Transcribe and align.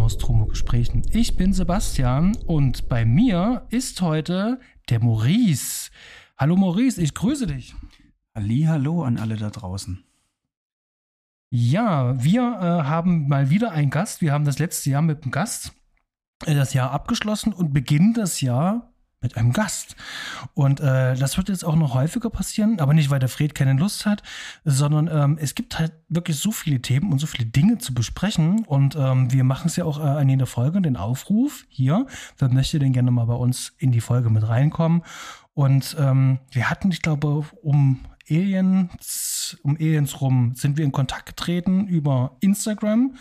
den 0.00 0.04
Nostromo-Gesprächen. 0.04 1.02
Ich 1.12 1.36
bin 1.36 1.52
Sebastian 1.52 2.34
und 2.46 2.88
bei 2.88 3.04
mir 3.04 3.66
ist 3.68 4.00
heute 4.00 4.58
der 4.88 5.00
Maurice. 5.00 5.90
Hallo 6.38 6.56
Maurice, 6.56 7.02
ich 7.02 7.14
grüße 7.14 7.46
dich. 7.46 7.74
Hallo 8.34 9.02
an 9.02 9.18
alle 9.18 9.36
da 9.36 9.50
draußen. 9.50 10.02
Ja, 11.50 12.22
wir 12.22 12.40
äh, 12.40 12.88
haben 12.88 13.28
mal 13.28 13.50
wieder 13.50 13.72
einen 13.72 13.90
Gast. 13.90 14.22
Wir 14.22 14.32
haben 14.32 14.44
das 14.44 14.58
letzte 14.58 14.88
Jahr 14.88 15.02
mit 15.02 15.22
einem 15.22 15.32
Gast 15.32 15.72
äh, 16.46 16.54
das 16.54 16.72
Jahr 16.72 16.92
abgeschlossen 16.92 17.52
und 17.52 17.74
beginnen 17.74 18.14
das 18.14 18.40
Jahr 18.40 18.89
mit 19.20 19.36
einem 19.36 19.52
Gast. 19.52 19.96
Und 20.54 20.80
äh, 20.80 21.14
das 21.14 21.36
wird 21.36 21.48
jetzt 21.48 21.64
auch 21.64 21.76
noch 21.76 21.94
häufiger 21.94 22.30
passieren, 22.30 22.80
aber 22.80 22.94
nicht, 22.94 23.10
weil 23.10 23.18
der 23.18 23.28
Fred 23.28 23.54
keine 23.54 23.74
Lust 23.74 24.06
hat, 24.06 24.22
sondern 24.64 25.08
ähm, 25.08 25.38
es 25.40 25.54
gibt 25.54 25.78
halt 25.78 25.92
wirklich 26.08 26.38
so 26.38 26.52
viele 26.52 26.80
Themen 26.80 27.12
und 27.12 27.18
so 27.18 27.26
viele 27.26 27.46
Dinge 27.46 27.78
zu 27.78 27.92
besprechen. 27.92 28.64
Und 28.64 28.96
ähm, 28.96 29.30
wir 29.32 29.44
machen 29.44 29.66
es 29.66 29.76
ja 29.76 29.84
auch 29.84 30.02
äh, 30.02 30.22
in 30.22 30.28
jeder 30.28 30.46
Folge, 30.46 30.80
den 30.80 30.96
Aufruf 30.96 31.64
hier. 31.68 32.06
Wer 32.38 32.48
möchte 32.48 32.78
denn 32.78 32.92
gerne 32.92 33.10
mal 33.10 33.26
bei 33.26 33.34
uns 33.34 33.72
in 33.78 33.92
die 33.92 34.00
Folge 34.00 34.30
mit 34.30 34.48
reinkommen? 34.48 35.02
Und 35.52 35.96
ähm, 35.98 36.38
wir 36.52 36.70
hatten, 36.70 36.90
ich 36.90 37.02
glaube, 37.02 37.44
um 37.62 38.00
Aliens, 38.30 39.58
um 39.62 39.76
Aliens 39.76 40.20
rum 40.20 40.54
sind 40.54 40.78
wir 40.78 40.84
in 40.84 40.92
Kontakt 40.92 41.26
getreten 41.26 41.86
über 41.88 42.36
Instagram. 42.40 43.16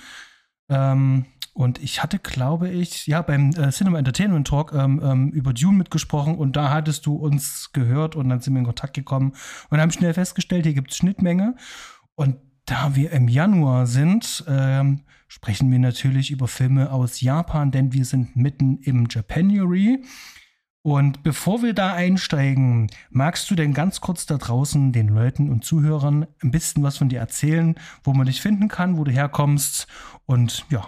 Ähm, 0.70 1.26
und 1.60 1.84
ich 1.84 2.02
hatte, 2.02 2.20
glaube 2.20 2.70
ich, 2.70 3.06
ja, 3.06 3.22
beim 3.22 3.50
äh, 3.50 3.70
Cinema 3.72 4.00
Entertainment 4.00 4.48
Talk 4.48 4.72
ähm, 4.72 5.02
ähm, 5.04 5.30
über 5.32 5.52
Dune 5.52 5.78
mitgesprochen 5.78 6.36
und 6.38 6.56
da 6.56 6.70
hattest 6.70 7.06
du 7.06 7.16
uns 7.16 7.74
gehört 7.74 8.16
und 8.16 8.30
dann 8.30 8.40
sind 8.40 8.54
wir 8.54 8.60
in 8.60 8.66
Kontakt 8.66 8.94
gekommen 8.94 9.34
und 9.70 9.82
haben 9.82 9.92
schnell 9.92 10.14
festgestellt, 10.14 10.66
hier 10.66 10.74
gibt 10.74 10.92
es 10.92 10.96
Schnittmenge. 10.96 11.58
Und 12.16 12.38
da 12.64 12.96
wir 12.96 13.12
im 13.12 13.28
Januar 13.28 13.88
sind, 13.88 14.46
ähm, 14.48 15.02
sprechen 15.28 15.70
wir 15.70 15.80
natürlich 15.80 16.32
über 16.32 16.48
Filme 16.48 16.94
aus 16.94 17.20
Japan, 17.20 17.72
denn 17.72 17.92
wir 17.92 18.06
sind 18.06 18.38
mitten 18.38 18.78
im 18.78 19.08
Japanuary. 19.10 20.06
Und 20.82 21.24
bevor 21.24 21.62
wir 21.62 21.74
da 21.74 21.92
einsteigen, 21.94 22.90
magst 23.10 23.52
du 23.52 23.56
denn 23.56 23.74
ganz 23.74 24.00
kurz 24.00 24.26
da 24.26 24.38
draußen 24.38 24.94
den 24.94 25.10
Leuten 25.10 25.50
und 25.50 25.66
Zuhörern 25.66 26.26
ein 26.42 26.52
bisschen 26.52 26.84
was 26.84 26.98
von 26.98 27.10
dir 27.10 27.20
erzählen, 27.20 27.76
wo 28.06 28.14
man 28.14 28.28
dich 28.28 28.40
finden 28.40 28.70
kann, 28.70 28.98
wo 28.98 29.04
du 29.04 29.12
herkommst 29.12 29.88
und 30.26 30.66
ja. 30.70 30.88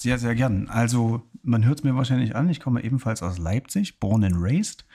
Sehr, 0.00 0.18
sehr 0.18 0.34
gern. 0.34 0.66
Also, 0.70 1.28
man 1.42 1.66
hört 1.66 1.80
es 1.80 1.84
mir 1.84 1.94
wahrscheinlich 1.94 2.34
an, 2.34 2.48
ich 2.48 2.58
komme 2.58 2.82
ebenfalls 2.82 3.22
aus 3.22 3.36
Leipzig, 3.36 4.00
born 4.00 4.24
and 4.24 4.36
raised. 4.38 4.86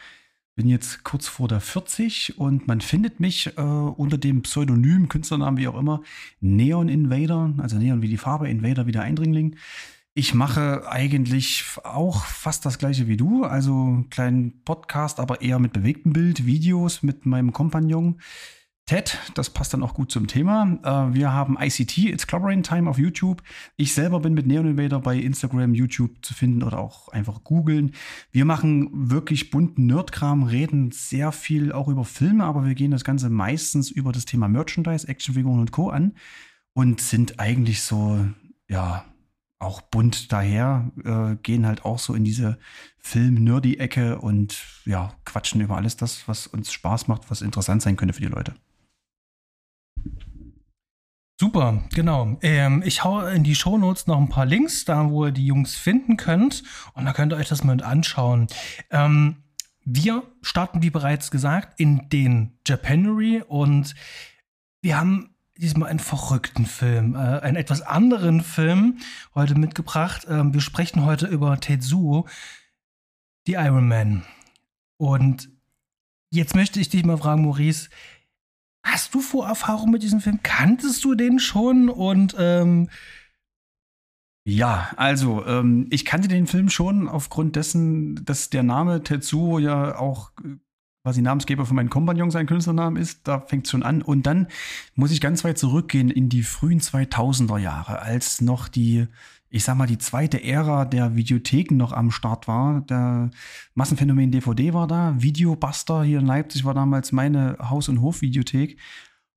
Bin 0.55 0.67
jetzt 0.67 1.03
kurz 1.03 1.27
vor 1.27 1.47
der 1.47 1.59
40 1.59 2.39
und 2.39 2.67
man 2.67 2.81
findet 2.81 3.19
mich 3.19 3.55
äh, 3.55 3.61
unter 3.61 4.17
dem 4.17 4.41
Pseudonym, 4.41 5.07
Künstlernamen 5.07 5.57
wie 5.57 5.67
auch 5.67 5.77
immer, 5.77 6.01
Neon 6.39 6.89
Invader, 6.89 7.53
also 7.59 7.77
Neon 7.77 8.01
wie 8.01 8.07
die 8.07 8.17
Farbe, 8.17 8.49
Invader 8.49 8.87
wie 8.87 8.93
der 8.93 9.03
Eindringling. 9.03 9.57
Ich 10.15 10.33
mache 10.33 10.89
eigentlich 10.89 11.63
auch 11.83 12.25
fast 12.25 12.65
das 12.65 12.79
gleiche 12.79 13.07
wie 13.07 13.17
du, 13.17 13.43
also 13.43 13.73
einen 13.75 14.09
kleinen 14.09 14.63
Podcast, 14.63 15.19
aber 15.19 15.41
eher 15.41 15.59
mit 15.59 15.73
bewegtem 15.73 16.13
Bild, 16.13 16.47
Videos 16.47 17.03
mit 17.03 17.27
meinem 17.27 17.53
Kompagnon 17.53 18.19
Ted. 18.85 19.17
Das 19.33 19.49
passt 19.49 19.73
dann 19.73 19.81
auch 19.81 19.95
gut 19.95 20.11
zum 20.11 20.27
Thema. 20.27 20.77
Äh, 20.83 21.15
wir 21.15 21.33
haben 21.33 21.57
ICT, 21.59 21.97
It's 21.97 22.27
Clobbering 22.27 22.61
Time 22.61 22.87
auf 22.87 22.99
YouTube. 22.99 23.41
Ich 23.77 23.93
selber 23.95 24.19
bin 24.19 24.35
mit 24.35 24.45
Neon 24.45 24.67
Invader 24.67 24.99
bei 24.99 25.17
Instagram, 25.17 25.73
YouTube 25.73 26.23
zu 26.23 26.35
finden 26.35 26.61
oder 26.61 26.77
auch 26.77 27.07
einfach 27.07 27.43
googeln. 27.43 27.95
Wir 28.31 28.45
machen 28.45 29.09
wirklich 29.09 29.49
bunten 29.49 29.87
Nerdkram, 29.87 30.43
reden 30.43 30.91
sehr 30.91 31.31
viel 31.31 31.71
auch 31.71 31.87
über 31.87 32.05
Filme, 32.05 32.43
aber 32.43 32.65
wir 32.65 32.75
gehen 32.75 32.91
das 32.91 33.03
Ganze 33.03 33.31
meistens 33.31 33.89
über 33.89 34.11
das 34.11 34.25
Thema 34.25 34.47
Merchandise, 34.47 35.07
Actionfiguren 35.07 35.61
und 35.61 35.71
Co. 35.71 35.89
an 35.89 36.13
und 36.73 37.01
sind 37.01 37.39
eigentlich 37.39 37.81
so, 37.81 38.23
ja, 38.69 39.03
auch 39.57 39.81
bunt 39.81 40.31
daher, 40.31 40.91
äh, 41.03 41.37
gehen 41.41 41.65
halt 41.65 41.85
auch 41.85 41.97
so 41.97 42.13
in 42.13 42.23
diese 42.23 42.59
Film-Nerdy-Ecke 42.99 44.19
und 44.19 44.63
ja, 44.85 45.15
quatschen 45.25 45.61
über 45.61 45.75
alles 45.75 45.97
das, 45.97 46.27
was 46.27 46.45
uns 46.45 46.71
Spaß 46.71 47.07
macht, 47.07 47.31
was 47.31 47.41
interessant 47.41 47.81
sein 47.81 47.95
könnte 47.95 48.13
für 48.13 48.21
die 48.21 48.27
Leute. 48.27 48.53
Super, 51.37 51.83
genau. 51.93 52.37
Ähm, 52.41 52.81
ich 52.85 53.03
hau 53.03 53.19
in 53.27 53.43
die 53.43 53.55
Shownotes 53.55 54.07
noch 54.07 54.17
ein 54.17 54.29
paar 54.29 54.45
Links, 54.45 54.85
da 54.85 55.09
wo 55.09 55.25
ihr 55.25 55.31
die 55.31 55.45
Jungs 55.45 55.75
finden 55.75 56.15
könnt. 56.15 56.63
Und 56.93 57.05
da 57.05 57.11
könnt 57.11 57.33
ihr 57.33 57.37
euch 57.37 57.49
das 57.49 57.63
mal 57.63 57.83
anschauen. 57.83 58.47
Ähm, 58.89 59.43
wir 59.83 60.23
starten, 60.41 60.81
wie 60.81 60.89
bereits 60.89 61.31
gesagt, 61.31 61.79
in 61.79 62.07
den 62.09 62.57
Japanuary 62.65 63.43
und 63.45 63.95
wir 64.81 64.97
haben 64.97 65.35
diesmal 65.57 65.89
einen 65.89 65.99
verrückten 65.99 66.65
Film, 66.65 67.15
äh, 67.15 67.17
einen 67.17 67.57
etwas 67.57 67.81
anderen 67.81 68.41
Film 68.41 68.99
heute 69.35 69.55
mitgebracht. 69.55 70.25
Ähm, 70.29 70.53
wir 70.53 70.61
sprechen 70.61 71.05
heute 71.05 71.27
über 71.27 71.59
Tetsuo, 71.59 72.27
die 73.45 73.53
Iron 73.53 73.87
Man. 73.87 74.23
Und 74.97 75.49
jetzt 76.29 76.55
möchte 76.55 76.79
ich 76.79 76.89
dich 76.89 77.05
mal 77.05 77.17
fragen, 77.17 77.43
Maurice, 77.43 77.89
hast 78.85 79.13
du 79.13 79.19
Vorerfahrung 79.19 79.91
mit 79.91 80.03
diesem 80.03 80.21
Film? 80.21 80.39
Kanntest 80.43 81.03
du 81.03 81.15
den 81.15 81.39
schon? 81.39 81.89
Und 81.89 82.35
ähm 82.39 82.89
ja, 84.47 84.91
also 84.95 85.43
ähm, 85.45 85.87
ich 85.89 86.05
kannte 86.05 86.27
den 86.27 86.45
Film 86.45 86.69
schon 86.69 87.09
aufgrund 87.09 87.55
dessen, 87.55 88.23
dass 88.25 88.51
der 88.51 88.61
Name 88.61 89.01
Tetsuo 89.01 89.57
ja 89.57 89.97
auch 89.97 90.31
äh, 90.43 90.57
quasi 91.03 91.21
Namensgeber 91.21 91.65
von 91.65 91.75
meinem 91.75 91.89
Kompagnon 91.89 92.29
sein 92.29 92.45
Künstlernamen 92.45 92.97
ist, 92.97 93.27
da 93.27 93.39
fängt 93.39 93.65
es 93.65 93.71
schon 93.71 93.83
an. 93.83 94.03
Und 94.03 94.27
dann 94.27 94.47
muss 94.93 95.11
ich 95.11 95.19
ganz 95.19 95.43
weit 95.43 95.57
zurückgehen 95.57 96.11
in 96.11 96.29
die 96.29 96.43
frühen 96.43 96.79
2000er 96.79 97.57
Jahre, 97.57 97.99
als 97.99 98.41
noch 98.41 98.67
die, 98.67 99.07
ich 99.55 99.63
sag 99.63 99.77
mal, 99.77 99.87
die 99.87 99.97
zweite 99.97 100.43
Ära 100.43 100.83
der 100.83 101.15
Videotheken 101.15 101.77
noch 101.77 101.93
am 101.93 102.11
Start 102.11 102.45
war. 102.45 102.81
Der 102.81 103.31
Massenphänomen 103.73 104.29
DVD 104.29 104.73
war 104.73 104.85
da, 104.85 105.15
Videobuster 105.17 106.03
hier 106.03 106.19
in 106.19 106.25
Leipzig 106.25 106.65
war 106.65 106.73
damals 106.73 107.13
meine 107.13 107.55
Haus- 107.61 107.87
und 107.87 108.01
Hofvideothek. 108.01 108.77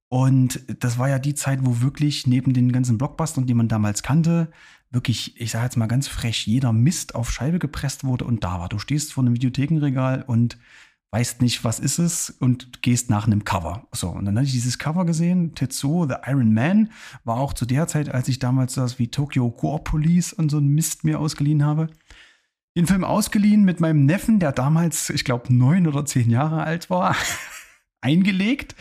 Und 0.08 0.60
das 0.82 0.98
war 0.98 1.08
ja 1.08 1.20
die 1.20 1.36
Zeit, 1.36 1.60
wo 1.62 1.82
wirklich 1.82 2.26
neben 2.26 2.52
den 2.52 2.72
ganzen 2.72 2.98
Blockbustern, 2.98 3.46
die 3.46 3.54
man 3.54 3.68
damals 3.68 4.02
kannte, 4.02 4.50
wirklich, 4.90 5.40
ich 5.40 5.52
sage 5.52 5.66
jetzt 5.66 5.76
mal 5.76 5.86
ganz 5.86 6.08
frech, 6.08 6.48
jeder 6.48 6.72
Mist 6.72 7.14
auf 7.14 7.30
Scheibe 7.30 7.60
gepresst 7.60 8.02
wurde 8.02 8.24
und 8.24 8.42
da 8.42 8.58
war. 8.58 8.68
Du 8.68 8.80
stehst 8.80 9.12
vor 9.12 9.22
einem 9.22 9.36
Videothekenregal 9.36 10.24
und 10.26 10.58
weißt 11.10 11.40
nicht, 11.40 11.64
was 11.64 11.80
ist 11.80 11.98
es 11.98 12.30
und 12.30 12.82
gehst 12.82 13.08
nach 13.08 13.26
einem 13.26 13.44
Cover. 13.44 13.86
So, 13.92 14.10
und 14.10 14.26
dann 14.26 14.36
hatte 14.36 14.46
ich 14.46 14.52
dieses 14.52 14.78
Cover 14.78 15.06
gesehen, 15.06 15.54
Tetsuo, 15.54 16.06
The 16.06 16.16
Iron 16.26 16.52
Man, 16.52 16.90
war 17.24 17.38
auch 17.38 17.54
zu 17.54 17.64
der 17.64 17.86
Zeit, 17.86 18.12
als 18.12 18.28
ich 18.28 18.38
damals 18.38 18.74
das 18.74 18.98
wie 18.98 19.08
Tokyo 19.08 19.50
Gore 19.50 19.82
Police 19.82 20.32
und 20.32 20.50
so 20.50 20.58
ein 20.58 20.68
Mist 20.68 21.04
mir 21.04 21.18
ausgeliehen 21.18 21.64
habe. 21.64 21.88
Den 22.76 22.86
Film 22.86 23.04
ausgeliehen 23.04 23.64
mit 23.64 23.80
meinem 23.80 24.04
Neffen, 24.04 24.38
der 24.38 24.52
damals, 24.52 25.10
ich 25.10 25.24
glaube, 25.24 25.52
neun 25.52 25.86
oder 25.86 26.04
zehn 26.04 26.30
Jahre 26.30 26.62
alt 26.62 26.90
war, 26.90 27.16
eingelegt. 28.00 28.76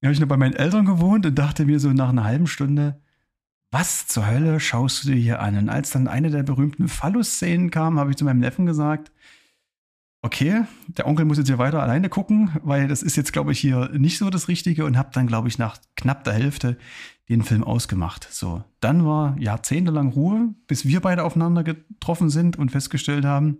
Da 0.00 0.06
habe 0.06 0.14
ich 0.14 0.20
noch 0.20 0.28
bei 0.28 0.36
meinen 0.36 0.54
Eltern 0.54 0.86
gewohnt 0.86 1.26
und 1.26 1.38
dachte 1.38 1.66
mir 1.66 1.80
so 1.80 1.92
nach 1.92 2.08
einer 2.08 2.24
halben 2.24 2.46
Stunde, 2.46 3.00
was 3.70 4.06
zur 4.06 4.26
Hölle 4.26 4.60
schaust 4.60 5.04
du 5.04 5.08
dir 5.10 5.16
hier 5.16 5.40
an? 5.40 5.58
Und 5.58 5.68
als 5.68 5.90
dann 5.90 6.08
eine 6.08 6.30
der 6.30 6.42
berühmten 6.42 6.88
Phallus-Szenen 6.88 7.70
kam, 7.70 7.98
habe 7.98 8.10
ich 8.10 8.16
zu 8.16 8.24
meinem 8.24 8.40
Neffen 8.40 8.64
gesagt, 8.64 9.12
okay, 10.22 10.64
der 10.88 11.06
Onkel 11.06 11.24
muss 11.24 11.38
jetzt 11.38 11.46
hier 11.46 11.58
weiter 11.58 11.82
alleine 11.82 12.08
gucken, 12.08 12.50
weil 12.62 12.88
das 12.88 13.02
ist 13.02 13.16
jetzt, 13.16 13.32
glaube 13.32 13.52
ich, 13.52 13.60
hier 13.60 13.90
nicht 13.90 14.18
so 14.18 14.30
das 14.30 14.48
Richtige 14.48 14.84
und 14.84 14.96
habe 14.96 15.10
dann, 15.12 15.26
glaube 15.26 15.48
ich, 15.48 15.58
nach 15.58 15.78
knapp 15.96 16.24
der 16.24 16.34
Hälfte 16.34 16.76
den 17.28 17.42
Film 17.42 17.62
ausgemacht. 17.62 18.28
So, 18.30 18.64
dann 18.80 19.04
war 19.04 19.36
jahrzehntelang 19.38 20.08
Ruhe, 20.08 20.54
bis 20.66 20.86
wir 20.86 21.00
beide 21.00 21.24
aufeinander 21.24 21.62
getroffen 21.62 22.30
sind 22.30 22.56
und 22.56 22.70
festgestellt 22.70 23.24
haben, 23.24 23.58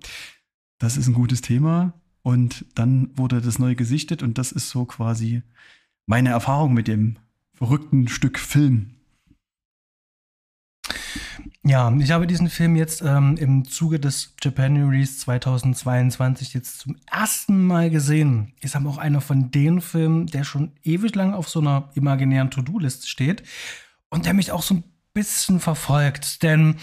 das 0.78 0.96
ist 0.96 1.08
ein 1.08 1.14
gutes 1.14 1.42
Thema. 1.42 1.92
Und 2.22 2.66
dann 2.74 3.10
wurde 3.14 3.40
das 3.40 3.58
neu 3.58 3.74
gesichtet 3.74 4.22
und 4.22 4.38
das 4.38 4.52
ist 4.52 4.68
so 4.70 4.84
quasi 4.84 5.42
meine 6.06 6.30
Erfahrung 6.30 6.74
mit 6.74 6.88
dem 6.88 7.16
verrückten 7.54 8.08
Stück 8.08 8.38
Film. 8.38 8.97
Ja, 11.68 11.94
ich 12.00 12.12
habe 12.12 12.26
diesen 12.26 12.48
Film 12.48 12.76
jetzt 12.76 13.02
ähm, 13.02 13.36
im 13.36 13.66
Zuge 13.66 14.00
des 14.00 14.34
Japanuaries 14.42 15.18
2022 15.18 16.54
jetzt 16.54 16.78
zum 16.78 16.96
ersten 17.12 17.66
Mal 17.66 17.90
gesehen. 17.90 18.54
Ist 18.62 18.74
aber 18.74 18.88
auch 18.88 18.96
einer 18.96 19.20
von 19.20 19.50
den 19.50 19.82
Filmen, 19.82 20.28
der 20.28 20.44
schon 20.44 20.72
ewig 20.82 21.14
lang 21.14 21.34
auf 21.34 21.50
so 21.50 21.60
einer 21.60 21.90
imaginären 21.92 22.50
To-Do-Liste 22.50 23.06
steht 23.06 23.42
und 24.08 24.24
der 24.24 24.32
mich 24.32 24.50
auch 24.50 24.62
so 24.62 24.76
ein 24.76 24.84
bisschen 25.12 25.60
verfolgt, 25.60 26.42
denn 26.42 26.76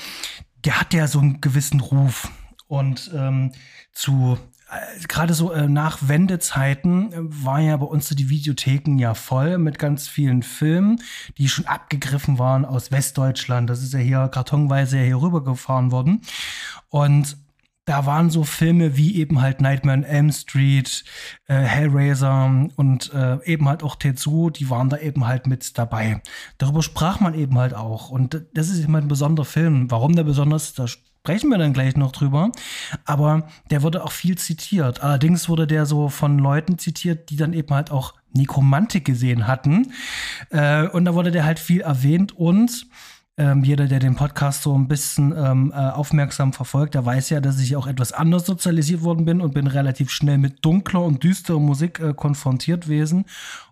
der 0.65 0.79
hat 0.79 0.93
ja 0.93 1.07
so 1.07 1.19
einen 1.19 1.41
gewissen 1.41 1.79
Ruf 1.79 2.29
und 2.67 3.09
ähm, 3.15 3.53
zu 3.91 4.37
gerade 5.07 5.33
so 5.33 5.51
äh, 5.51 5.67
nach 5.67 6.07
Wendezeiten 6.07 7.13
äh, 7.13 7.17
war 7.19 7.59
ja 7.59 7.77
bei 7.77 7.85
uns 7.85 8.09
so 8.09 8.15
die 8.15 8.29
Videotheken 8.29 8.97
ja 8.97 9.13
voll 9.13 9.57
mit 9.57 9.79
ganz 9.79 10.07
vielen 10.07 10.43
Filmen, 10.43 11.01
die 11.37 11.49
schon 11.49 11.65
abgegriffen 11.65 12.39
waren 12.39 12.65
aus 12.65 12.91
Westdeutschland. 12.91 13.69
Das 13.69 13.83
ist 13.83 13.93
ja 13.93 13.99
hier 13.99 14.27
kartonweise 14.27 14.99
hier 14.99 15.21
rübergefahren 15.21 15.91
worden. 15.91 16.21
Und 16.89 17.37
da 17.85 18.07
waren 18.07 18.31
so 18.31 18.43
Filme 18.43 18.97
wie 18.97 19.15
eben 19.17 19.41
halt 19.41 19.61
Nightmare 19.61 19.99
on 19.99 20.03
Elm 20.03 20.31
Street, 20.31 21.05
äh, 21.47 21.53
Hellraiser 21.53 22.67
und 22.75 23.13
äh, 23.13 23.37
eben 23.45 23.69
halt 23.69 23.83
auch 23.83 23.95
Tetsuo, 23.95 24.49
die 24.49 24.71
waren 24.71 24.89
da 24.89 24.97
eben 24.97 25.27
halt 25.27 25.45
mit 25.45 25.77
dabei. 25.77 26.21
Darüber 26.57 26.81
sprach 26.81 27.19
man 27.19 27.35
eben 27.35 27.57
halt 27.59 27.75
auch. 27.75 28.09
Und 28.09 28.43
das 28.55 28.69
ist 28.69 28.83
immer 28.83 28.97
ein 28.97 29.07
besonderer 29.07 29.45
Film. 29.45 29.91
Warum 29.91 30.15
der 30.15 30.23
besonders 30.23 30.69
ist, 30.69 30.79
sprechen 31.25 31.49
wir 31.49 31.57
dann 31.57 31.73
gleich 31.73 31.95
noch 31.97 32.11
drüber. 32.11 32.51
Aber 33.03 33.47
der 33.71 33.81
wurde 33.81 34.03
auch 34.03 34.11
viel 34.11 34.37
zitiert. 34.37 35.01
Allerdings 35.01 35.49
wurde 35.49 35.65
der 35.65 35.87
so 35.87 36.09
von 36.09 36.37
Leuten 36.37 36.77
zitiert, 36.77 37.31
die 37.31 37.35
dann 37.35 37.53
eben 37.53 37.73
halt 37.73 37.89
auch 37.89 38.13
Nekromantik 38.33 39.05
gesehen 39.05 39.47
hatten. 39.47 39.91
Äh, 40.51 40.87
und 40.87 41.05
da 41.05 41.15
wurde 41.15 41.31
der 41.31 41.43
halt 41.43 41.57
viel 41.57 41.81
erwähnt 41.81 42.37
und 42.37 42.85
ähm, 43.37 43.63
jeder, 43.63 43.87
der 43.87 43.99
den 43.99 44.15
Podcast 44.15 44.61
so 44.61 44.77
ein 44.77 44.87
bisschen 44.87 45.33
ähm, 45.35 45.73
äh, 45.75 45.79
aufmerksam 45.79 46.53
verfolgt, 46.53 46.93
der 46.93 47.05
weiß 47.05 47.31
ja, 47.31 47.41
dass 47.41 47.59
ich 47.59 47.75
auch 47.75 47.87
etwas 47.87 48.11
anders 48.13 48.45
sozialisiert 48.45 49.01
worden 49.01 49.25
bin 49.25 49.41
und 49.41 49.55
bin 49.55 49.65
relativ 49.65 50.11
schnell 50.11 50.37
mit 50.37 50.63
dunkler 50.63 51.01
und 51.01 51.23
düsterer 51.23 51.59
Musik 51.59 51.99
äh, 51.99 52.13
konfrontiert 52.13 52.83
gewesen. 52.83 53.25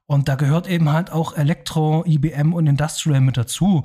Und 0.08 0.28
da 0.28 0.36
gehört 0.36 0.68
eben 0.68 0.92
halt 0.92 1.12
auch 1.12 1.38
Elektro, 1.38 2.04
IBM 2.06 2.52
und 2.52 2.66
Industrial 2.66 3.22
mit 3.22 3.38
dazu. 3.38 3.84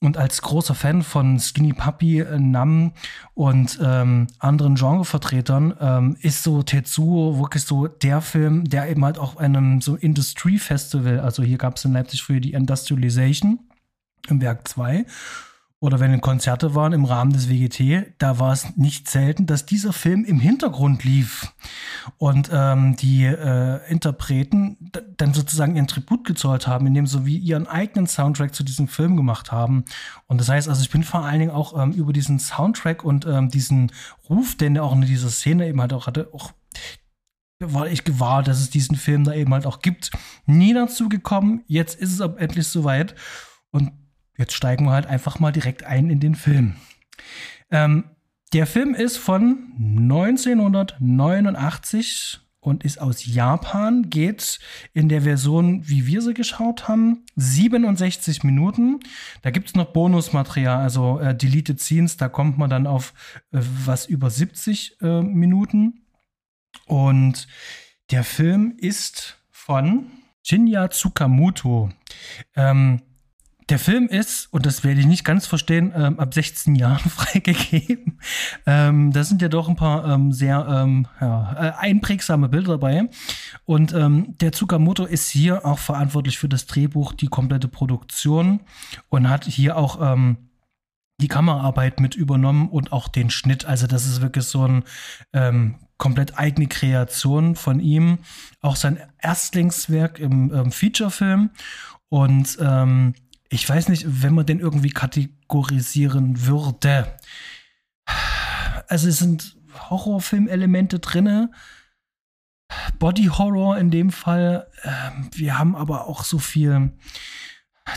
Und 0.00 0.16
als 0.16 0.42
großer 0.42 0.76
Fan 0.76 1.02
von 1.02 1.40
Skinny 1.40 1.72
Puppy, 1.72 2.20
äh, 2.20 2.38
Nam 2.38 2.92
und 3.34 3.80
ähm, 3.82 4.28
anderen 4.38 4.76
Genrevertretern 4.76 5.74
ähm, 5.80 6.16
ist 6.20 6.44
so 6.44 6.62
Tetsuo 6.62 7.38
wirklich 7.38 7.64
so 7.64 7.88
der 7.88 8.20
Film, 8.20 8.64
der 8.64 8.88
eben 8.88 9.04
halt 9.04 9.18
auch 9.18 9.36
einem 9.36 9.80
so 9.80 9.96
Industry 9.96 10.58
Festival, 10.58 11.18
also 11.18 11.42
hier 11.42 11.58
gab 11.58 11.76
es 11.76 11.84
in 11.84 11.94
Leipzig 11.94 12.22
früher 12.22 12.38
die 12.40 12.52
Industrialization 12.52 13.58
im 14.28 14.40
Werk 14.40 14.68
2 14.68 15.04
oder 15.80 16.00
wenn 16.00 16.20
Konzerte 16.20 16.74
waren 16.74 16.92
im 16.92 17.04
Rahmen 17.04 17.32
des 17.32 17.48
WGT, 17.48 18.14
da 18.18 18.40
war 18.40 18.52
es 18.52 18.76
nicht 18.76 19.08
selten, 19.08 19.46
dass 19.46 19.64
dieser 19.64 19.92
Film 19.92 20.24
im 20.24 20.40
Hintergrund 20.40 21.04
lief 21.04 21.54
und 22.16 22.50
ähm, 22.52 22.96
die 22.96 23.24
äh, 23.24 23.88
Interpreten 23.88 24.76
dann 25.16 25.34
sozusagen 25.34 25.76
ihren 25.76 25.86
Tribut 25.86 26.24
gezollt 26.24 26.66
haben, 26.66 26.86
indem 26.88 27.06
sie 27.06 27.24
wie 27.26 27.38
ihren 27.38 27.68
eigenen 27.68 28.08
Soundtrack 28.08 28.54
zu 28.54 28.64
diesem 28.64 28.88
Film 28.88 29.16
gemacht 29.16 29.52
haben. 29.52 29.84
Und 30.26 30.40
das 30.40 30.48
heißt, 30.48 30.68
also 30.68 30.82
ich 30.82 30.90
bin 30.90 31.04
vor 31.04 31.24
allen 31.24 31.38
Dingen 31.38 31.52
auch 31.52 31.80
ähm, 31.80 31.92
über 31.92 32.12
diesen 32.12 32.40
Soundtrack 32.40 33.04
und 33.04 33.24
ähm, 33.26 33.48
diesen 33.48 33.92
Ruf, 34.28 34.56
den 34.56 34.74
er 34.74 34.82
auch 34.82 34.92
in 34.92 35.02
dieser 35.02 35.30
Szene 35.30 35.68
eben 35.68 35.80
halt 35.80 35.92
auch 35.92 36.08
hatte, 36.08 36.30
auch 36.32 36.52
war 37.60 37.88
ich 37.88 38.04
gewahr, 38.04 38.42
dass 38.42 38.60
es 38.60 38.70
diesen 38.70 38.96
Film 38.96 39.24
da 39.24 39.32
eben 39.32 39.52
halt 39.52 39.66
auch 39.66 39.80
gibt. 39.80 40.10
Nie 40.46 40.74
dazu 40.74 41.08
gekommen. 41.08 41.64
Jetzt 41.66 42.00
ist 42.00 42.12
es 42.12 42.20
aber 42.20 42.40
endlich 42.40 42.68
soweit. 42.68 43.16
Und 43.70 43.92
Jetzt 44.38 44.54
steigen 44.54 44.86
wir 44.86 44.92
halt 44.92 45.06
einfach 45.06 45.38
mal 45.40 45.52
direkt 45.52 45.84
ein 45.84 46.08
in 46.08 46.20
den 46.20 46.36
Film. 46.36 46.76
Ähm, 47.70 48.04
der 48.54 48.66
Film 48.66 48.94
ist 48.94 49.18
von 49.18 49.74
1989 49.78 52.40
und 52.60 52.82
ist 52.84 53.00
aus 53.00 53.26
Japan, 53.26 54.10
geht 54.10 54.58
in 54.92 55.08
der 55.08 55.22
Version, 55.22 55.88
wie 55.88 56.06
wir 56.06 56.22
sie 56.22 56.34
geschaut 56.34 56.86
haben, 56.88 57.24
67 57.36 58.42
Minuten. 58.44 59.00
Da 59.42 59.50
gibt 59.50 59.68
es 59.68 59.74
noch 59.74 59.92
Bonusmaterial, 59.92 60.78
also 60.78 61.18
äh, 61.18 61.36
Deleted 61.36 61.80
Scenes, 61.80 62.16
da 62.16 62.28
kommt 62.28 62.58
man 62.58 62.70
dann 62.70 62.86
auf 62.86 63.12
äh, 63.52 63.58
was 63.84 64.06
über 64.06 64.30
70 64.30 65.02
äh, 65.02 65.22
Minuten. 65.22 66.04
Und 66.86 67.48
der 68.10 68.22
Film 68.24 68.74
ist 68.78 69.38
von 69.50 70.06
Shinya 70.42 70.88
Tsukamoto. 70.88 71.90
Ähm, 72.56 73.02
der 73.68 73.78
Film 73.78 74.08
ist, 74.08 74.52
und 74.52 74.64
das 74.64 74.82
werde 74.82 75.00
ich 75.00 75.06
nicht 75.06 75.24
ganz 75.24 75.46
verstehen, 75.46 75.92
ähm, 75.94 76.18
ab 76.18 76.32
16 76.32 76.74
Jahren 76.74 77.10
freigegeben. 77.10 78.18
Ähm, 78.66 79.12
da 79.12 79.24
sind 79.24 79.42
ja 79.42 79.48
doch 79.48 79.68
ein 79.68 79.76
paar 79.76 80.06
ähm, 80.08 80.32
sehr 80.32 80.66
ähm, 80.68 81.06
ja, 81.20 81.52
äh, 81.52 81.72
einprägsame 81.78 82.48
Bilder 82.48 82.72
dabei. 82.72 83.08
Und 83.64 83.92
ähm, 83.92 84.36
der 84.40 84.52
Tsukamoto 84.52 85.04
ist 85.04 85.28
hier 85.28 85.66
auch 85.66 85.78
verantwortlich 85.78 86.38
für 86.38 86.48
das 86.48 86.66
Drehbuch, 86.66 87.12
die 87.12 87.28
komplette 87.28 87.68
Produktion 87.68 88.60
und 89.10 89.28
hat 89.28 89.44
hier 89.44 89.76
auch 89.76 90.00
ähm, 90.00 90.38
die 91.20 91.28
Kameraarbeit 91.28 92.00
mit 92.00 92.14
übernommen 92.14 92.68
und 92.68 92.92
auch 92.92 93.08
den 93.08 93.28
Schnitt. 93.28 93.66
Also 93.66 93.86
das 93.88 94.06
ist 94.06 94.20
wirklich 94.22 94.44
so 94.44 94.64
ein 94.64 94.84
komplett 95.96 96.38
eigene 96.38 96.68
Kreation 96.68 97.56
von 97.56 97.80
ihm. 97.80 98.18
Auch 98.60 98.76
sein 98.76 99.00
Erstlingswerk 99.20 100.20
im 100.20 100.70
Featurefilm. 100.70 101.50
Und 102.08 102.56
ähm, 102.60 103.14
ich 103.50 103.68
weiß 103.68 103.88
nicht, 103.88 104.04
wenn 104.06 104.34
man 104.34 104.46
den 104.46 104.60
irgendwie 104.60 104.90
kategorisieren 104.90 106.46
würde. 106.46 107.16
Also 108.88 109.08
es 109.08 109.18
sind 109.18 109.56
Horrorfilmelemente 109.90 110.98
drinne. 110.98 111.50
Body 112.98 113.26
Horror 113.26 113.78
in 113.78 113.90
dem 113.90 114.10
Fall. 114.10 114.66
Ähm, 114.82 115.30
wir 115.32 115.58
haben 115.58 115.74
aber 115.74 116.06
auch 116.06 116.24
so 116.24 116.38
viel, 116.38 116.92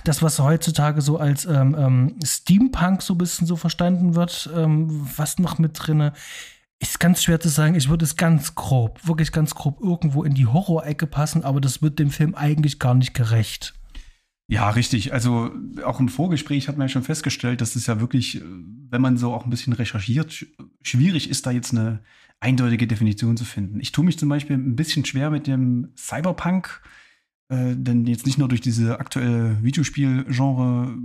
das, 0.06 0.22
was 0.22 0.40
heutzutage 0.40 1.02
so 1.02 1.18
als 1.18 1.46
ähm, 1.46 1.76
ähm, 1.78 2.20
Steampunk 2.24 3.02
so 3.02 3.16
ein 3.16 3.18
bisschen 3.18 3.48
so 3.48 3.58
verstanden 3.58 4.16
wird, 4.16 4.50
ähm, 4.56 5.08
was 5.18 5.40
noch 5.40 5.58
mit 5.58 5.72
drinne. 5.76 6.14
Ist 6.80 7.00
ganz 7.00 7.22
schwer 7.22 7.40
zu 7.40 7.50
sagen. 7.50 7.76
Ich 7.76 7.90
würde 7.90 8.06
es 8.06 8.16
ganz 8.16 8.56
grob, 8.56 9.06
wirklich 9.06 9.32
ganz 9.32 9.54
grob 9.54 9.82
irgendwo 9.82 10.24
in 10.24 10.34
die 10.34 10.48
Horror-Ecke 10.48 11.08
passen, 11.08 11.44
aber 11.44 11.60
das 11.60 11.82
wird 11.82 12.00
dem 12.00 12.10
Film 12.10 12.34
eigentlich 12.34 12.80
gar 12.80 12.96
nicht 12.96 13.14
gerecht. 13.14 13.74
Ja, 14.52 14.70
richtig. 14.70 15.14
Also 15.14 15.50
auch 15.86 16.02
im 16.02 16.10
Vorgespräch 16.10 16.68
hat 16.68 16.78
man 16.78 16.88
ja 16.88 16.90
schon 16.90 17.04
festgestellt, 17.04 17.62
dass 17.62 17.78
es 17.78 17.88
ja 17.88 18.02
wirklich, 18.02 18.36
äh, 18.36 18.42
wenn 18.90 19.02
man 19.02 19.16
so 19.16 19.34
auch 19.34 19.46
ein 19.46 19.50
bisschen 19.50 19.72
recherchiert, 19.72 20.46
schwierig 20.82 21.30
ist, 21.30 21.46
da 21.46 21.52
jetzt 21.52 21.72
eine 21.72 22.02
eindeutige 22.42 22.86
Definition 22.86 23.38
zu 23.38 23.46
finden. 23.46 23.80
Ich 23.80 23.94
tue 23.94 24.04
mich 24.04 24.20
zum 24.20 24.28
Beispiel 24.28 24.58
ein 24.58 24.76
bisschen 24.76 25.06
schwer 25.06 25.30
mit 25.30 25.48
dem 25.48 25.94
Cyberpunk, 25.96 26.82
äh, 27.48 27.78
denn 27.78 28.06
jetzt 28.06 28.26
nicht 28.26 28.38
nur 28.38 28.50
durch 28.50 28.60
diese 28.60 29.00
aktuelle 29.00 29.64
Videospielgenre 29.64 30.98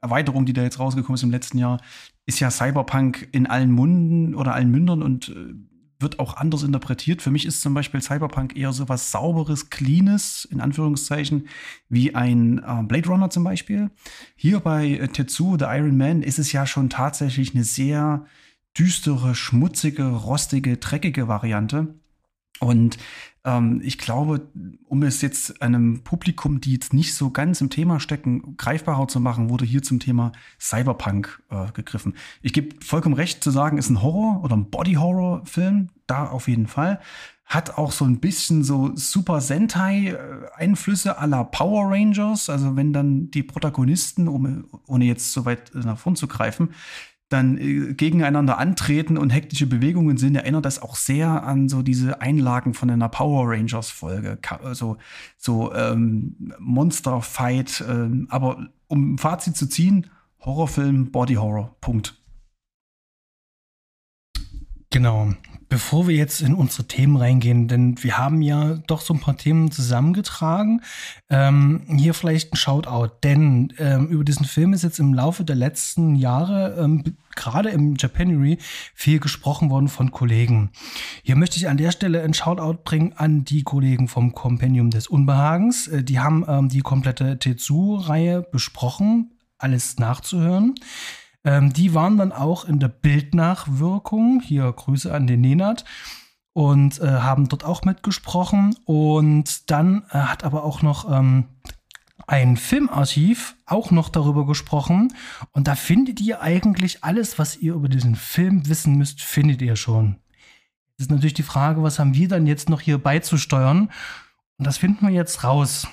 Erweiterung, 0.00 0.44
die 0.44 0.52
da 0.52 0.64
jetzt 0.64 0.80
rausgekommen 0.80 1.14
ist 1.14 1.22
im 1.22 1.30
letzten 1.30 1.58
Jahr, 1.58 1.80
ist 2.26 2.40
ja 2.40 2.50
Cyberpunk 2.50 3.28
in 3.30 3.46
allen 3.46 3.70
Munden 3.70 4.34
oder 4.34 4.54
allen 4.54 4.72
Mündern 4.72 5.04
und 5.04 5.28
äh, 5.28 5.54
wird 6.00 6.18
auch 6.18 6.36
anders 6.36 6.62
interpretiert. 6.62 7.22
Für 7.22 7.30
mich 7.30 7.44
ist 7.44 7.60
zum 7.60 7.74
Beispiel 7.74 8.00
Cyberpunk 8.00 8.56
eher 8.56 8.72
so 8.72 8.88
was 8.88 9.10
Sauberes, 9.10 9.70
Cleanes, 9.70 10.46
in 10.50 10.60
Anführungszeichen, 10.60 11.48
wie 11.88 12.14
ein 12.14 12.58
äh, 12.58 12.82
Blade 12.84 13.08
Runner 13.08 13.30
zum 13.30 13.44
Beispiel. 13.44 13.90
Hier 14.36 14.60
bei 14.60 14.86
äh, 14.88 15.08
Tetsuo, 15.08 15.56
The 15.58 15.66
Iron 15.68 15.96
Man, 15.96 16.22
ist 16.22 16.38
es 16.38 16.52
ja 16.52 16.66
schon 16.66 16.88
tatsächlich 16.88 17.54
eine 17.54 17.64
sehr 17.64 18.26
düstere, 18.78 19.34
schmutzige, 19.34 20.04
rostige, 20.04 20.76
dreckige 20.76 21.26
Variante. 21.26 21.94
Und 22.60 22.98
ähm, 23.44 23.80
ich 23.82 23.98
glaube, 23.98 24.48
um 24.86 25.02
es 25.02 25.22
jetzt 25.22 25.62
einem 25.62 26.02
Publikum, 26.02 26.60
die 26.60 26.72
jetzt 26.72 26.92
nicht 26.92 27.14
so 27.14 27.30
ganz 27.30 27.60
im 27.60 27.70
Thema 27.70 28.00
stecken, 28.00 28.56
greifbarer 28.56 29.08
zu 29.08 29.20
machen, 29.20 29.50
wurde 29.50 29.64
hier 29.64 29.82
zum 29.82 30.00
Thema 30.00 30.32
Cyberpunk 30.60 31.42
äh, 31.50 31.70
gegriffen. 31.72 32.14
Ich 32.42 32.52
gebe 32.52 32.76
vollkommen 32.84 33.14
recht 33.14 33.42
zu 33.42 33.50
sagen, 33.50 33.78
ist 33.78 33.90
ein 33.90 34.02
Horror 34.02 34.42
oder 34.44 34.56
ein 34.56 34.70
Body-Horror-Film, 34.70 35.88
da 36.06 36.26
auf 36.26 36.48
jeden 36.48 36.66
Fall. 36.66 37.00
Hat 37.46 37.78
auch 37.78 37.92
so 37.92 38.04
ein 38.04 38.20
bisschen 38.20 38.62
so 38.62 38.94
Super 38.94 39.40
Sentai-Einflüsse 39.40 41.16
la 41.24 41.44
Power 41.44 41.90
Rangers. 41.90 42.50
Also 42.50 42.76
wenn 42.76 42.92
dann 42.92 43.30
die 43.30 43.42
Protagonisten, 43.42 44.28
um, 44.28 44.66
ohne 44.86 45.06
jetzt 45.06 45.32
so 45.32 45.46
weit 45.46 45.70
nach 45.74 45.96
vorn 45.96 46.14
zu 46.14 46.28
greifen, 46.28 46.74
dann 47.28 47.58
äh, 47.58 47.94
gegeneinander 47.94 48.58
antreten 48.58 49.18
und 49.18 49.30
hektische 49.30 49.66
Bewegungen 49.66 50.16
sind, 50.16 50.34
erinnert 50.34 50.64
das 50.64 50.80
auch 50.80 50.96
sehr 50.96 51.44
an 51.44 51.68
so 51.68 51.82
diese 51.82 52.20
Einlagen 52.20 52.74
von 52.74 52.90
einer 52.90 53.08
Power 53.08 53.50
Rangers 53.50 53.90
Folge, 53.90 54.38
also 54.62 54.96
so 55.36 55.72
ähm, 55.74 56.52
Monster 56.58 57.20
Fight. 57.20 57.84
Ähm, 57.88 58.26
aber 58.30 58.68
um 58.86 59.14
ein 59.14 59.18
Fazit 59.18 59.56
zu 59.56 59.68
ziehen, 59.68 60.06
Horrorfilm, 60.40 61.10
Body 61.10 61.34
Horror, 61.34 61.76
Punkt. 61.80 62.20
Genau. 64.90 65.34
Bevor 65.68 66.08
wir 66.08 66.16
jetzt 66.16 66.40
in 66.40 66.54
unsere 66.54 66.88
Themen 66.88 67.16
reingehen, 67.16 67.68
denn 67.68 68.02
wir 68.02 68.16
haben 68.16 68.40
ja 68.40 68.76
doch 68.86 69.02
so 69.02 69.12
ein 69.12 69.20
paar 69.20 69.36
Themen 69.36 69.70
zusammengetragen, 69.70 70.80
ähm, 71.28 71.82
hier 71.94 72.14
vielleicht 72.14 72.52
ein 72.52 72.56
Shoutout, 72.56 73.10
denn 73.22 73.74
ähm, 73.78 74.06
über 74.06 74.24
diesen 74.24 74.46
Film 74.46 74.72
ist 74.72 74.82
jetzt 74.82 74.98
im 74.98 75.12
Laufe 75.12 75.44
der 75.44 75.56
letzten 75.56 76.14
Jahre, 76.14 76.76
ähm, 76.78 77.04
gerade 77.36 77.68
im 77.68 77.96
Japanuary, 77.96 78.56
viel 78.94 79.20
gesprochen 79.20 79.68
worden 79.68 79.88
von 79.88 80.10
Kollegen. 80.10 80.70
Hier 81.22 81.36
möchte 81.36 81.58
ich 81.58 81.68
an 81.68 81.76
der 81.76 81.92
Stelle 81.92 82.22
ein 82.22 82.32
Shoutout 82.32 82.82
bringen 82.84 83.12
an 83.14 83.44
die 83.44 83.62
Kollegen 83.62 84.08
vom 84.08 84.32
Kompendium 84.32 84.88
des 84.88 85.06
Unbehagens. 85.06 85.86
Äh, 85.88 86.02
die 86.02 86.18
haben 86.18 86.46
ähm, 86.48 86.70
die 86.70 86.80
komplette 86.80 87.38
Tetsu-Reihe 87.38 88.40
besprochen, 88.40 89.32
alles 89.58 89.98
nachzuhören. 89.98 90.76
Ähm, 91.44 91.72
die 91.72 91.94
waren 91.94 92.18
dann 92.18 92.32
auch 92.32 92.64
in 92.64 92.80
der 92.80 92.88
Bildnachwirkung. 92.88 94.40
Hier 94.40 94.72
Grüße 94.72 95.12
an 95.12 95.26
den 95.26 95.40
Nenat. 95.40 95.84
Und 96.52 97.00
äh, 97.00 97.06
haben 97.06 97.48
dort 97.48 97.64
auch 97.64 97.82
mitgesprochen. 97.84 98.76
Und 98.84 99.70
dann 99.70 100.04
äh, 100.10 100.18
hat 100.18 100.44
aber 100.44 100.64
auch 100.64 100.82
noch 100.82 101.10
ähm, 101.10 101.44
ein 102.26 102.56
Filmarchiv 102.56 103.56
auch 103.64 103.90
noch 103.90 104.10
darüber 104.10 104.46
gesprochen. 104.46 105.14
Und 105.52 105.66
da 105.66 105.74
findet 105.74 106.20
ihr 106.20 106.42
eigentlich 106.42 107.02
alles, 107.02 107.38
was 107.38 107.56
ihr 107.56 107.74
über 107.74 107.88
diesen 107.88 108.16
Film 108.16 108.68
wissen 108.68 108.96
müsst, 108.96 109.22
findet 109.22 109.62
ihr 109.62 109.76
schon. 109.76 110.16
Das 110.96 111.06
ist 111.06 111.10
natürlich 111.10 111.34
die 111.34 111.42
Frage, 111.42 111.82
was 111.82 111.98
haben 111.98 112.14
wir 112.14 112.28
dann 112.28 112.46
jetzt 112.46 112.68
noch 112.68 112.80
hier 112.80 112.98
beizusteuern? 112.98 113.90
Und 114.58 114.66
das 114.66 114.78
finden 114.78 115.06
wir 115.06 115.14
jetzt 115.14 115.44
raus. 115.44 115.86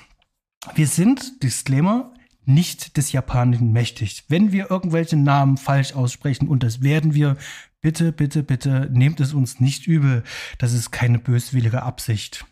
Wir 0.74 0.88
sind, 0.88 1.42
Disclaimer, 1.42 2.12
nicht 2.46 2.96
des 2.96 3.12
Japanischen 3.12 3.72
mächtig. 3.72 4.24
Wenn 4.28 4.52
wir 4.52 4.70
irgendwelche 4.70 5.16
Namen 5.16 5.56
falsch 5.56 5.94
aussprechen, 5.94 6.48
und 6.48 6.62
das 6.62 6.82
werden 6.82 7.14
wir, 7.14 7.36
bitte, 7.80 8.12
bitte, 8.12 8.42
bitte, 8.42 8.88
nehmt 8.92 9.20
es 9.20 9.34
uns 9.34 9.60
nicht 9.60 9.86
übel. 9.86 10.22
Das 10.58 10.72
ist 10.72 10.90
keine 10.90 11.18
böswillige 11.18 11.82
Absicht. 11.82 12.46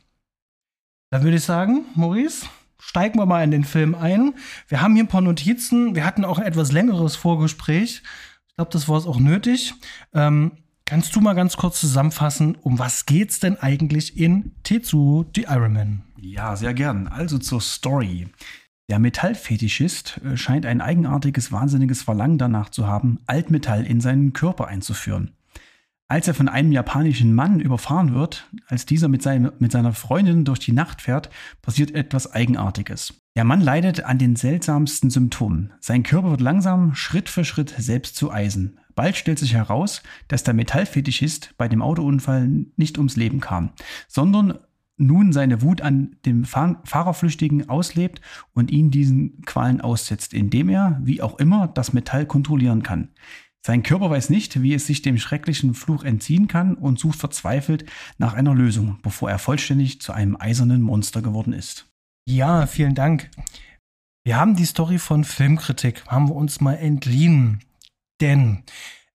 Dann 1.11 1.23
würde 1.23 1.37
ich 1.37 1.45
sagen, 1.45 1.85
Maurice, 1.95 2.47
steigen 2.79 3.19
wir 3.19 3.27
mal 3.27 3.45
in 3.45 3.51
den 3.51 3.65
Film 3.65 3.95
ein. 3.95 4.35
Wir 4.69 4.81
haben 4.81 4.95
hier 4.95 5.05
ein 5.05 5.09
paar 5.09 5.21
Notizen. 5.21 5.95
Wir 5.95 6.05
hatten 6.05 6.25
auch 6.25 6.39
ein 6.39 6.47
etwas 6.47 6.73
längeres 6.73 7.17
Vorgespräch. 7.17 8.03
Ich 8.49 8.57
glaube, 8.57 8.71
das 8.73 8.89
war 8.89 8.99
es 8.99 9.07
auch 9.07 9.19
nötig. 9.19 9.75
Ähm, 10.13 10.53
kannst 10.85 11.15
du 11.17 11.21
mal 11.21 11.35
ganz 11.35 11.57
kurz 11.57 11.81
zusammenfassen, 11.81 12.57
um 12.57 12.79
was 12.79 13.07
geht's 13.07 13.41
denn 13.41 13.57
eigentlich 13.57 14.17
in 14.17 14.53
Tetsu, 14.63 15.25
the 15.35 15.47
Iron 15.49 15.73
Man? 15.73 16.03
Ja, 16.21 16.57
sehr 16.57 16.75
gern. 16.75 17.09
Also 17.09 17.39
zur 17.39 17.61
Story. 17.61 18.29
Der 18.91 18.99
Metallfetischist 18.99 20.21
äh, 20.25 20.37
scheint 20.37 20.67
ein 20.67 20.81
eigenartiges, 20.81 21.51
wahnsinniges 21.51 22.03
Verlangen 22.03 22.39
danach 22.39 22.69
zu 22.69 22.87
haben, 22.87 23.21
Altmetall 23.27 23.87
in 23.87 24.01
seinen 24.01 24.33
Körper 24.35 24.67
einzuführen. 24.67 25.33
Als 26.07 26.29
er 26.29 26.35
von 26.35 26.51
einem 26.51 26.71
japanischen 26.71 27.35
Mann 27.35 27.61
überfahren 27.61 28.15
wird, 28.15 28.51
als 28.67 28.85
dieser 28.85 29.09
mit, 29.09 29.23
seinem, 29.23 29.53
mit 29.59 29.73
seiner 29.73 29.95
Freundin 29.95 30.45
durch 30.45 30.59
die 30.59 30.73
Nacht 30.73 31.01
fährt, 31.01 31.31
passiert 31.63 31.95
etwas 31.95 32.31
Eigenartiges. 32.31 33.15
Der 33.37 33.45
Mann 33.45 33.63
leidet 33.63 34.05
an 34.05 34.19
den 34.19 34.37
seltsamsten 34.37 35.09
Symptomen. 35.09 35.73
Sein 35.81 36.03
Körper 36.03 36.31
wird 36.31 36.43
langsam 36.43 36.95
Schritt 36.95 37.31
für 37.31 37.45
Schritt 37.45 37.75
selbst 37.79 38.17
zu 38.17 38.31
Eisen. 38.31 38.79
Bald 38.95 39.17
stellt 39.17 39.39
sich 39.39 39.55
heraus, 39.55 40.03
dass 40.29 40.45
der 40.45 40.55
Metallfetischist 40.55 41.55
bei 41.57 41.69
dem 41.69 41.81
Autounfall 41.81 42.49
nicht 42.77 42.99
ums 42.99 43.17
Leben 43.17 43.41
kam, 43.41 43.71
sondern 44.07 44.59
nun 44.97 45.33
seine 45.33 45.63
Wut 45.63 45.81
an 45.81 46.17
dem 46.25 46.45
Fahrerflüchtigen 46.45 47.69
auslebt 47.69 48.21
und 48.53 48.71
ihn 48.71 48.91
diesen 48.91 49.43
Qualen 49.43 49.81
aussetzt, 49.81 50.33
indem 50.35 50.69
er, 50.69 51.01
wie 51.03 51.21
auch 51.21 51.39
immer, 51.39 51.69
das 51.69 51.93
Metall 51.93 52.27
kontrollieren 52.27 52.83
kann. 52.83 53.09
Sein 53.67 53.83
Körper 53.83 54.11
weiß 54.11 54.29
nicht, 54.29 54.61
wie 54.61 54.75
es 54.75 54.87
sich 54.87 55.01
dem 55.01 55.17
schrecklichen 55.17 55.73
Fluch 55.73 56.05
entziehen 56.05 56.49
kann 56.49 56.75
und 56.75 56.99
sucht 56.99 57.19
verzweifelt 57.19 57.87
nach 58.19 58.35
einer 58.35 58.55
Lösung, 58.55 58.99
bevor 59.03 59.31
er 59.31 59.39
vollständig 59.39 60.03
zu 60.03 60.13
einem 60.13 60.37
eisernen 60.39 60.83
Monster 60.83 61.23
geworden 61.23 61.55
ist. 61.55 61.87
Ja, 62.29 62.67
vielen 62.67 62.95
Dank. 62.95 63.31
Wir 64.23 64.37
haben 64.37 64.55
die 64.55 64.67
Story 64.67 64.99
von 64.99 65.25
Filmkritik, 65.25 66.07
haben 66.07 66.29
wir 66.29 66.35
uns 66.35 66.61
mal 66.61 66.75
entliehen. 66.75 67.61
Denn 68.21 68.65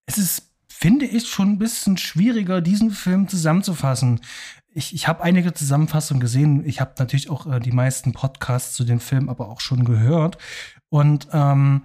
es 0.07 0.17
ist, 0.17 0.51
finde 0.67 1.05
ich, 1.05 1.27
schon 1.27 1.53
ein 1.53 1.59
bisschen 1.59 1.97
schwieriger, 1.97 2.61
diesen 2.61 2.91
Film 2.91 3.27
zusammenzufassen. 3.27 4.19
Ich, 4.79 4.95
ich 4.95 5.09
habe 5.09 5.21
einige 5.21 5.53
Zusammenfassungen 5.53 6.21
gesehen. 6.21 6.65
Ich 6.65 6.79
habe 6.79 6.93
natürlich 6.99 7.29
auch 7.29 7.45
äh, 7.45 7.59
die 7.59 7.73
meisten 7.73 8.13
Podcasts 8.13 8.75
zu 8.75 8.85
dem 8.85 9.01
Film 9.01 9.27
aber 9.27 9.49
auch 9.49 9.59
schon 9.59 9.83
gehört. 9.83 10.37
Und 10.87 11.27
ähm, 11.33 11.83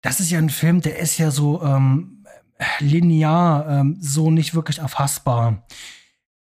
das 0.00 0.20
ist 0.20 0.30
ja 0.30 0.38
ein 0.38 0.48
Film, 0.48 0.80
der 0.80 1.00
ist 1.00 1.18
ja 1.18 1.32
so 1.32 1.60
ähm, 1.60 2.24
linear, 2.78 3.68
ähm, 3.68 3.96
so 4.00 4.30
nicht 4.30 4.54
wirklich 4.54 4.78
erfassbar. 4.78 5.66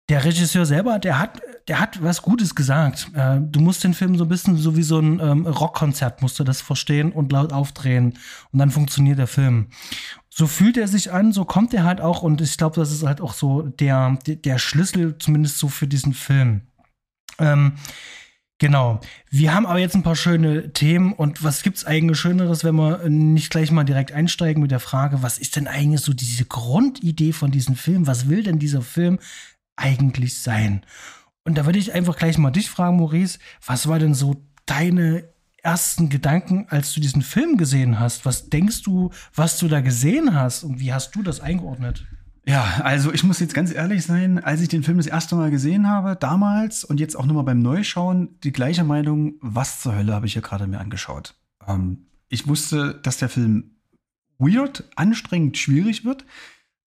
Der 0.08 0.24
Regisseur 0.24 0.66
selber, 0.66 0.98
der 0.98 1.20
hat, 1.20 1.40
der 1.68 1.78
hat 1.78 2.02
was 2.02 2.22
Gutes 2.22 2.56
gesagt. 2.56 3.10
Äh, 3.14 3.38
du 3.40 3.60
musst 3.60 3.84
den 3.84 3.94
Film 3.94 4.18
so 4.18 4.24
ein 4.24 4.28
bisschen 4.28 4.56
so 4.56 4.76
wie 4.76 4.82
so 4.82 4.98
ein 4.98 5.20
ähm, 5.20 5.46
Rockkonzert, 5.46 6.22
musst 6.22 6.40
du 6.40 6.44
das 6.44 6.60
verstehen 6.60 7.12
und 7.12 7.30
laut 7.30 7.52
aufdrehen. 7.52 8.18
Und 8.50 8.58
dann 8.58 8.72
funktioniert 8.72 9.20
der 9.20 9.28
Film. 9.28 9.68
So 10.38 10.46
fühlt 10.46 10.76
er 10.76 10.86
sich 10.86 11.10
an, 11.10 11.32
so 11.32 11.44
kommt 11.44 11.74
er 11.74 11.82
halt 11.82 12.00
auch. 12.00 12.22
Und 12.22 12.40
ich 12.40 12.56
glaube, 12.56 12.76
das 12.76 12.92
ist 12.92 13.04
halt 13.04 13.20
auch 13.20 13.32
so 13.32 13.62
der, 13.62 14.16
der 14.24 14.58
Schlüssel, 14.58 15.18
zumindest 15.18 15.58
so 15.58 15.66
für 15.66 15.88
diesen 15.88 16.14
Film. 16.14 16.60
Ähm, 17.40 17.72
Genau. 18.60 19.00
Wir 19.30 19.54
haben 19.54 19.66
aber 19.66 19.78
jetzt 19.78 19.94
ein 19.94 20.02
paar 20.02 20.16
schöne 20.16 20.72
Themen 20.72 21.12
und 21.12 21.44
was 21.44 21.62
gibt's 21.62 21.84
eigentlich 21.84 22.18
Schöneres, 22.18 22.64
wenn 22.64 22.74
wir 22.74 23.08
nicht 23.08 23.50
gleich 23.50 23.70
mal 23.70 23.84
direkt 23.84 24.10
einsteigen 24.10 24.60
mit 24.60 24.72
der 24.72 24.80
Frage, 24.80 25.22
was 25.22 25.38
ist 25.38 25.54
denn 25.54 25.68
eigentlich 25.68 26.00
so 26.00 26.12
diese 26.12 26.44
Grundidee 26.44 27.32
von 27.32 27.52
diesem 27.52 27.76
Film? 27.76 28.08
Was 28.08 28.28
will 28.28 28.42
denn 28.42 28.58
dieser 28.58 28.82
Film 28.82 29.20
eigentlich 29.76 30.40
sein? 30.40 30.84
Und 31.44 31.56
da 31.56 31.66
würde 31.66 31.78
ich 31.78 31.92
einfach 31.92 32.16
gleich 32.16 32.36
mal 32.36 32.50
dich 32.50 32.68
fragen, 32.68 32.96
Maurice, 32.96 33.38
was 33.64 33.86
war 33.86 34.00
denn 34.00 34.14
so 34.14 34.42
deine 34.66 35.28
ersten 35.62 36.08
Gedanken, 36.08 36.66
als 36.68 36.92
du 36.92 37.00
diesen 37.00 37.22
Film 37.22 37.56
gesehen 37.56 37.98
hast? 37.98 38.24
Was 38.24 38.48
denkst 38.48 38.82
du, 38.82 39.10
was 39.34 39.58
du 39.58 39.68
da 39.68 39.80
gesehen 39.80 40.34
hast 40.34 40.64
und 40.64 40.80
wie 40.80 40.92
hast 40.92 41.14
du 41.14 41.22
das 41.22 41.40
eingeordnet? 41.40 42.06
Ja, 42.46 42.80
also 42.82 43.12
ich 43.12 43.24
muss 43.24 43.40
jetzt 43.40 43.52
ganz 43.52 43.74
ehrlich 43.74 44.04
sein, 44.06 44.42
als 44.42 44.62
ich 44.62 44.68
den 44.68 44.82
Film 44.82 44.96
das 44.96 45.06
erste 45.06 45.36
Mal 45.36 45.50
gesehen 45.50 45.86
habe, 45.86 46.16
damals 46.16 46.82
und 46.82 46.98
jetzt 46.98 47.14
auch 47.14 47.26
nochmal 47.26 47.44
beim 47.44 47.60
Neuschauen, 47.60 48.38
die 48.42 48.52
gleiche 48.52 48.84
Meinung, 48.84 49.34
was 49.42 49.80
zur 49.82 49.94
Hölle 49.94 50.14
habe 50.14 50.24
ich 50.24 50.32
hier 50.32 50.40
gerade 50.40 50.66
mir 50.66 50.80
angeschaut. 50.80 51.34
Ähm, 51.66 52.06
ich 52.30 52.48
wusste, 52.48 52.98
dass 53.02 53.18
der 53.18 53.28
Film 53.28 53.72
weird, 54.38 54.84
anstrengend, 54.96 55.58
schwierig 55.58 56.06
wird. 56.06 56.24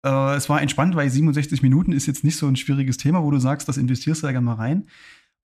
Äh, 0.03 0.35
es 0.35 0.49
war 0.49 0.61
entspannt, 0.61 0.95
weil 0.95 1.09
67 1.09 1.61
Minuten 1.61 1.91
ist 1.91 2.07
jetzt 2.07 2.23
nicht 2.23 2.37
so 2.37 2.47
ein 2.47 2.55
schwieriges 2.55 2.97
Thema, 2.97 3.23
wo 3.23 3.29
du 3.29 3.37
sagst, 3.37 3.67
das 3.67 3.77
investierst 3.77 4.23
du 4.23 4.27
da 4.27 4.31
gerne 4.31 4.45
mal 4.45 4.55
rein. 4.55 4.87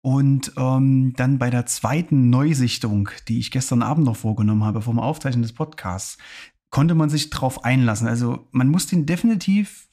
Und 0.02 0.52
ähm, 0.56 1.14
dann 1.16 1.38
bei 1.38 1.48
der 1.48 1.64
zweiten 1.66 2.28
Neusichtung, 2.28 3.08
die 3.28 3.38
ich 3.38 3.52
gestern 3.52 3.82
Abend 3.82 4.04
noch 4.04 4.16
vorgenommen 4.16 4.64
habe, 4.64 4.82
vor 4.82 4.92
dem 4.92 5.00
Aufzeichnen 5.00 5.42
des 5.42 5.52
Podcasts, 5.52 6.18
konnte 6.70 6.94
man 6.94 7.08
sich 7.08 7.30
drauf 7.30 7.64
einlassen. 7.64 8.08
Also 8.08 8.48
man 8.50 8.68
muss 8.68 8.88
den 8.88 9.06
definitiv 9.06 9.86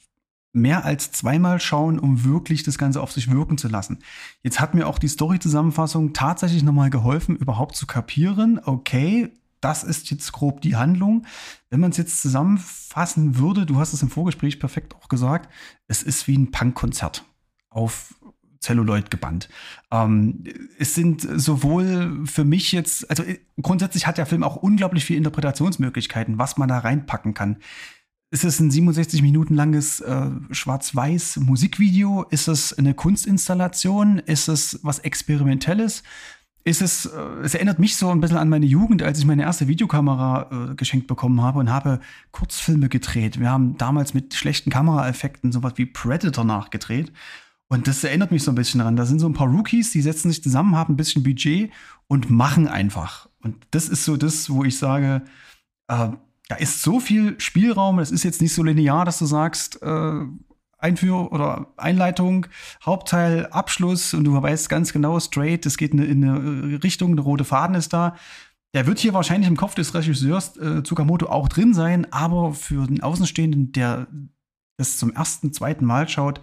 mehr 0.52 0.84
als 0.84 1.12
zweimal 1.12 1.60
schauen, 1.60 2.00
um 2.00 2.24
wirklich 2.24 2.64
das 2.64 2.76
Ganze 2.76 3.00
auf 3.00 3.12
sich 3.12 3.30
wirken 3.30 3.56
zu 3.56 3.68
lassen. 3.68 4.00
Jetzt 4.42 4.60
hat 4.60 4.74
mir 4.74 4.88
auch 4.88 4.98
die 4.98 5.06
Story-Zusammenfassung 5.08 6.12
tatsächlich 6.12 6.64
nochmal 6.64 6.90
geholfen, 6.90 7.36
überhaupt 7.36 7.76
zu 7.76 7.86
kapieren, 7.86 8.60
okay, 8.64 9.30
das 9.60 9.84
ist 9.84 10.10
jetzt 10.10 10.32
grob 10.32 10.62
die 10.62 10.74
Handlung. 10.76 11.26
Wenn 11.68 11.80
man 11.80 11.90
es 11.90 11.98
jetzt 11.98 12.22
zusammenfassen 12.22 13.36
würde, 13.38 13.66
du 13.66 13.78
hast 13.78 13.92
es 13.92 14.02
im 14.02 14.10
Vorgespräch 14.10 14.58
perfekt 14.58 14.96
auch 14.96 15.08
gesagt, 15.08 15.52
es 15.86 16.02
ist 16.02 16.26
wie 16.26 16.36
ein 16.36 16.50
Punkkonzert 16.50 17.24
auf 17.68 18.14
Celluloid 18.60 19.10
gebannt. 19.10 19.48
Ähm, 19.90 20.44
es 20.78 20.94
sind 20.94 21.22
sowohl 21.22 22.26
für 22.26 22.44
mich 22.44 22.72
jetzt, 22.72 23.08
also 23.08 23.22
grundsätzlich 23.60 24.06
hat 24.06 24.18
der 24.18 24.26
Film 24.26 24.42
auch 24.42 24.56
unglaublich 24.56 25.04
viele 25.04 25.18
Interpretationsmöglichkeiten, 25.18 26.38
was 26.38 26.56
man 26.58 26.68
da 26.68 26.78
reinpacken 26.78 27.34
kann. 27.34 27.56
Ist 28.32 28.44
es 28.44 28.60
ein 28.60 28.70
67 28.70 29.22
Minuten 29.22 29.54
langes 29.54 30.00
äh, 30.00 30.30
schwarz-weiß 30.52 31.38
Musikvideo? 31.38 32.24
Ist 32.30 32.46
es 32.46 32.72
eine 32.78 32.94
Kunstinstallation? 32.94 34.20
Ist 34.20 34.46
es 34.46 34.78
was 34.82 35.00
Experimentelles? 35.00 36.04
Ist 36.62 36.80
es, 36.82 37.06
äh, 37.06 37.18
es 37.42 37.54
erinnert 37.54 37.80
mich 37.80 37.96
so 37.96 38.10
ein 38.10 38.20
bisschen 38.20 38.36
an 38.36 38.48
meine 38.48 38.66
Jugend, 38.66 39.02
als 39.02 39.18
ich 39.18 39.24
meine 39.24 39.42
erste 39.42 39.66
Videokamera 39.66 40.70
äh, 40.70 40.74
geschenkt 40.76 41.08
bekommen 41.08 41.42
habe 41.42 41.58
und 41.58 41.70
habe 41.70 41.98
Kurzfilme 42.30 42.88
gedreht. 42.88 43.40
Wir 43.40 43.50
haben 43.50 43.76
damals 43.78 44.14
mit 44.14 44.34
schlechten 44.34 44.70
Kameraeffekten 44.70 45.50
sowas 45.50 45.72
wie 45.76 45.86
Predator 45.86 46.44
nachgedreht. 46.44 47.12
Und 47.72 47.86
das 47.86 48.02
erinnert 48.02 48.32
mich 48.32 48.42
so 48.42 48.50
ein 48.50 48.56
bisschen 48.56 48.78
daran. 48.78 48.96
Da 48.96 49.06
sind 49.06 49.20
so 49.20 49.28
ein 49.28 49.32
paar 49.32 49.46
Rookies, 49.46 49.92
die 49.92 50.02
setzen 50.02 50.28
sich 50.28 50.42
zusammen, 50.42 50.74
haben 50.74 50.94
ein 50.94 50.96
bisschen 50.96 51.22
Budget 51.22 51.70
und 52.08 52.28
machen 52.28 52.66
einfach. 52.66 53.28
Und 53.42 53.64
das 53.70 53.88
ist 53.88 54.04
so 54.04 54.16
das, 54.16 54.50
wo 54.50 54.64
ich 54.64 54.76
sage, 54.76 55.22
äh, 55.86 56.08
da 56.48 56.56
ist 56.56 56.82
so 56.82 56.98
viel 56.98 57.38
Spielraum. 57.40 58.00
Es 58.00 58.10
ist 58.10 58.24
jetzt 58.24 58.42
nicht 58.42 58.52
so 58.52 58.64
linear, 58.64 59.04
dass 59.04 59.20
du 59.20 59.26
sagst, 59.26 59.80
äh, 59.82 60.20
Einführung 60.78 61.28
oder 61.28 61.68
Einleitung, 61.76 62.46
Hauptteil, 62.84 63.46
Abschluss 63.46 64.14
und 64.14 64.24
du 64.24 64.42
weißt 64.42 64.68
ganz 64.68 64.92
genau 64.92 65.20
straight, 65.20 65.64
es 65.64 65.76
geht 65.76 65.92
in 65.92 66.00
eine, 66.00 66.08
in 66.08 66.24
eine 66.24 66.82
Richtung, 66.82 67.14
der 67.14 67.24
rote 67.24 67.44
Faden 67.44 67.76
ist 67.76 67.92
da. 67.92 68.16
Der 68.74 68.86
wird 68.86 68.98
hier 68.98 69.14
wahrscheinlich 69.14 69.48
im 69.48 69.56
Kopf 69.56 69.74
des 69.74 69.94
Regisseurs 69.94 70.56
äh, 70.56 70.82
Tsukamoto 70.82 71.26
auch 71.26 71.48
drin 71.48 71.74
sein, 71.74 72.12
aber 72.12 72.52
für 72.54 72.86
den 72.86 73.02
Außenstehenden, 73.02 73.72
der 73.72 74.08
das 74.76 74.96
zum 74.96 75.12
ersten, 75.12 75.52
zweiten 75.52 75.84
Mal 75.84 76.08
schaut, 76.08 76.40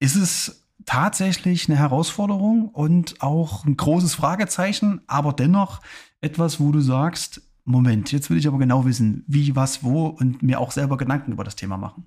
ist 0.00 0.16
es 0.16 0.63
tatsächlich 0.86 1.68
eine 1.68 1.78
Herausforderung 1.78 2.68
und 2.68 3.20
auch 3.20 3.64
ein 3.64 3.76
großes 3.76 4.14
Fragezeichen, 4.14 5.00
aber 5.06 5.32
dennoch 5.32 5.80
etwas, 6.20 6.60
wo 6.60 6.72
du 6.72 6.80
sagst, 6.80 7.42
Moment, 7.64 8.12
jetzt 8.12 8.28
will 8.28 8.36
ich 8.36 8.46
aber 8.46 8.58
genau 8.58 8.84
wissen, 8.84 9.24
wie, 9.26 9.56
was, 9.56 9.82
wo 9.82 10.06
und 10.06 10.42
mir 10.42 10.60
auch 10.60 10.70
selber 10.70 10.96
Gedanken 10.96 11.32
über 11.32 11.44
das 11.44 11.56
Thema 11.56 11.76
machen. 11.76 12.04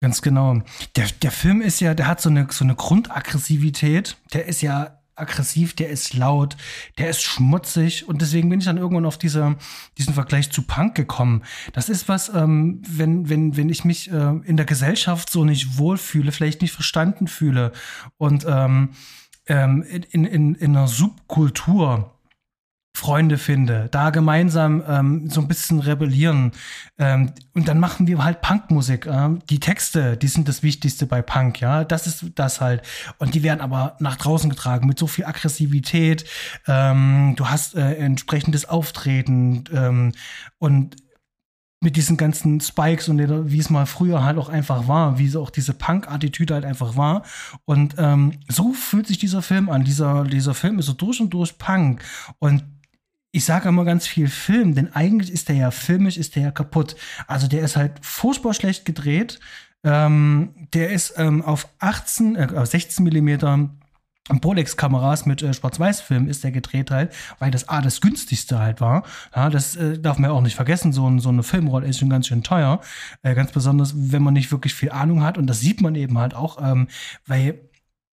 Ganz 0.00 0.22
genau. 0.22 0.62
Der, 0.94 1.06
der 1.22 1.30
Film 1.32 1.60
ist 1.60 1.80
ja, 1.80 1.94
der 1.94 2.06
hat 2.06 2.20
so 2.20 2.28
eine, 2.28 2.46
so 2.50 2.64
eine 2.64 2.76
Grundaggressivität. 2.76 4.16
Der 4.32 4.46
ist 4.46 4.60
ja 4.60 5.00
aggressiv, 5.16 5.74
der 5.74 5.88
ist 5.88 6.14
laut, 6.14 6.56
der 6.98 7.10
ist 7.10 7.22
schmutzig 7.22 8.08
und 8.08 8.22
deswegen 8.22 8.48
bin 8.48 8.60
ich 8.60 8.66
dann 8.66 8.76
irgendwann 8.76 9.06
auf 9.06 9.18
diese, 9.18 9.56
diesen 9.98 10.14
Vergleich 10.14 10.50
zu 10.50 10.62
Punk 10.62 10.94
gekommen. 10.94 11.42
Das 11.72 11.88
ist 11.88 12.08
was, 12.08 12.28
ähm, 12.28 12.82
wenn, 12.86 13.28
wenn, 13.28 13.56
wenn 13.56 13.68
ich 13.68 13.84
mich 13.84 14.10
äh, 14.10 14.34
in 14.44 14.56
der 14.56 14.66
Gesellschaft 14.66 15.30
so 15.30 15.44
nicht 15.44 15.78
wohlfühle, 15.78 16.32
vielleicht 16.32 16.62
nicht 16.62 16.72
verstanden 16.72 17.26
fühle 17.26 17.72
und 18.18 18.46
ähm, 18.48 18.90
ähm, 19.48 19.82
in, 19.82 20.24
in, 20.24 20.54
in 20.54 20.76
einer 20.76 20.88
Subkultur 20.88 22.15
Freunde 22.96 23.36
finde, 23.36 23.88
da 23.90 24.08
gemeinsam 24.08 24.82
ähm, 24.88 25.28
so 25.28 25.42
ein 25.42 25.48
bisschen 25.48 25.80
rebellieren. 25.80 26.52
Ähm, 26.98 27.32
und 27.52 27.68
dann 27.68 27.78
machen 27.78 28.06
wir 28.06 28.24
halt 28.24 28.40
Punkmusik. 28.40 29.04
Äh, 29.04 29.36
die 29.50 29.60
Texte, 29.60 30.16
die 30.16 30.28
sind 30.28 30.48
das 30.48 30.62
Wichtigste 30.62 31.04
bei 31.04 31.20
Punk, 31.20 31.60
ja. 31.60 31.84
Das 31.84 32.06
ist 32.06 32.24
das 32.36 32.62
halt. 32.62 32.80
Und 33.18 33.34
die 33.34 33.42
werden 33.42 33.60
aber 33.60 33.96
nach 34.00 34.16
draußen 34.16 34.48
getragen 34.48 34.86
mit 34.86 34.98
so 34.98 35.06
viel 35.06 35.26
Aggressivität. 35.26 36.24
Ähm, 36.66 37.34
du 37.36 37.50
hast 37.50 37.74
äh, 37.74 37.96
entsprechendes 37.96 38.66
Auftreten 38.66 39.64
ähm, 39.74 40.12
und 40.58 40.96
mit 41.80 41.96
diesen 41.96 42.16
ganzen 42.16 42.60
Spikes 42.60 43.10
und 43.10 43.50
wie 43.50 43.58
es 43.58 43.68
mal 43.68 43.84
früher 43.84 44.24
halt 44.24 44.38
auch 44.38 44.48
einfach 44.48 44.88
war, 44.88 45.18
wie 45.18 45.28
so 45.28 45.42
auch 45.42 45.50
diese 45.50 45.74
Punk-Attitüde 45.74 46.54
halt 46.54 46.64
einfach 46.64 46.96
war. 46.96 47.22
Und 47.66 47.96
ähm, 47.98 48.32
so 48.48 48.72
fühlt 48.72 49.06
sich 49.06 49.18
dieser 49.18 49.42
Film 49.42 49.68
an. 49.68 49.84
Dieser, 49.84 50.24
dieser 50.24 50.54
Film 50.54 50.78
ist 50.78 50.86
so 50.86 50.94
durch 50.94 51.20
und 51.20 51.30
durch 51.30 51.58
Punk. 51.58 52.02
Und 52.38 52.64
ich 53.32 53.44
sage 53.44 53.68
immer 53.68 53.84
ganz 53.84 54.06
viel 54.06 54.28
Film, 54.28 54.74
denn 54.74 54.92
eigentlich 54.94 55.30
ist 55.30 55.48
der 55.48 55.56
ja 55.56 55.70
filmisch, 55.70 56.16
ist 56.16 56.36
der 56.36 56.44
ja 56.44 56.50
kaputt. 56.50 56.96
Also 57.26 57.48
der 57.48 57.62
ist 57.62 57.76
halt 57.76 57.92
furchtbar 58.02 58.54
schlecht 58.54 58.84
gedreht. 58.84 59.40
Ähm, 59.84 60.54
der 60.72 60.90
ist 60.90 61.14
ähm, 61.16 61.42
auf 61.42 61.68
18, 61.78 62.36
äh, 62.36 62.66
16 62.66 63.04
Millimeter 63.04 63.68
Bolex-Kameras 64.28 65.26
mit 65.26 65.42
äh, 65.42 65.54
Schwarz-Weiß-Film 65.54 66.28
ist 66.28 66.42
der 66.42 66.50
gedreht 66.50 66.90
halt, 66.90 67.14
weil 67.38 67.50
das 67.50 67.68
A, 67.68 67.80
das 67.80 68.00
günstigste 68.00 68.58
halt 68.58 68.80
war. 68.80 69.04
Ja, 69.34 69.50
das 69.50 69.76
äh, 69.76 69.98
darf 69.98 70.18
man 70.18 70.30
ja 70.30 70.36
auch 70.36 70.40
nicht 70.40 70.56
vergessen. 70.56 70.92
So, 70.92 71.08
ein, 71.08 71.20
so 71.20 71.28
eine 71.28 71.42
Filmrolle 71.42 71.86
ist 71.86 71.98
schon 71.98 72.10
ganz 72.10 72.26
schön 72.26 72.42
teuer. 72.42 72.80
Äh, 73.22 73.34
ganz 73.34 73.52
besonders, 73.52 73.94
wenn 73.94 74.22
man 74.22 74.34
nicht 74.34 74.50
wirklich 74.50 74.74
viel 74.74 74.90
Ahnung 74.90 75.22
hat. 75.22 75.38
Und 75.38 75.46
das 75.46 75.60
sieht 75.60 75.80
man 75.80 75.94
eben 75.94 76.18
halt 76.18 76.34
auch, 76.34 76.58
ähm, 76.60 76.88
weil 77.26 77.60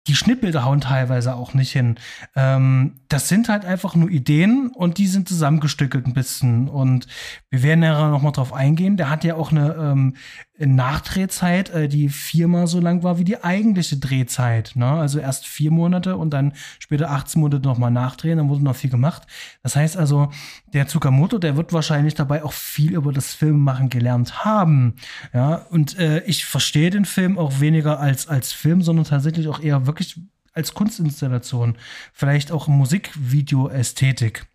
die 0.08 0.16
Schnittbilder 0.16 0.64
hauen 0.64 0.80
teilweise 0.80 1.34
auch 1.34 1.54
nicht 1.54 1.70
hin. 1.70 1.96
Ähm, 2.34 2.94
das 3.08 3.28
sind 3.28 3.48
halt 3.48 3.64
einfach 3.64 3.94
nur 3.94 4.10
Ideen 4.10 4.68
und 4.68 4.98
die 4.98 5.06
sind 5.06 5.28
zusammengestückelt 5.28 6.06
ein 6.06 6.14
bisschen. 6.14 6.68
Und 6.68 7.06
wir 7.50 7.62
werden 7.62 7.84
ja 7.84 8.08
noch 8.08 8.22
mal 8.22 8.32
drauf 8.32 8.52
eingehen. 8.52 8.96
Der 8.96 9.10
hat 9.10 9.22
ja 9.22 9.34
auch 9.34 9.50
eine 9.50 9.74
ähm, 9.74 10.16
Nachdrehzeit, 10.58 11.70
äh, 11.70 11.88
die 11.88 12.08
viermal 12.08 12.66
so 12.66 12.80
lang 12.80 13.02
war 13.02 13.18
wie 13.18 13.24
die 13.24 13.42
eigentliche 13.42 13.96
Drehzeit. 13.96 14.72
Ne? 14.74 14.86
Also 14.86 15.20
erst 15.20 15.46
vier 15.46 15.70
Monate 15.70 16.16
und 16.16 16.30
dann 16.30 16.52
später 16.78 17.10
18 17.10 17.40
Monate 17.40 17.66
nochmal 17.66 17.90
nachdrehen, 17.90 18.38
dann 18.38 18.48
wurde 18.48 18.64
noch 18.64 18.76
viel 18.76 18.90
gemacht. 18.90 19.22
Das 19.62 19.76
heißt 19.76 19.96
also, 19.96 20.30
der 20.72 20.88
Tsukamoto, 20.88 21.38
der 21.38 21.56
wird 21.56 21.72
wahrscheinlich 21.72 22.14
dabei 22.14 22.42
auch 22.42 22.52
viel 22.52 22.94
über 22.94 23.12
das 23.12 23.34
Filmmachen 23.34 23.88
gelernt 23.88 24.44
haben. 24.44 24.96
Ja, 25.32 25.66
und 25.70 25.98
äh, 25.98 26.20
ich 26.24 26.44
verstehe 26.44 26.90
den 26.90 27.04
Film 27.04 27.38
auch 27.38 27.60
weniger 27.60 28.00
als, 28.00 28.26
als 28.26 28.52
Film, 28.52 28.82
sondern 28.82 29.04
tatsächlich 29.04 29.48
auch 29.48 29.60
eher 29.60 29.86
wirklich 29.86 30.20
als 30.54 30.74
Kunstinstallation. 30.74 31.76
Vielleicht 32.12 32.50
auch 32.50 32.66
Musikvideo-Ästhetik. 32.66 34.46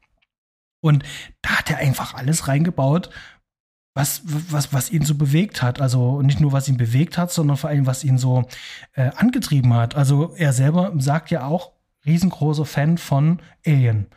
Und 0.82 1.04
da 1.42 1.60
hat 1.60 1.70
er 1.70 1.78
einfach 1.78 2.14
alles 2.14 2.50
reingebaut, 2.50 3.10
was, 3.94 4.22
was, 4.26 4.74
was 4.74 4.92
ihn 4.92 5.04
so 5.04 5.16
bewegt 5.16 5.62
hat. 5.62 5.80
Also 5.80 6.22
nicht 6.22 6.40
nur, 6.40 6.52
was 6.52 6.68
ihn 6.68 6.78
bewegt 6.78 7.18
hat, 7.18 7.32
sondern 7.32 7.58
vor 7.58 7.70
allem, 7.70 7.86
was 7.86 8.04
ihn 8.04 8.18
so 8.18 8.48
äh, 8.94 9.12
angetrieben 9.16 9.74
hat. 9.74 9.96
Also 9.96 10.34
er 10.36 10.54
selber 10.54 10.92
sagt 10.98 11.32
ja 11.32 11.46
auch, 11.46 11.72
riesengroßer 12.06 12.66
Fan 12.66 12.98
von 12.98 13.40
Alien. 13.66 14.08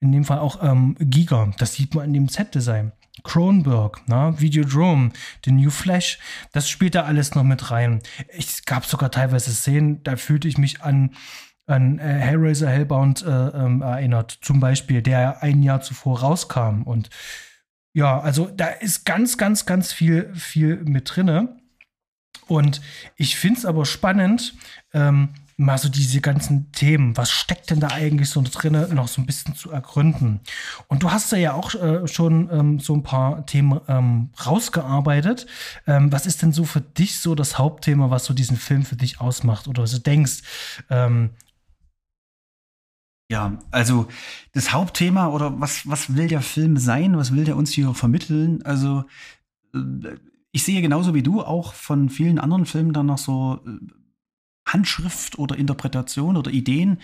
In 0.00 0.12
dem 0.12 0.24
Fall 0.24 0.38
auch 0.38 0.62
ähm, 0.62 0.96
Giga. 0.98 1.52
Das 1.58 1.74
sieht 1.74 1.94
man 1.94 2.06
in 2.06 2.12
dem 2.14 2.28
Set-Design. 2.28 2.92
Cronenberg, 3.22 4.06
ne? 4.08 4.34
Videodrome, 4.38 5.12
The 5.44 5.52
New 5.52 5.70
Flash, 5.70 6.18
das 6.52 6.68
spielt 6.68 6.94
da 6.94 7.04
alles 7.04 7.34
noch 7.34 7.44
mit 7.44 7.70
rein. 7.70 8.00
Es 8.28 8.64
gab 8.64 8.84
sogar 8.84 9.10
teilweise 9.10 9.52
Szenen, 9.52 10.02
da 10.02 10.16
fühlte 10.16 10.48
ich 10.48 10.58
mich 10.58 10.82
an, 10.82 11.12
an 11.66 11.98
äh, 12.00 12.02
Hellraiser 12.02 12.68
Hellbound 12.68 13.22
äh, 13.22 13.30
ähm, 13.30 13.82
erinnert. 13.82 14.38
Zum 14.42 14.60
Beispiel, 14.60 15.00
der 15.00 15.42
ein 15.42 15.62
Jahr 15.62 15.80
zuvor 15.80 16.20
rauskam. 16.20 16.82
Und 16.82 17.08
ja, 17.94 18.20
also 18.20 18.50
da 18.54 18.66
ist 18.66 19.06
ganz, 19.06 19.38
ganz, 19.38 19.66
ganz 19.66 19.92
viel, 19.92 20.34
viel 20.34 20.76
mit 20.84 21.14
drinne. 21.14 21.56
Und 22.46 22.82
ich 23.16 23.36
finde 23.36 23.58
es 23.58 23.64
aber 23.64 23.86
spannend, 23.86 24.54
ähm, 24.92 25.30
mal 25.56 25.78
so 25.78 25.88
diese 25.88 26.20
ganzen 26.20 26.72
Themen, 26.72 27.16
was 27.16 27.30
steckt 27.30 27.70
denn 27.70 27.78
da 27.78 27.88
eigentlich 27.88 28.28
so 28.28 28.42
drin, 28.42 28.92
noch 28.94 29.06
so 29.06 29.22
ein 29.22 29.26
bisschen 29.26 29.54
zu 29.54 29.70
ergründen. 29.70 30.40
Und 30.88 31.04
du 31.04 31.12
hast 31.12 31.30
ja 31.32 31.52
auch 31.54 31.74
äh, 31.74 32.08
schon 32.08 32.50
ähm, 32.52 32.80
so 32.80 32.94
ein 32.94 33.04
paar 33.04 33.46
Themen 33.46 33.80
ähm, 33.86 34.30
rausgearbeitet. 34.44 35.46
Ähm, 35.86 36.10
was 36.10 36.26
ist 36.26 36.42
denn 36.42 36.52
so 36.52 36.64
für 36.64 36.80
dich 36.80 37.20
so 37.20 37.36
das 37.36 37.56
Hauptthema, 37.56 38.10
was 38.10 38.24
so 38.24 38.34
diesen 38.34 38.56
Film 38.56 38.84
für 38.84 38.96
dich 38.96 39.20
ausmacht 39.20 39.68
oder 39.68 39.84
du 39.84 39.98
denkst? 40.00 40.42
Ja, 43.30 43.58
also 43.70 44.06
das 44.52 44.72
Hauptthema 44.72 45.28
oder 45.28 45.58
was, 45.60 45.88
was 45.88 46.14
will 46.14 46.28
der 46.28 46.42
Film 46.42 46.76
sein? 46.76 47.16
Was 47.16 47.34
will 47.34 47.44
der 47.44 47.56
uns 47.56 47.70
hier 47.70 47.94
vermitteln? 47.94 48.62
Also 48.62 49.04
äh, 49.74 49.78
ich 50.52 50.62
sehe 50.62 50.82
genauso 50.82 51.14
wie 51.14 51.22
du 51.22 51.42
auch 51.42 51.72
von 51.72 52.10
vielen 52.10 52.38
anderen 52.38 52.66
Filmen 52.66 52.92
dann 52.92 53.06
noch 53.06 53.18
so 53.18 53.60
äh, 53.66 53.70
Handschrift 54.66 55.38
oder 55.38 55.56
Interpretation 55.56 56.36
oder 56.36 56.50
Ideen. 56.50 56.98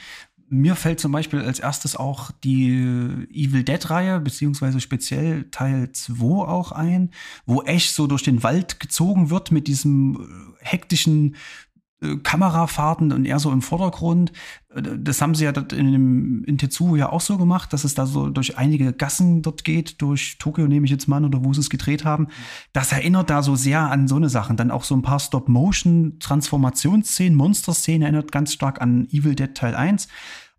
Mir 0.49 0.75
fällt 0.75 1.01
zum 1.01 1.13
Beispiel 1.13 1.41
als 1.41 1.61
erstes 1.61 1.95
auch 1.95 2.33
die 2.43 2.71
Evil 3.31 3.63
Dead-Reihe, 3.63 4.19
beziehungsweise 4.21 4.81
speziell 4.81 5.49
Teil 5.51 5.93
2 5.93 6.25
auch 6.49 6.73
ein, 6.73 7.11
wo 7.47 7.63
Ash 7.63 7.91
so 7.91 8.07
durch 8.07 8.25
den 8.25 8.43
Wald 8.43 8.81
gezogen 8.81 9.31
wird 9.31 9.53
mit 9.53 9.69
diesem 9.69 10.57
äh, 10.61 10.65
hektischen 10.65 11.35
äh, 11.35 11.39
Kamerafahrten 12.23 13.13
und 13.13 13.27
eher 13.27 13.39
so 13.39 13.53
im 13.53 13.61
Vordergrund. 13.61 14.33
Äh, 14.75 14.83
das 14.99 15.21
haben 15.21 15.35
sie 15.35 15.45
ja 15.45 15.51
in, 15.51 15.93
dem, 15.93 16.45
in 16.45 16.57
Tetsuo 16.59 16.97
ja 16.97 17.11
auch 17.11 17.21
so 17.21 17.37
gemacht, 17.37 17.73
dass 17.73 17.85
es 17.85 17.95
da 17.95 18.07
so 18.07 18.31
durch 18.31 18.59
einige 18.59 18.93
Gassen 18.93 19.43
dort 19.43 19.65
geht, 19.65 20.01
durch 20.01 20.39
Tokio 20.39 20.67
nehme 20.67 20.87
ich 20.87 20.91
jetzt 20.91 21.09
mal 21.09 21.19
an, 21.19 21.27
oder 21.27 21.45
wo 21.45 21.53
sie 21.53 21.61
es 21.61 21.71
gedreht 21.71 22.05
haben. 22.05 22.29
Das 22.73 22.93
erinnert 22.93 23.31
da 23.31 23.43
so 23.43 23.57
sehr 23.57 23.91
an 23.91 24.09
so 24.09 24.17
eine 24.17 24.31
Sachen. 24.31 24.57
Dann 24.57 24.71
auch 24.71 24.85
so 24.85 24.95
ein 24.95 25.03
paar 25.03 25.21
Stop-Motion-Transformationsszenen, 25.21 27.37
Monster-Szenen 27.37 28.03
erinnert 28.03 28.33
ganz 28.33 28.53
stark 28.53 28.81
an 28.81 29.09
Evil 29.11 29.35
Dead 29.35 29.55
Teil 29.55 29.75
1. 29.75 30.09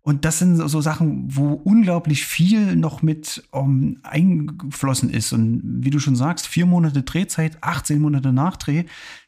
Und 0.04 0.24
das 0.24 0.40
sind 0.40 0.56
so 0.56 0.80
Sachen, 0.80 1.28
wo 1.28 1.52
unglaublich 1.52 2.26
viel 2.26 2.74
noch 2.74 3.02
mit 3.02 3.44
um, 3.52 3.82
ähm, 3.82 3.98
eingeflossen 4.02 5.10
ist. 5.10 5.32
Und 5.32 5.62
wie 5.64 5.90
du 5.90 6.00
schon 6.00 6.16
sagst, 6.16 6.48
vier 6.48 6.66
Monate 6.66 7.04
Drehzeit, 7.04 7.58
18 7.60 8.00
Monate 8.00 8.32
Nachdreh. 8.32 8.84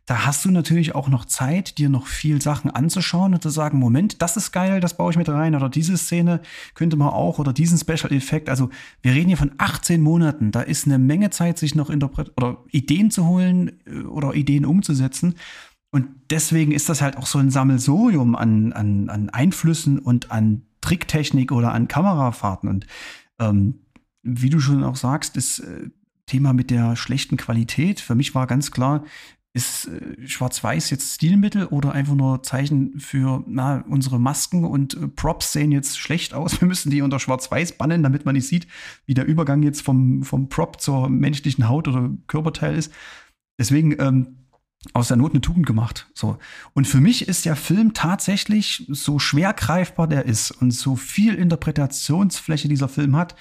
Da 0.06 0.26
hast 0.26 0.44
du 0.44 0.50
natürlich 0.50 0.96
auch 0.96 1.08
noch 1.08 1.26
Zeit, 1.26 1.78
dir 1.78 1.88
noch 1.88 2.08
viel 2.08 2.42
Sachen 2.42 2.70
anzuschauen 2.72 3.34
und 3.34 3.42
zu 3.42 3.50
sagen, 3.50 3.78
Moment, 3.78 4.20
das 4.20 4.36
ist 4.36 4.50
geil, 4.50 4.80
das 4.80 4.96
baue 4.96 5.12
ich 5.12 5.16
mit 5.16 5.28
rein. 5.28 5.54
Oder 5.54 5.68
diese 5.68 5.96
Szene 5.96 6.40
könnte 6.74 6.96
man 6.96 7.08
auch 7.08 7.38
oder 7.38 7.52
diesen 7.52 7.78
Special 7.78 8.12
Effekt. 8.12 8.50
Also 8.50 8.68
wir 9.00 9.12
reden 9.12 9.28
hier 9.28 9.36
von 9.36 9.52
18 9.58 10.02
Monaten. 10.02 10.50
Da 10.50 10.60
ist 10.60 10.86
eine 10.86 10.98
Menge 10.98 11.30
Zeit, 11.30 11.56
sich 11.56 11.76
noch 11.76 11.88
Interpret 11.88 12.32
oder 12.36 12.58
Ideen 12.72 13.12
zu 13.12 13.26
holen 13.26 13.80
äh, 13.86 14.00
oder 14.00 14.34
Ideen 14.34 14.66
umzusetzen. 14.66 15.36
Und 15.94 16.08
deswegen 16.28 16.72
ist 16.72 16.88
das 16.88 17.00
halt 17.00 17.16
auch 17.16 17.26
so 17.26 17.38
ein 17.38 17.52
Sammelsurium 17.52 18.34
an, 18.34 18.72
an, 18.72 19.08
an 19.08 19.30
Einflüssen 19.30 20.00
und 20.00 20.32
an 20.32 20.62
Tricktechnik 20.80 21.52
oder 21.52 21.72
an 21.72 21.86
Kamerafahrten. 21.86 22.68
Und 22.68 22.86
ähm, 23.38 23.78
wie 24.24 24.50
du 24.50 24.58
schon 24.58 24.82
auch 24.82 24.96
sagst, 24.96 25.36
das 25.36 25.60
äh, 25.60 25.90
Thema 26.26 26.52
mit 26.52 26.72
der 26.72 26.96
schlechten 26.96 27.36
Qualität. 27.36 28.00
Für 28.00 28.16
mich 28.16 28.34
war 28.34 28.48
ganz 28.48 28.72
klar, 28.72 29.04
ist 29.52 29.86
äh, 29.86 30.26
Schwarz-Weiß 30.26 30.90
jetzt 30.90 31.14
Stilmittel 31.14 31.66
oder 31.66 31.92
einfach 31.92 32.16
nur 32.16 32.42
Zeichen 32.42 32.98
für 32.98 33.44
na, 33.46 33.84
unsere 33.88 34.18
Masken 34.18 34.64
und 34.64 34.94
äh, 34.94 35.06
Props 35.06 35.52
sehen 35.52 35.70
jetzt 35.70 35.96
schlecht 35.96 36.34
aus. 36.34 36.60
Wir 36.60 36.66
müssen 36.66 36.90
die 36.90 37.02
unter 37.02 37.20
Schwarz-Weiß 37.20 37.78
bannen, 37.78 38.02
damit 38.02 38.24
man 38.24 38.34
nicht 38.34 38.48
sieht, 38.48 38.66
wie 39.06 39.14
der 39.14 39.26
Übergang 39.26 39.62
jetzt 39.62 39.82
vom, 39.82 40.24
vom 40.24 40.48
Prop 40.48 40.80
zur 40.80 41.08
menschlichen 41.08 41.68
Haut 41.68 41.86
oder 41.86 42.10
Körperteil 42.26 42.74
ist. 42.74 42.92
Deswegen 43.60 43.94
ähm, 44.00 44.38
aus 44.92 45.08
der 45.08 45.16
Not 45.16 45.32
eine 45.32 45.40
Tugend 45.40 45.66
gemacht. 45.66 46.08
So. 46.14 46.38
Und 46.74 46.86
für 46.86 47.00
mich 47.00 47.28
ist 47.28 47.44
der 47.44 47.56
Film 47.56 47.94
tatsächlich 47.94 48.86
so 48.88 49.18
schwer 49.18 49.52
greifbar 49.52 50.06
der 50.06 50.26
ist 50.26 50.50
und 50.50 50.72
so 50.72 50.96
viel 50.96 51.34
Interpretationsfläche 51.34 52.68
dieser 52.68 52.88
Film 52.88 53.16
hat, 53.16 53.34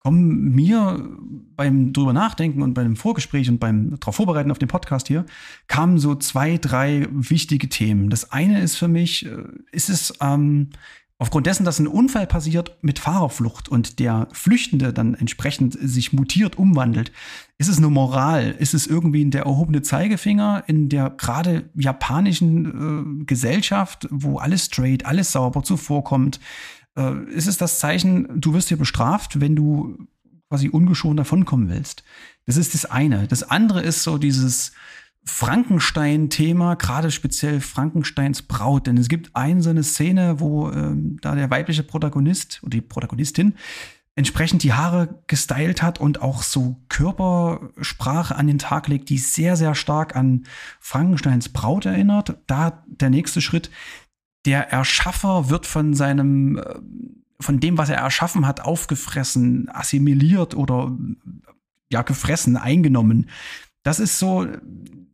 kommen 0.00 0.54
mir 0.54 1.06
beim 1.56 1.92
drüber 1.92 2.12
nachdenken 2.12 2.62
und 2.62 2.74
beim 2.74 2.96
Vorgespräch 2.96 3.48
und 3.48 3.58
beim 3.58 3.98
darauf 3.98 4.16
vorbereiten 4.16 4.50
auf 4.50 4.58
den 4.58 4.68
Podcast 4.68 5.08
hier, 5.08 5.26
kamen 5.66 5.98
so 5.98 6.14
zwei, 6.14 6.56
drei 6.56 7.06
wichtige 7.10 7.68
Themen. 7.68 8.08
Das 8.08 8.32
eine 8.32 8.60
ist 8.60 8.76
für 8.76 8.88
mich, 8.88 9.26
äh, 9.26 9.44
ist 9.72 9.90
es 9.90 10.14
ähm, 10.20 10.70
Aufgrund 11.20 11.48
dessen, 11.48 11.64
dass 11.64 11.80
ein 11.80 11.88
Unfall 11.88 12.28
passiert 12.28 12.78
mit 12.80 13.00
Fahrerflucht 13.00 13.68
und 13.68 13.98
der 13.98 14.28
Flüchtende 14.32 14.92
dann 14.92 15.14
entsprechend 15.14 15.76
sich 15.80 16.12
mutiert, 16.12 16.56
umwandelt, 16.56 17.10
ist 17.58 17.68
es 17.68 17.78
eine 17.78 17.88
Moral? 17.88 18.52
Ist 18.52 18.72
es 18.72 18.86
irgendwie 18.86 19.24
der 19.24 19.42
erhobene 19.42 19.82
Zeigefinger 19.82 20.62
in 20.68 20.88
der 20.88 21.10
gerade 21.10 21.70
japanischen 21.74 23.22
äh, 23.22 23.24
Gesellschaft, 23.24 24.06
wo 24.12 24.38
alles 24.38 24.66
straight, 24.66 25.06
alles 25.06 25.32
sauber 25.32 25.64
zuvorkommt? 25.64 26.38
Äh, 26.96 27.24
ist 27.32 27.48
es 27.48 27.56
das 27.56 27.80
Zeichen, 27.80 28.40
du 28.40 28.54
wirst 28.54 28.68
hier 28.68 28.76
bestraft, 28.76 29.40
wenn 29.40 29.56
du 29.56 29.98
quasi 30.48 30.68
ungeschoren 30.68 31.16
davonkommen 31.16 31.68
willst? 31.68 32.04
Das 32.46 32.56
ist 32.56 32.74
das 32.74 32.84
eine. 32.84 33.26
Das 33.26 33.42
andere 33.42 33.82
ist 33.82 34.04
so 34.04 34.18
dieses 34.18 34.70
Frankenstein-Thema, 35.24 36.74
gerade 36.76 37.10
speziell 37.10 37.60
Frankensteins 37.60 38.42
Braut. 38.42 38.86
Denn 38.86 38.96
es 38.96 39.08
gibt 39.08 39.34
eine 39.34 39.62
so 39.62 39.70
eine 39.70 39.82
Szene, 39.82 40.40
wo 40.40 40.70
ähm, 40.70 41.18
da 41.20 41.34
der 41.34 41.50
weibliche 41.50 41.82
Protagonist 41.82 42.60
oder 42.62 42.70
die 42.70 42.80
Protagonistin 42.80 43.54
entsprechend 44.18 44.64
die 44.64 44.72
Haare 44.72 45.22
gestylt 45.28 45.80
hat 45.80 46.00
und 46.00 46.22
auch 46.22 46.42
so 46.42 46.76
Körpersprache 46.88 48.34
an 48.34 48.48
den 48.48 48.58
Tag 48.58 48.88
legt, 48.88 49.10
die 49.10 49.18
sehr, 49.18 49.54
sehr 49.54 49.76
stark 49.76 50.16
an 50.16 50.44
Frankensteins 50.80 51.50
Braut 51.50 51.86
erinnert. 51.86 52.36
Da 52.48 52.82
der 52.86 53.10
nächste 53.10 53.40
Schritt. 53.40 53.70
Der 54.44 54.72
Erschaffer 54.72 55.50
wird 55.50 55.66
von 55.66 55.94
seinem, 55.94 56.58
äh, 56.58 56.80
von 57.38 57.60
dem, 57.60 57.78
was 57.78 57.90
er 57.90 57.98
erschaffen 57.98 58.44
hat, 58.44 58.60
aufgefressen, 58.60 59.68
assimiliert 59.68 60.56
oder 60.56 60.96
ja, 61.92 62.02
gefressen, 62.02 62.56
eingenommen. 62.56 63.30
Das 63.84 64.00
ist 64.00 64.18
so 64.18 64.48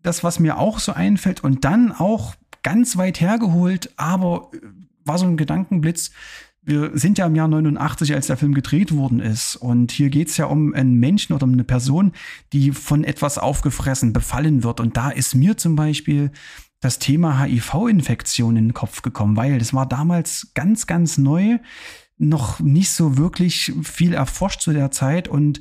das, 0.04 0.22
was 0.22 0.38
mir 0.38 0.58
auch 0.58 0.78
so 0.78 0.92
einfällt. 0.92 1.42
Und 1.42 1.64
dann 1.64 1.90
auch 1.90 2.34
ganz 2.62 2.96
weit 2.96 3.20
hergeholt, 3.20 3.90
aber 3.96 4.50
war 5.04 5.18
so 5.18 5.26
ein 5.26 5.36
Gedankenblitz. 5.36 6.12
Wir 6.62 6.92
sind 6.94 7.18
ja 7.18 7.26
im 7.26 7.34
Jahr 7.34 7.48
89, 7.48 8.14
als 8.14 8.28
der 8.28 8.36
Film 8.36 8.54
gedreht 8.54 8.94
worden 8.94 9.20
ist. 9.20 9.56
Und 9.56 9.92
hier 9.92 10.08
geht 10.10 10.28
es 10.28 10.36
ja 10.36 10.46
um 10.46 10.72
einen 10.72 10.94
Menschen 10.94 11.34
oder 11.34 11.44
um 11.44 11.52
eine 11.52 11.64
Person, 11.64 12.12
die 12.52 12.70
von 12.72 13.04
etwas 13.04 13.36
aufgefressen, 13.36 14.12
befallen 14.12 14.62
wird. 14.62 14.80
Und 14.80 14.96
da 14.96 15.10
ist 15.10 15.34
mir 15.34 15.56
zum 15.56 15.76
Beispiel 15.76 16.30
das 16.80 16.98
Thema 16.98 17.42
HIV-Infektion 17.42 18.56
in 18.56 18.68
den 18.68 18.74
Kopf 18.74 19.02
gekommen, 19.02 19.36
weil 19.36 19.58
das 19.58 19.74
war 19.74 19.86
damals 19.86 20.52
ganz, 20.54 20.86
ganz 20.86 21.18
neu, 21.18 21.58
noch 22.16 22.60
nicht 22.60 22.90
so 22.90 23.16
wirklich 23.16 23.72
viel 23.82 24.14
erforscht 24.14 24.60
zu 24.60 24.72
der 24.72 24.90
Zeit. 24.90 25.28
Und 25.28 25.60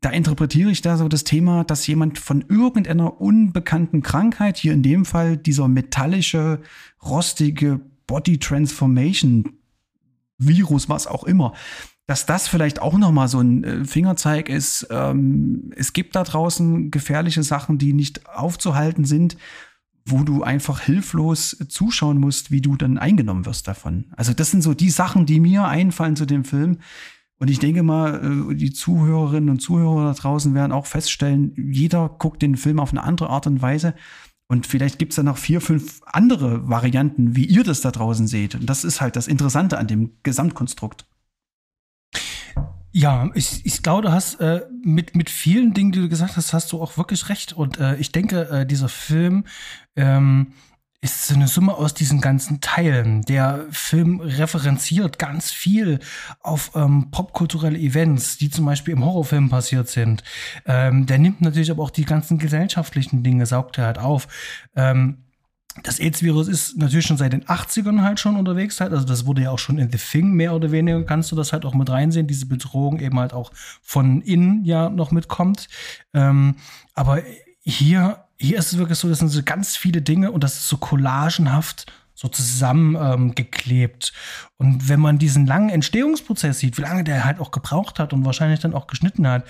da 0.00 0.10
interpretiere 0.10 0.70
ich 0.70 0.82
da 0.82 0.96
so 0.96 1.08
das 1.08 1.24
Thema, 1.24 1.64
dass 1.64 1.86
jemand 1.86 2.18
von 2.18 2.44
irgendeiner 2.48 3.20
unbekannten 3.20 4.02
Krankheit, 4.02 4.56
hier 4.56 4.72
in 4.72 4.82
dem 4.82 5.04
Fall 5.04 5.36
dieser 5.36 5.68
metallische, 5.68 6.60
rostige 7.02 7.80
Body 8.06 8.38
Transformation 8.38 9.58
Virus, 10.38 10.88
was 10.88 11.06
auch 11.06 11.24
immer, 11.24 11.54
dass 12.06 12.26
das 12.26 12.46
vielleicht 12.46 12.80
auch 12.80 12.96
noch 12.98 13.10
mal 13.10 13.26
so 13.26 13.40
ein 13.40 13.64
äh, 13.64 13.84
Fingerzeig 13.84 14.48
ist. 14.48 14.86
Ähm, 14.90 15.72
es 15.76 15.92
gibt 15.92 16.14
da 16.14 16.22
draußen 16.22 16.90
gefährliche 16.90 17.42
Sachen, 17.42 17.78
die 17.78 17.92
nicht 17.92 18.28
aufzuhalten 18.28 19.04
sind, 19.04 19.36
wo 20.04 20.22
du 20.22 20.44
einfach 20.44 20.80
hilflos 20.80 21.56
zuschauen 21.68 22.18
musst, 22.18 22.52
wie 22.52 22.60
du 22.60 22.76
dann 22.76 22.96
eingenommen 22.96 23.44
wirst 23.44 23.66
davon. 23.66 24.06
Also 24.16 24.32
das 24.34 24.52
sind 24.52 24.62
so 24.62 24.72
die 24.72 24.90
Sachen, 24.90 25.26
die 25.26 25.40
mir 25.40 25.64
einfallen 25.64 26.14
zu 26.14 26.26
dem 26.26 26.44
Film, 26.44 26.78
und 27.38 27.50
ich 27.50 27.58
denke 27.58 27.82
mal, 27.82 28.50
äh, 28.50 28.54
die 28.54 28.72
Zuhörerinnen 28.72 29.50
und 29.50 29.60
Zuhörer 29.60 30.04
da 30.04 30.14
draußen 30.14 30.54
werden 30.54 30.72
auch 30.72 30.86
feststellen, 30.86 31.52
jeder 31.56 32.08
guckt 32.08 32.42
den 32.42 32.56
Film 32.56 32.80
auf 32.80 32.90
eine 32.90 33.02
andere 33.02 33.28
Art 33.28 33.46
und 33.46 33.60
Weise. 33.60 33.94
Und 34.48 34.66
vielleicht 34.66 34.98
gibt 34.98 35.12
es 35.12 35.16
da 35.16 35.22
noch 35.22 35.38
vier, 35.38 35.60
fünf 35.60 36.00
andere 36.06 36.68
Varianten, 36.68 37.34
wie 37.34 37.44
ihr 37.44 37.64
das 37.64 37.80
da 37.80 37.90
draußen 37.90 38.28
seht. 38.28 38.54
Und 38.54 38.66
das 38.66 38.84
ist 38.84 39.00
halt 39.00 39.16
das 39.16 39.26
Interessante 39.26 39.76
an 39.76 39.88
dem 39.88 40.12
Gesamtkonstrukt. 40.22 41.04
Ja, 42.92 43.28
ich, 43.34 43.66
ich 43.66 43.82
glaube, 43.82 44.02
du 44.02 44.12
hast 44.12 44.40
äh, 44.40 44.62
mit, 44.82 45.16
mit 45.16 45.28
vielen 45.28 45.74
Dingen, 45.74 45.92
die 45.92 46.00
du 46.00 46.08
gesagt 46.08 46.36
hast, 46.36 46.54
hast 46.54 46.72
du 46.72 46.80
auch 46.80 46.96
wirklich 46.96 47.28
recht. 47.28 47.52
Und 47.52 47.78
äh, 47.78 47.96
ich 47.96 48.12
denke, 48.12 48.48
äh, 48.48 48.66
dieser 48.66 48.88
Film 48.88 49.44
ähm, 49.96 50.52
ist 51.00 51.32
eine 51.32 51.48
Summe 51.48 51.74
aus 51.74 51.94
diesen 51.94 52.20
ganzen 52.20 52.60
Teilen. 52.60 53.22
Der 53.22 53.66
Film 53.70 54.20
referenziert 54.20 55.18
ganz 55.18 55.50
viel 55.50 56.00
auf 56.40 56.72
ähm, 56.74 57.10
popkulturelle 57.10 57.78
Events, 57.78 58.38
die 58.38 58.50
zum 58.50 58.64
Beispiel 58.64 58.94
im 58.94 59.04
Horrorfilm 59.04 59.48
passiert 59.48 59.88
sind. 59.88 60.22
Ähm, 60.64 61.06
der 61.06 61.18
nimmt 61.18 61.40
natürlich 61.40 61.70
aber 61.70 61.82
auch 61.82 61.90
die 61.90 62.04
ganzen 62.04 62.38
gesellschaftlichen 62.38 63.22
Dinge, 63.22 63.46
saugt 63.46 63.78
er 63.78 63.86
halt 63.86 63.98
auf. 63.98 64.26
Ähm, 64.74 65.18
das 65.82 66.00
AIDS-Virus 66.00 66.48
ist 66.48 66.78
natürlich 66.78 67.06
schon 67.06 67.18
seit 67.18 67.32
den 67.32 67.44
80ern 67.44 68.02
halt 68.02 68.18
schon 68.18 68.36
unterwegs 68.36 68.80
halt. 68.80 68.92
Also 68.92 69.04
das 69.04 69.26
wurde 69.26 69.42
ja 69.42 69.50
auch 69.50 69.58
schon 69.58 69.78
in 69.78 69.90
The 69.90 69.98
Thing 69.98 70.32
mehr 70.32 70.54
oder 70.54 70.72
weniger, 70.72 71.02
kannst 71.04 71.30
du 71.30 71.36
das 71.36 71.52
halt 71.52 71.64
auch 71.64 71.74
mit 71.74 71.90
reinsehen, 71.90 72.26
diese 72.26 72.46
Bedrohung 72.46 72.98
eben 73.00 73.18
halt 73.18 73.32
auch 73.32 73.52
von 73.82 74.22
innen 74.22 74.64
ja 74.64 74.88
noch 74.88 75.10
mitkommt. 75.10 75.68
Ähm, 76.14 76.56
aber 76.94 77.22
hier 77.62 78.25
hier 78.38 78.58
ist 78.58 78.72
es 78.72 78.78
wirklich 78.78 78.98
so, 78.98 79.08
das 79.08 79.18
sind 79.18 79.28
so 79.28 79.42
ganz 79.42 79.76
viele 79.76 80.02
Dinge 80.02 80.30
und 80.30 80.44
das 80.44 80.54
ist 80.54 80.68
so 80.68 80.76
collagenhaft 80.76 81.86
so 82.16 82.28
zusammengeklebt. 82.28 84.12
Ähm, 84.12 84.48
und 84.56 84.88
wenn 84.88 85.00
man 85.00 85.18
diesen 85.18 85.44
langen 85.44 85.68
Entstehungsprozess 85.68 86.58
sieht, 86.58 86.78
wie 86.78 86.82
lange 86.82 87.04
der 87.04 87.24
halt 87.24 87.40
auch 87.40 87.50
gebraucht 87.50 87.98
hat 87.98 88.14
und 88.14 88.24
wahrscheinlich 88.24 88.58
dann 88.58 88.72
auch 88.72 88.86
geschnitten 88.86 89.28
hat, 89.28 89.44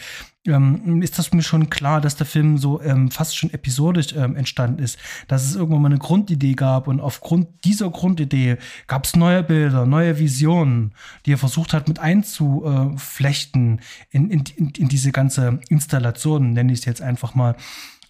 ähm, 0.48 1.00
ist 1.00 1.16
das 1.16 1.32
mir 1.32 1.42
schon 1.42 1.70
klar, 1.70 2.00
dass 2.00 2.16
der 2.16 2.26
Film 2.26 2.58
so 2.58 2.82
ähm, 2.82 3.12
fast 3.12 3.36
schon 3.36 3.52
episodisch 3.52 4.14
ähm, 4.16 4.34
entstanden 4.34 4.82
ist. 4.82 4.98
Dass 5.28 5.44
es 5.44 5.54
irgendwann 5.54 5.82
mal 5.82 5.90
eine 5.90 5.98
Grundidee 5.98 6.54
gab 6.54 6.88
und 6.88 7.00
aufgrund 7.00 7.64
dieser 7.64 7.88
Grundidee 7.88 8.56
gab 8.88 9.04
es 9.04 9.14
neue 9.14 9.44
Bilder, 9.44 9.86
neue 9.86 10.18
Visionen, 10.18 10.92
die 11.24 11.34
er 11.34 11.38
versucht 11.38 11.72
hat 11.72 11.86
mit 11.86 12.00
einzuflechten 12.00 13.80
in, 14.10 14.28
in, 14.28 14.42
in, 14.56 14.70
in 14.70 14.88
diese 14.88 15.12
ganze 15.12 15.60
Installation, 15.68 16.52
nenne 16.52 16.72
ich 16.72 16.80
es 16.80 16.84
jetzt 16.84 17.00
einfach 17.00 17.36
mal. 17.36 17.54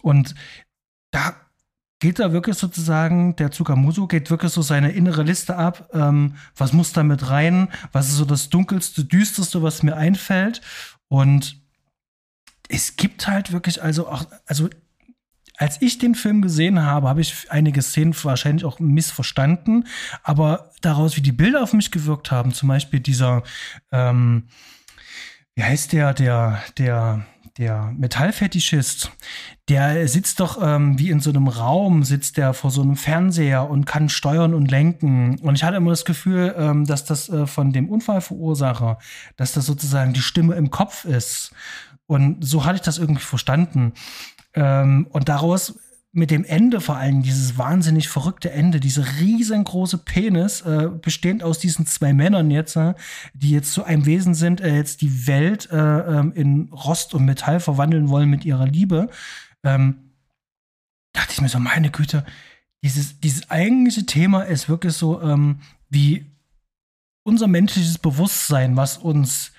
Und 0.01 0.35
da 1.11 1.35
geht 1.99 2.19
da 2.19 2.31
wirklich 2.31 2.57
sozusagen, 2.57 3.35
der 3.35 3.51
Tsukamuso 3.51 4.07
geht 4.07 4.29
wirklich 4.29 4.51
so 4.51 4.61
seine 4.61 4.91
innere 4.91 5.23
Liste 5.23 5.55
ab. 5.55 5.89
Ähm, 5.93 6.35
was 6.55 6.73
muss 6.73 6.93
da 6.93 7.03
mit 7.03 7.29
rein? 7.29 7.69
Was 7.91 8.09
ist 8.09 8.17
so 8.17 8.25
das 8.25 8.49
dunkelste, 8.49 9.03
düsterste, 9.03 9.63
was 9.63 9.83
mir 9.83 9.95
einfällt? 9.95 10.61
Und 11.07 11.59
es 12.69 12.97
gibt 12.97 13.27
halt 13.27 13.51
wirklich, 13.51 13.81
also 13.81 14.07
auch, 14.09 14.25
also 14.45 14.69
als 15.57 15.81
ich 15.81 15.97
den 15.97 16.13
Film 16.13 16.43
gesehen 16.43 16.83
habe, 16.83 17.09
habe 17.09 17.21
ich 17.21 17.49
einige 17.49 17.81
Szenen 17.81 18.15
wahrscheinlich 18.23 18.63
auch 18.63 18.79
missverstanden, 18.79 19.87
aber 20.21 20.71
daraus, 20.81 21.17
wie 21.17 21.21
die 21.21 21.31
Bilder 21.31 21.63
auf 21.63 21.73
mich 21.73 21.89
gewirkt 21.89 22.29
haben, 22.29 22.53
zum 22.53 22.69
Beispiel 22.69 22.99
dieser, 22.99 23.41
ähm, 23.91 24.49
wie 25.55 25.63
heißt 25.63 25.93
der, 25.93 26.13
der, 26.13 26.61
der, 26.77 27.25
der 27.57 27.93
Metallfetischist, 27.97 29.11
der 29.69 30.07
sitzt 30.07 30.39
doch 30.39 30.61
ähm, 30.61 30.99
wie 30.99 31.09
in 31.09 31.19
so 31.19 31.29
einem 31.29 31.47
Raum, 31.47 32.03
sitzt 32.03 32.37
der 32.37 32.53
vor 32.53 32.71
so 32.71 32.81
einem 32.81 32.95
Fernseher 32.95 33.69
und 33.69 33.85
kann 33.85 34.09
steuern 34.09 34.53
und 34.53 34.69
lenken. 34.69 35.39
Und 35.39 35.55
ich 35.55 35.63
hatte 35.63 35.77
immer 35.77 35.89
das 35.89 36.05
Gefühl, 36.05 36.55
ähm, 36.57 36.85
dass 36.85 37.05
das 37.05 37.29
äh, 37.29 37.47
von 37.47 37.73
dem 37.73 37.89
Unfallverursacher, 37.89 38.99
dass 39.35 39.53
das 39.53 39.65
sozusagen 39.65 40.13
die 40.13 40.21
Stimme 40.21 40.55
im 40.55 40.69
Kopf 40.69 41.05
ist. 41.05 41.51
Und 42.05 42.45
so 42.45 42.65
hatte 42.65 42.75
ich 42.75 42.81
das 42.81 42.99
irgendwie 42.99 43.23
verstanden. 43.23 43.93
Ähm, 44.53 45.07
und 45.09 45.27
daraus 45.27 45.79
mit 46.17 46.31
dem 46.31 46.45
Ende 46.45 46.81
vor 46.81 46.97
allem, 46.97 47.21
dieses 47.21 47.59
wahnsinnig 47.59 48.09
verrückte 48.09 48.49
Ende, 48.49 48.79
diese 48.79 49.05
riesengroße 49.19 49.99
Penis, 49.99 50.61
äh, 50.61 50.89
bestehend 50.99 51.43
aus 51.43 51.59
diesen 51.59 51.85
zwei 51.85 52.11
Männern 52.11 52.49
jetzt, 52.49 52.75
äh, 52.75 52.95
die 53.35 53.51
jetzt 53.51 53.71
zu 53.71 53.83
einem 53.83 54.07
Wesen 54.07 54.33
sind, 54.33 54.59
äh, 54.59 54.75
jetzt 54.75 55.01
die 55.01 55.27
Welt 55.27 55.69
äh, 55.71 55.77
ähm, 55.77 56.33
in 56.33 56.69
Rost 56.73 57.13
und 57.13 57.23
Metall 57.25 57.59
verwandeln 57.59 58.09
wollen 58.09 58.31
mit 58.31 58.45
ihrer 58.45 58.65
Liebe, 58.65 59.11
ähm, 59.63 60.11
dachte 61.13 61.33
ich 61.33 61.41
mir 61.41 61.49
so, 61.49 61.59
meine 61.59 61.91
Güte, 61.91 62.25
dieses, 62.83 63.19
dieses 63.19 63.51
eigentliche 63.51 64.07
Thema 64.07 64.41
ist 64.41 64.67
wirklich 64.67 64.93
so 64.93 65.21
ähm, 65.21 65.59
wie 65.87 66.25
unser 67.21 67.45
menschliches 67.45 67.99
Bewusstsein, 67.99 68.75
was 68.75 68.97
uns 68.97 69.51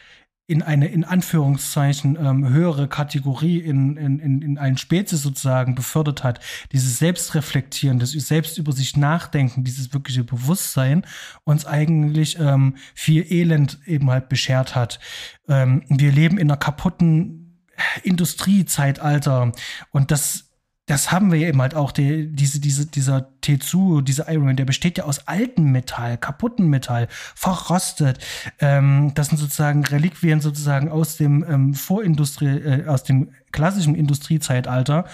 in 0.48 0.62
eine 0.62 0.88
in 0.88 1.04
Anführungszeichen 1.04 2.16
ähm, 2.16 2.48
höhere 2.48 2.88
Kategorie 2.88 3.58
in, 3.58 3.98
in, 3.98 4.18
in, 4.18 4.40
in 4.40 4.56
einen 4.56 4.78
Spezies 4.78 5.20
sozusagen 5.20 5.74
befördert 5.74 6.24
hat, 6.24 6.40
dieses 6.72 6.98
Selbstreflektieren, 6.98 7.98
das 7.98 8.12
selbst 8.12 8.56
über 8.56 8.72
sich 8.72 8.96
nachdenken, 8.96 9.62
dieses 9.62 9.92
wirkliche 9.92 10.24
Bewusstsein 10.24 11.04
uns 11.44 11.66
eigentlich 11.66 12.38
ähm, 12.40 12.76
viel 12.94 13.30
Elend 13.30 13.78
eben 13.84 14.11
halt 14.11 14.30
beschert 14.30 14.74
hat. 14.74 15.00
Ähm, 15.48 15.82
wir 15.90 16.12
leben 16.12 16.38
in 16.38 16.50
einer 16.50 16.56
kaputten 16.56 17.58
Industriezeitalter 18.02 19.52
und 19.90 20.11
das 20.11 20.47
das 20.88 21.12
haben 21.12 21.31
wir 21.31 21.38
ja 21.38 21.48
eben 21.48 21.61
halt 21.61 21.74
auch, 21.74 21.92
die, 21.92 22.29
diese, 22.33 22.61
diese, 22.61 22.87
dieser 22.87 23.29
Tetsu, 23.42 24.01
dieser 24.01 24.31
Iron 24.33 24.46
Man, 24.46 24.57
der 24.57 24.64
besteht 24.64 24.98
ja 24.98 25.05
aus 25.05 25.29
altem 25.29 25.70
Metall, 25.70 26.16
kaputten 26.16 26.68
Metall, 26.68 27.09
verrostet. 27.35 28.18
Ähm, 28.59 29.12
das 29.14 29.29
sind 29.29 29.38
sozusagen 29.38 29.85
Reliquien 29.85 30.40
sozusagen 30.40 30.88
aus 30.88 31.18
dem 31.18 31.44
ähm, 31.48 31.74
Vorindustrie, 31.74 32.46
äh, 32.46 32.87
aus 32.87 33.05
dem 33.05 33.31
klassischen 33.53 33.94
Industriezeitalter. 33.94 35.05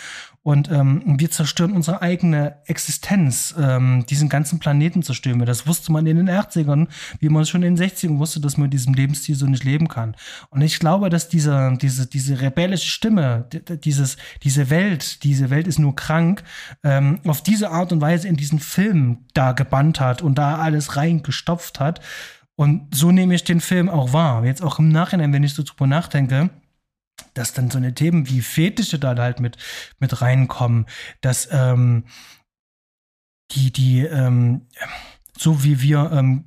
Und 0.45 0.71
ähm, 0.71 1.03
wir 1.07 1.31
zerstören 1.31 1.73
unsere 1.73 2.03
eigene 2.03 2.59
Existenz, 2.67 3.55
ähm, 3.59 4.05
diesen 4.11 4.29
ganzen 4.29 4.59
Planeten 4.59 5.03
zerstören 5.03 5.39
wir. 5.39 5.47
Das 5.47 5.67
wusste 5.67 5.91
man 5.91 6.05
in 6.07 6.19
den 6.19 6.29
80ern, 6.29 6.89
wie 7.19 7.31
man 7.31 7.47
schon 7.47 7.63
in 7.63 7.77
den 7.77 7.83
60ern 7.89 8.19
wusste, 8.19 8.41
dass 8.41 8.59
man 8.59 8.69
diesem 8.69 8.93
Lebensstil 8.93 9.37
so 9.37 9.47
nicht 9.47 9.65
leben 9.65 9.89
kann. 9.89 10.15
Und 10.51 10.61
ich 10.61 10.79
glaube, 10.79 11.09
dass 11.09 11.31
diese, 11.31 11.79
diese, 11.81 12.07
diese 12.07 12.43
rebellische 12.43 12.91
Stimme, 12.91 13.49
dieses, 13.85 14.19
diese 14.43 14.69
Welt, 14.69 15.25
diese 15.25 15.49
Welt 15.49 15.67
ist 15.67 15.79
nur 15.79 15.97
krank, 15.97 16.45
ähm, 16.83 17.21
auf 17.27 17.43
diese 17.43 17.71
Art 17.71 17.91
und 17.91 18.03
Weise 18.03 18.29
in 18.29 18.37
diesen 18.37 18.59
Film 18.59 19.25
da 19.33 19.53
gebannt 19.53 19.99
hat 19.99 20.21
und 20.21 20.37
da 20.37 20.59
alles 20.59 20.97
reingestopft 20.97 21.81
hat. 21.81 22.03
Und 22.55 22.95
so 22.95 23.11
nehme 23.13 23.35
ich 23.35 23.45
den 23.45 23.63
Film 23.63 23.89
auch 23.89 24.13
wahr. 24.13 24.45
Jetzt 24.45 24.63
auch 24.63 24.79
im 24.79 24.91
Nachhinein, 24.91 25.33
wenn 25.33 25.43
ich 25.43 25.55
so 25.55 25.63
drüber 25.63 25.87
nachdenke, 25.87 26.51
dass 27.35 27.53
dann 27.53 27.71
so 27.71 27.79
eine 27.79 27.95
Themen 27.95 28.29
wie 28.29 28.43
Fetische 28.43 28.99
da 28.99 29.17
halt 29.17 29.41
mit, 29.41 29.57
mit 29.99 30.21
reinkommen, 30.21 30.87
dass 31.21 31.49
ähm, 31.53 32.05
die, 33.53 33.73
die, 33.73 34.01
ähm, 34.01 34.67
so 35.37 35.65
wie 35.65 35.81
wir 35.81 36.11
ähm, 36.13 36.45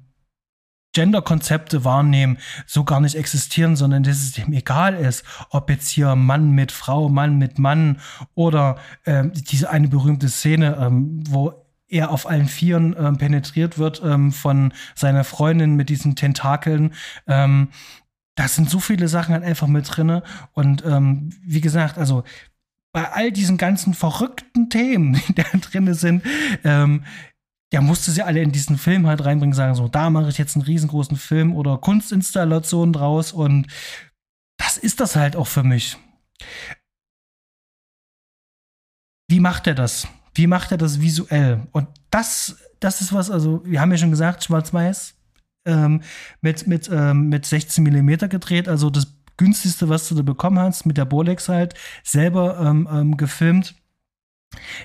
Gender-Konzepte 0.94 1.86
wahrnehmen, 1.86 2.40
so 2.66 2.84
gar 2.84 3.00
nicht 3.00 3.16
existieren, 3.16 3.76
sondern 3.76 4.02
dass 4.02 4.18
es 4.18 4.32
dem 4.32 4.52
egal 4.52 4.96
ist, 4.96 5.24
ob 5.52 5.70
jetzt 5.70 5.90
hier 5.90 6.16
Mann 6.16 6.52
mit 6.52 6.72
Frau, 6.72 7.08
Mann 7.08 7.38
mit 7.38 7.60
Mann 7.60 8.00
oder 8.34 8.78
ähm, 9.06 9.32
diese 9.34 9.70
eine 9.70 9.90
berühmte 9.90 10.28
Szene, 10.28 10.76
ähm, 10.82 11.24
wo 11.30 11.54
er 11.88 12.10
auf 12.10 12.28
allen 12.28 12.48
Vieren 12.48 12.96
ähm, 12.98 13.18
penetriert 13.18 13.78
wird 13.78 14.02
ähm, 14.04 14.32
von 14.32 14.74
seiner 14.96 15.24
Freundin 15.24 15.76
mit 15.76 15.90
diesen 15.90 16.16
Tentakeln. 16.16 16.94
Ähm, 17.28 17.70
da 18.38 18.48
sind 18.48 18.70
so 18.70 18.80
viele 18.80 19.08
Sachen 19.08 19.34
halt 19.34 19.44
einfach 19.44 19.68
mit 19.68 19.86
drinne 19.90 20.24
und 20.54 20.86
ähm, 20.86 21.32
wie 21.42 21.60
gesagt, 21.60 21.98
also 21.98 22.24
bei 22.94 23.12
all 23.12 23.32
diesen 23.32 23.58
ganzen 23.58 23.94
verrückten 23.94 24.70
Themen, 24.70 25.14
die 25.28 25.36
da 25.36 25.44
drinne 25.60 25.96
sind, 25.96 26.24
ähm, 26.64 27.04
der 27.74 27.82
musste 27.82 28.12
sie 28.12 28.22
alle 28.22 28.42
in 28.42 28.52
diesen 28.52 28.78
Film 28.78 29.08
halt 29.08 29.26
reinbringen, 29.26 29.54
sagen 29.54 29.76
so, 29.76 29.88
da 29.88 30.10
mache 30.10 30.30
ich 30.30 30.38
jetzt 30.38 30.56
einen 30.56 30.64
riesengroßen 30.64 31.18
Film 31.18 31.54
oder 31.56 31.80
Kunstinstallation 31.80 32.94
draus 32.94 33.34
und 33.34 33.68
das 34.58 34.78
ist 34.78 35.00
das 35.00 35.16
halt 35.16 35.36
auch 35.36 35.48
für 35.48 35.64
mich. 35.64 35.98
Wie 39.28 39.40
macht 39.40 39.68
er 39.68 39.76
das? 39.76 40.08
Wie 40.36 40.48
macht 40.48 40.72
er 40.72 40.78
das 40.78 41.02
visuell? 41.02 41.68
Und 41.72 41.90
das, 42.12 42.56
das 42.80 43.02
ist 43.02 43.12
was, 43.12 43.32
also 43.32 43.66
wir 43.66 43.82
haben 43.82 43.92
ja 43.92 43.98
schon 43.98 44.12
gesagt, 44.12 44.44
schwarz-weiß 44.44 45.17
ähm, 45.68 46.02
mit, 46.42 46.66
mit, 46.66 46.90
ähm, 46.92 47.30
mit 47.30 47.46
16 47.46 47.84
Millimeter 47.84 48.28
gedreht, 48.28 48.68
also 48.68 48.90
das 48.90 49.14
günstigste, 49.38 49.88
was 49.90 50.10
du 50.10 50.16
da 50.16 50.24
bekommen 50.24 50.60
hast, 50.60 50.86
mit 50.86 50.98
der 50.98 51.06
Bolex 51.06 51.48
halt, 51.50 51.76
selber 52.04 52.60
ähm, 52.60 52.88
ähm 52.92 53.18
gefilmt. 53.18 53.76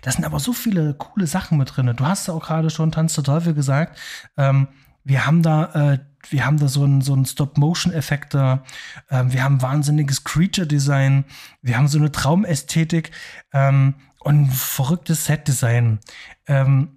Da 0.03 0.11
sind 0.11 0.25
aber 0.25 0.41
so 0.41 0.53
viele 0.53 0.95
coole 0.95 1.27
Sachen 1.27 1.59
mit 1.59 1.77
drin. 1.77 1.93
Du 1.97 2.05
hast 2.05 2.29
ja 2.29 2.35
auch 2.35 2.45
gerade 2.45 2.71
schon 2.71 2.93
Tanz 2.93 3.15
der 3.15 3.25
Teufel 3.25 3.55
gesagt. 3.55 3.99
Ähm, 4.37 4.69
wir 5.05 5.27
haben 5.27 5.43
da, 5.43 5.93
äh, 5.93 5.99
wir 6.31 6.47
haben 6.47 6.59
da 6.59 6.69
so 6.69 6.85
einen 6.85 7.01
so 7.01 7.23
Stop-Motion-Effekt 7.25 8.35
da. 8.35 8.65
Ähm, 9.11 9.33
wir 9.33 9.43
haben 9.43 9.63
wahnsinniges 9.63 10.25
Creature-Design. 10.25 11.25
Wir 11.63 11.77
haben 11.77 11.89
so 11.89 11.99
eine 11.99 12.13
Traumästhetik 12.13 13.11
ähm, 13.53 13.95
und 14.21 14.43
ein 14.43 14.51
verrücktes 14.51 15.27
Set-Design. 15.27 15.99
Ähm, 16.47 16.95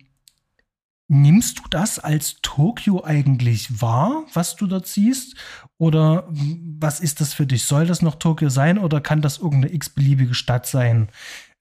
nimmst 1.08 1.60
du 1.60 1.64
das 1.70 2.00
als 2.00 2.38
Tokio 2.42 3.04
eigentlich 3.04 3.82
wahr, 3.82 4.24
was 4.34 4.56
du 4.56 4.68
dort 4.68 4.88
siehst? 4.88 5.36
Oder 5.78 6.28
was 6.30 7.00
ist 7.00 7.22
das 7.22 7.34
für 7.34 7.46
dich? 7.46 7.66
Soll 7.66 7.86
das 7.86 8.02
noch 8.02 8.16
Tokio 8.16 8.50
sein 8.50 8.78
oder 8.78 9.02
kann 9.02 9.22
das 9.22 9.38
irgendeine 9.38 9.74
x-beliebige 9.74 10.34
Stadt 10.34 10.66
sein? 10.66 11.10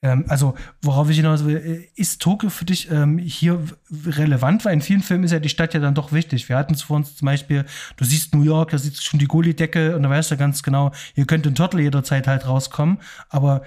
Ähm, 0.05 0.27
also, 0.29 0.55
worauf 0.83 1.11
ich 1.11 1.17
hinaus 1.17 1.45
will, 1.45 1.57
äh, 1.57 2.01
ist 2.01 2.23
Tokio 2.23 2.51
für 2.51 2.65
dich 2.65 2.91
ähm, 2.91 3.19
hier 3.19 3.63
relevant? 3.91 4.65
Weil 4.65 4.75
in 4.75 4.83
vielen 4.83 5.03
Filmen 5.03 5.25
ist 5.25 5.33
ja 5.33 5.41
die 5.41 5.49
Stadt 5.49 5.75
ja 5.75 5.81
dann 5.81 5.95
doch 5.95 6.13
wichtig. 6.13 6.49
Wir 6.49 6.57
hatten 6.57 6.75
es 6.75 6.83
vor 6.83 6.97
uns 6.97 7.17
zum 7.17 7.27
Beispiel, 7.27 7.65
du 7.97 8.05
siehst 8.05 8.35
New 8.35 8.43
York, 8.43 8.71
da 8.71 8.79
siehst 8.79 8.99
du 8.99 9.03
schon 9.03 9.19
die 9.19 9.27
Gully-Decke 9.27 9.97
und 9.97 10.03
da 10.03 10.11
weißt 10.11 10.31
du 10.31 10.37
ganz 10.37 10.63
genau, 10.63 10.93
hier 11.15 11.27
könnte 11.27 11.49
ein 11.49 11.55
Turtle 11.55 11.83
jederzeit 11.83 12.27
halt 12.27 12.47
rauskommen. 12.47 12.99
Aber 13.31 13.63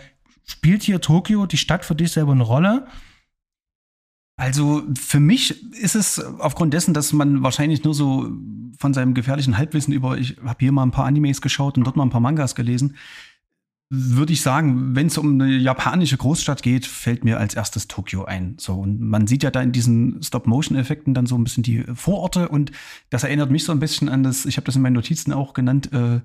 spielt 0.46 0.84
hier 0.84 1.02
Tokio, 1.02 1.46
die 1.46 1.58
Stadt 1.58 1.86
für 1.86 1.96
dich 1.96 2.12
selber 2.12 2.34
eine 2.34 2.44
Rolle? 2.44 2.88
Also 4.38 4.84
für 4.96 5.20
mich 5.20 5.74
ist 5.74 5.96
es 5.96 6.20
aufgrund 6.20 6.74
dessen, 6.74 6.94
dass 6.94 7.12
man 7.12 7.42
wahrscheinlich 7.42 7.84
nur 7.84 7.96
so 7.96 8.32
von 8.78 8.94
seinem 8.94 9.16
gefährlichen 9.16 9.58
Halbwissen 9.58 9.94
über, 9.94 10.18
ich 10.18 10.38
habe 10.46 10.58
hier 10.60 10.72
mal 10.72 10.84
ein 10.84 10.92
paar 10.92 11.06
Animes 11.06 11.42
geschaut 11.42 11.78
und 11.78 11.84
dort 11.86 11.96
mal 11.96 12.04
ein 12.04 12.12
paar 12.12 12.22
Mangas 12.22 12.54
gelesen, 12.54 12.96
würde 13.90 14.34
ich 14.34 14.42
sagen, 14.42 14.96
wenn 14.96 15.08
es 15.08 15.18
um 15.18 15.42
eine 15.42 15.56
japanische 15.56 16.18
Großstadt 16.18 16.62
geht, 16.62 16.86
fällt 16.86 17.24
mir 17.24 17.40
als 17.40 17.56
erstes 17.56 17.88
Tokio 17.88 18.26
ein. 18.26 18.58
So 18.60 18.74
und 18.76 19.00
man 19.00 19.28
sieht 19.28 19.44
ja 19.44 19.50
da 19.50 19.62
in 19.62 19.72
diesen 19.72 20.22
Stop-Motion-Effekten 20.22 21.14
dann 21.14 21.26
so 21.26 21.36
ein 21.36 21.44
bisschen 21.44 21.64
die 21.64 21.84
Vororte 21.96 22.50
und 22.50 22.72
das 23.10 23.24
erinnert 23.24 23.50
mich 23.50 23.64
so 23.64 23.72
ein 23.72 23.80
bisschen 23.80 24.10
an 24.10 24.24
das. 24.24 24.46
Ich 24.46 24.58
habe 24.58 24.66
das 24.66 24.76
in 24.76 24.82
meinen 24.82 24.94
Notizen 24.94 25.34
auch 25.34 25.54
genannt. 25.54 25.92
Äh, 25.94 26.20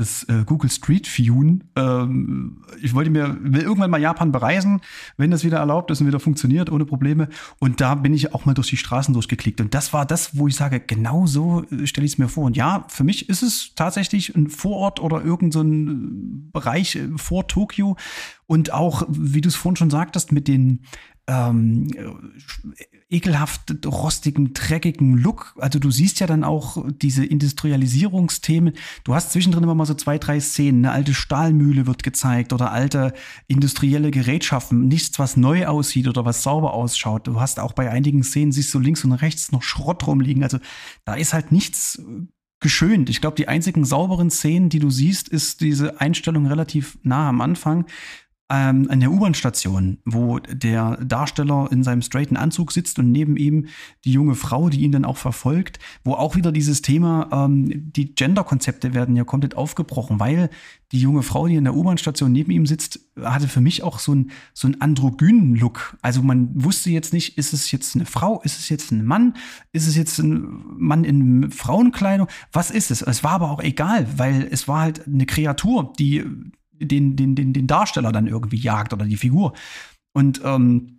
das 0.00 0.24
äh, 0.24 0.44
Google 0.46 0.70
Street 0.70 1.06
View. 1.18 1.58
Ähm, 1.76 2.64
ich 2.80 2.94
wollte 2.94 3.10
mir, 3.10 3.36
will 3.40 3.62
irgendwann 3.62 3.90
mal 3.90 4.00
Japan 4.00 4.32
bereisen, 4.32 4.80
wenn 5.18 5.30
das 5.30 5.44
wieder 5.44 5.58
erlaubt 5.58 5.90
ist 5.90 6.00
und 6.00 6.06
wieder 6.06 6.20
funktioniert, 6.20 6.70
ohne 6.70 6.86
Probleme. 6.86 7.28
Und 7.58 7.80
da 7.80 7.94
bin 7.94 8.14
ich 8.14 8.34
auch 8.34 8.46
mal 8.46 8.54
durch 8.54 8.68
die 8.68 8.78
Straßen 8.78 9.12
durchgeklickt. 9.12 9.60
Und 9.60 9.74
das 9.74 9.92
war 9.92 10.06
das, 10.06 10.36
wo 10.36 10.48
ich 10.48 10.56
sage, 10.56 10.80
genau 10.80 11.26
so 11.26 11.64
äh, 11.70 11.86
stelle 11.86 12.06
ich 12.06 12.14
es 12.14 12.18
mir 12.18 12.28
vor. 12.28 12.44
Und 12.44 12.56
ja, 12.56 12.84
für 12.88 13.04
mich 13.04 13.28
ist 13.28 13.42
es 13.42 13.74
tatsächlich 13.74 14.34
ein 14.34 14.48
Vorort 14.48 15.00
oder 15.00 15.22
irgendein 15.22 15.52
so 15.52 15.62
äh, 15.62 16.50
Bereich 16.52 16.96
äh, 16.96 17.08
vor 17.16 17.46
Tokio. 17.46 17.96
Und 18.46 18.72
auch, 18.72 19.02
wie 19.08 19.42
du 19.42 19.48
es 19.48 19.54
vorhin 19.54 19.76
schon 19.76 19.90
sagtest, 19.90 20.32
mit 20.32 20.48
den 20.48 20.80
ähm, 21.30 21.88
ekelhaft 23.08 23.86
rostigen, 23.86 24.52
dreckigen 24.52 25.16
Look. 25.16 25.54
Also 25.58 25.78
du 25.78 25.90
siehst 25.90 26.18
ja 26.18 26.26
dann 26.26 26.42
auch 26.42 26.84
diese 26.90 27.24
Industrialisierungsthemen. 27.24 28.74
Du 29.04 29.14
hast 29.14 29.32
zwischendrin 29.32 29.62
immer 29.62 29.76
mal 29.76 29.86
so 29.86 29.94
zwei, 29.94 30.18
drei 30.18 30.40
Szenen. 30.40 30.84
Eine 30.84 30.94
alte 30.94 31.14
Stahlmühle 31.14 31.86
wird 31.86 32.02
gezeigt 32.02 32.52
oder 32.52 32.72
alte 32.72 33.12
industrielle 33.46 34.10
Gerätschaften. 34.10 34.88
Nichts, 34.88 35.18
was 35.20 35.36
neu 35.36 35.66
aussieht 35.66 36.08
oder 36.08 36.24
was 36.24 36.42
sauber 36.42 36.74
ausschaut. 36.74 37.28
Du 37.28 37.40
hast 37.40 37.60
auch 37.60 37.72
bei 37.72 37.90
einigen 37.90 38.24
Szenen, 38.24 38.50
siehst 38.50 38.74
du 38.74 38.80
links 38.80 39.04
und 39.04 39.12
rechts 39.12 39.52
noch 39.52 39.62
Schrott 39.62 40.06
rumliegen. 40.06 40.42
Also 40.42 40.58
da 41.04 41.14
ist 41.14 41.32
halt 41.32 41.52
nichts 41.52 42.02
geschönt. 42.58 43.08
Ich 43.08 43.20
glaube, 43.20 43.36
die 43.36 43.48
einzigen 43.48 43.84
sauberen 43.84 44.30
Szenen, 44.30 44.68
die 44.68 44.80
du 44.80 44.90
siehst, 44.90 45.28
ist 45.28 45.60
diese 45.60 46.00
Einstellung 46.00 46.46
relativ 46.46 46.98
nah 47.02 47.28
am 47.28 47.40
Anfang, 47.40 47.86
ähm, 48.50 48.88
an 48.90 49.00
der 49.00 49.12
U-Bahn-Station, 49.12 49.98
wo 50.04 50.40
der 50.40 50.96
Darsteller 51.04 51.68
in 51.70 51.84
seinem 51.84 52.02
straighten 52.02 52.36
Anzug 52.36 52.72
sitzt 52.72 52.98
und 52.98 53.12
neben 53.12 53.36
ihm 53.36 53.66
die 54.04 54.12
junge 54.12 54.34
Frau, 54.34 54.68
die 54.68 54.80
ihn 54.80 54.92
dann 54.92 55.04
auch 55.04 55.16
verfolgt, 55.16 55.78
wo 56.04 56.14
auch 56.14 56.34
wieder 56.34 56.50
dieses 56.50 56.82
Thema, 56.82 57.28
ähm, 57.32 57.92
die 57.92 58.14
Gender-Konzepte 58.14 58.92
werden 58.92 59.14
ja 59.14 59.24
komplett 59.24 59.56
aufgebrochen, 59.56 60.18
weil 60.18 60.50
die 60.92 61.00
junge 61.00 61.22
Frau, 61.22 61.46
die 61.46 61.54
in 61.54 61.64
der 61.64 61.76
U-Bahn-Station 61.76 62.32
neben 62.32 62.50
ihm 62.50 62.66
sitzt, 62.66 63.00
hatte 63.22 63.46
für 63.46 63.60
mich 63.60 63.84
auch 63.84 64.00
so 64.00 64.12
einen 64.12 64.32
so 64.52 64.66
einen 64.66 64.80
androgynen 64.80 65.54
Look. 65.54 65.96
Also 66.02 66.22
man 66.22 66.50
wusste 66.52 66.90
jetzt 66.90 67.12
nicht, 67.12 67.38
ist 67.38 67.52
es 67.52 67.70
jetzt 67.70 67.94
eine 67.94 68.06
Frau, 68.06 68.40
ist 68.42 68.58
es 68.58 68.68
jetzt 68.68 68.90
ein 68.90 69.04
Mann, 69.04 69.34
ist 69.72 69.86
es 69.86 69.94
jetzt 69.94 70.18
ein 70.18 70.64
Mann 70.76 71.04
in 71.04 71.52
Frauenkleidung, 71.52 72.26
was 72.52 72.72
ist 72.72 72.90
es? 72.90 73.02
Es 73.02 73.22
war 73.22 73.32
aber 73.32 73.50
auch 73.50 73.62
egal, 73.62 74.06
weil 74.16 74.48
es 74.50 74.66
war 74.66 74.80
halt 74.80 75.06
eine 75.06 75.26
Kreatur, 75.26 75.92
die 75.98 76.24
den, 76.80 77.16
den, 77.16 77.34
den, 77.34 77.52
den 77.52 77.66
Darsteller 77.66 78.12
dann 78.12 78.26
irgendwie 78.26 78.56
jagt 78.56 78.92
oder 78.92 79.04
die 79.04 79.16
Figur. 79.16 79.52
Und 80.12 80.40
ähm, 80.44 80.98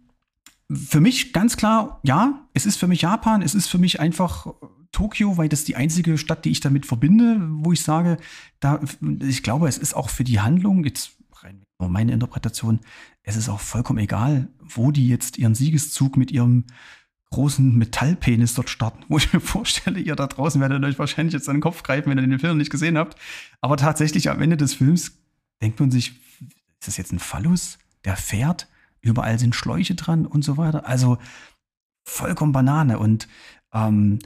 für 0.72 1.02
mich 1.02 1.34
ganz 1.34 1.58
klar, 1.58 2.00
ja, 2.04 2.48
es 2.54 2.66
ist 2.66 2.78
für 2.78 2.88
mich 2.88 3.02
Japan, 3.02 3.42
es 3.42 3.56
ist 3.56 3.68
für 3.68 3.78
mich 3.78 4.00
einfach 4.00 4.48
Tokio, 4.92 5.38
weil 5.38 5.50
das 5.50 5.64
die 5.64 5.76
einzige 5.76 6.18
Stadt, 6.18 6.46
die 6.46 6.52
ich 6.52 6.60
damit 6.60 6.86
verbinde, 6.86 7.38
wo 7.50 7.72
ich 7.72 7.82
sage, 7.82 8.18
da, 8.60 8.80
ich 9.22 9.44
glaube, 9.44 9.68
es 9.68 9.78
ist 9.78 9.96
auch 9.96 10.10
für 10.10 10.24
die 10.24 10.40
Handlung, 10.40 10.84
jetzt 10.84 11.12
rein 11.34 11.64
meine 11.80 12.12
Interpretation, 12.12 12.80
es 13.24 13.36
ist 13.36 13.50
auch 13.50 13.60
vollkommen 13.60 14.00
egal, 14.00 14.48
wo 14.60 14.92
die 14.92 15.08
jetzt 15.08 15.38
ihren 15.38 15.56
Siegeszug 15.56 16.18
mit 16.18 16.32
ihrem 16.32 16.66
großen 17.32 17.78
Metallpenis 17.78 18.54
dort 18.54 18.70
starten, 18.70 19.06
wo 19.08 19.18
ich 19.18 19.32
mir 19.34 19.40
vorstelle, 19.40 20.00
ihr 20.00 20.16
da 20.16 20.28
draußen 20.28 20.60
werdet 20.62 20.84
euch 20.84 21.00
wahrscheinlich 21.00 21.34
jetzt 21.34 21.50
an 21.50 21.56
den 21.56 21.62
Kopf 21.62 21.84
greifen, 21.84 22.10
wenn 22.10 22.18
ihr 22.18 22.28
den 22.28 22.40
Film 22.40 22.58
nicht 22.58 22.72
gesehen 22.72 22.98
habt. 22.98 23.18
Aber 23.62 23.78
tatsächlich 23.78 24.30
am 24.30 24.42
Ende 24.42 24.58
des 24.58 24.74
Films 24.74 25.21
denkt 25.62 25.80
man 25.80 25.92
sich, 25.92 26.20
ist 26.80 26.88
das 26.88 26.98
jetzt 26.98 27.14
ein 27.14 27.20
Phallus, 27.20 27.78
der 28.06 28.18
fährt? 28.18 28.68
Überall 29.02 29.40
sind 29.40 29.56
Schläuche 29.56 29.96
dran 29.96 30.26
und 30.26 30.44
so 30.44 30.58
weiter. 30.58 30.88
Also 30.88 31.18
vollkommen 32.04 32.52
Banane. 32.52 33.00
Und 33.00 33.28
ähm, 33.74 34.20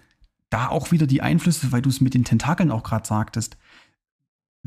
da 0.50 0.68
auch 0.70 0.92
wieder 0.92 1.08
die 1.08 1.22
Einflüsse, 1.22 1.72
weil 1.72 1.82
du 1.82 1.90
es 1.90 2.02
mit 2.02 2.14
den 2.14 2.24
Tentakeln 2.24 2.72
auch 2.72 2.84
gerade 2.84 3.08
sagtest. 3.08 3.58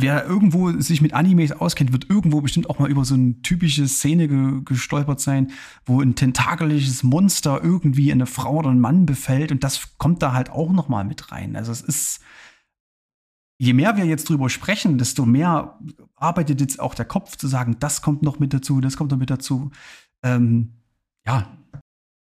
Wer 0.00 0.24
irgendwo 0.24 0.70
sich 0.80 1.00
mit 1.00 1.12
Animes 1.12 1.50
auskennt, 1.50 1.92
wird 1.92 2.08
irgendwo 2.08 2.40
bestimmt 2.40 2.70
auch 2.70 2.78
mal 2.78 2.88
über 2.88 3.04
so 3.04 3.14
eine 3.14 3.42
typische 3.42 3.88
Szene 3.88 4.28
ge 4.28 4.60
gestolpert 4.64 5.18
sein, 5.18 5.50
wo 5.86 6.00
ein 6.00 6.14
tentakeliges 6.14 7.02
Monster 7.02 7.60
irgendwie 7.64 8.12
eine 8.12 8.26
Frau 8.26 8.58
oder 8.58 8.70
einen 8.70 8.78
Mann 8.78 9.06
befällt 9.06 9.50
und 9.50 9.64
das 9.64 9.98
kommt 9.98 10.22
da 10.22 10.34
halt 10.34 10.50
auch 10.50 10.72
noch 10.72 10.88
mal 10.88 11.04
mit 11.04 11.32
rein. 11.32 11.56
Also 11.56 11.72
es 11.72 11.80
ist 11.80 12.20
je 13.58 13.72
mehr 13.72 13.96
wir 13.96 14.04
jetzt 14.04 14.28
drüber 14.28 14.48
sprechen, 14.48 14.98
desto 14.98 15.26
mehr 15.26 15.78
arbeitet 16.16 16.60
jetzt 16.60 16.80
auch 16.80 16.94
der 16.94 17.04
Kopf 17.04 17.36
zu 17.36 17.48
sagen, 17.48 17.76
das 17.80 18.02
kommt 18.02 18.22
noch 18.22 18.38
mit 18.38 18.54
dazu, 18.54 18.80
das 18.80 18.96
kommt 18.96 19.10
noch 19.10 19.18
mit 19.18 19.30
dazu. 19.30 19.70
Ähm, 20.22 20.72
ja. 21.26 21.46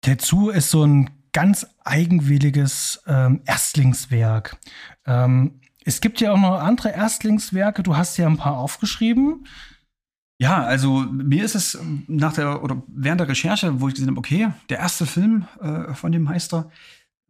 Tetsu 0.01 0.51
ist 0.51 0.71
so 0.71 0.85
ein 0.85 1.11
ganz 1.33 1.67
eigenwilliges 1.85 3.03
ähm, 3.07 3.43
Erstlingswerk. 3.45 4.57
Ähm, 5.05 5.61
es 5.85 6.01
gibt 6.01 6.21
ja 6.21 6.33
auch 6.33 6.39
noch 6.39 6.61
andere 6.61 6.91
Erstlingswerke. 6.91 7.83
Du 7.83 7.97
hast 7.97 8.17
ja 8.17 8.27
ein 8.27 8.39
paar 8.39 8.57
aufgeschrieben. 8.57 9.47
Ja, 10.39 10.63
also 10.63 11.01
mir 11.11 11.45
ist 11.45 11.55
es 11.55 11.79
nach 12.09 12.33
der 12.33 12.63
oder 12.63 12.83
während 12.89 13.21
der 13.21 13.29
Recherche, 13.29 13.81
wo 13.81 13.89
ich 13.89 13.95
gesehen 13.95 14.09
habe, 14.09 14.19
okay, 14.19 14.49
der 14.69 14.79
erste 14.79 15.07
Film 15.07 15.47
äh, 15.61 15.95
von 15.95 16.13
dem 16.13 16.25
Meister, 16.25 16.71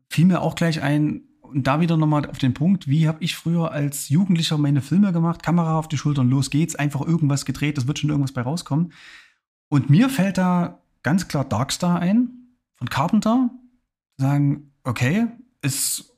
fiel 0.08 0.26
mir 0.26 0.40
auch 0.40 0.54
gleich 0.54 0.82
ein, 0.82 1.22
und 1.48 1.66
da 1.66 1.80
wieder 1.80 1.96
nochmal 1.96 2.28
auf 2.28 2.38
den 2.38 2.54
Punkt, 2.54 2.88
wie 2.88 3.08
habe 3.08 3.18
ich 3.22 3.36
früher 3.36 3.72
als 3.72 4.08
Jugendlicher 4.08 4.58
meine 4.58 4.82
Filme 4.82 5.12
gemacht? 5.12 5.42
Kamera 5.42 5.78
auf 5.78 5.88
die 5.88 5.98
Schultern, 5.98 6.28
los 6.28 6.50
geht's, 6.50 6.74
einfach 6.74 7.00
irgendwas 7.00 7.44
gedreht, 7.44 7.78
es 7.78 7.86
wird 7.86 7.98
schon 7.98 8.10
irgendwas 8.10 8.32
bei 8.32 8.42
rauskommen. 8.42 8.92
Und 9.68 9.90
mir 9.90 10.08
fällt 10.08 10.38
da 10.38 10.80
ganz 11.02 11.28
klar 11.28 11.44
Darkstar 11.44 12.00
ein 12.00 12.30
von 12.74 12.88
Carpenter. 12.88 13.50
Sagen, 14.18 14.72
okay, 14.84 15.26
ist 15.62 16.16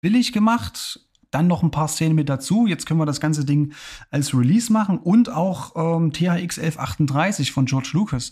billig 0.00 0.32
gemacht, 0.32 1.00
dann 1.30 1.46
noch 1.46 1.62
ein 1.62 1.70
paar 1.70 1.88
Szenen 1.88 2.14
mit 2.14 2.28
dazu. 2.28 2.66
Jetzt 2.66 2.86
können 2.86 3.00
wir 3.00 3.06
das 3.06 3.20
ganze 3.20 3.44
Ding 3.44 3.72
als 4.10 4.34
Release 4.34 4.72
machen 4.72 4.98
und 4.98 5.30
auch 5.30 5.74
ähm, 5.76 6.12
THX 6.12 6.58
1138 6.58 7.52
von 7.52 7.66
George 7.66 7.90
Lucas. 7.94 8.30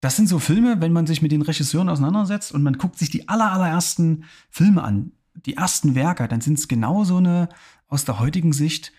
Das 0.00 0.16
sind 0.16 0.28
so 0.28 0.38
Filme, 0.38 0.80
wenn 0.80 0.92
man 0.92 1.06
sich 1.06 1.22
mit 1.22 1.32
den 1.32 1.42
Regisseuren 1.42 1.88
auseinandersetzt 1.88 2.52
und 2.52 2.62
man 2.62 2.78
guckt 2.78 2.98
sich 2.98 3.10
die 3.10 3.28
aller, 3.28 3.50
allerersten 3.50 4.24
Filme 4.50 4.82
an, 4.82 5.12
die 5.44 5.54
ersten 5.54 5.94
Werke, 5.94 6.28
dann 6.28 6.40
sind 6.40 6.58
es 6.58 6.68
genau 6.68 7.04
so 7.04 7.18
eine 7.18 7.48
aus 7.88 8.04
der 8.04 8.18
heutigen 8.18 8.52
Sicht 8.52 8.92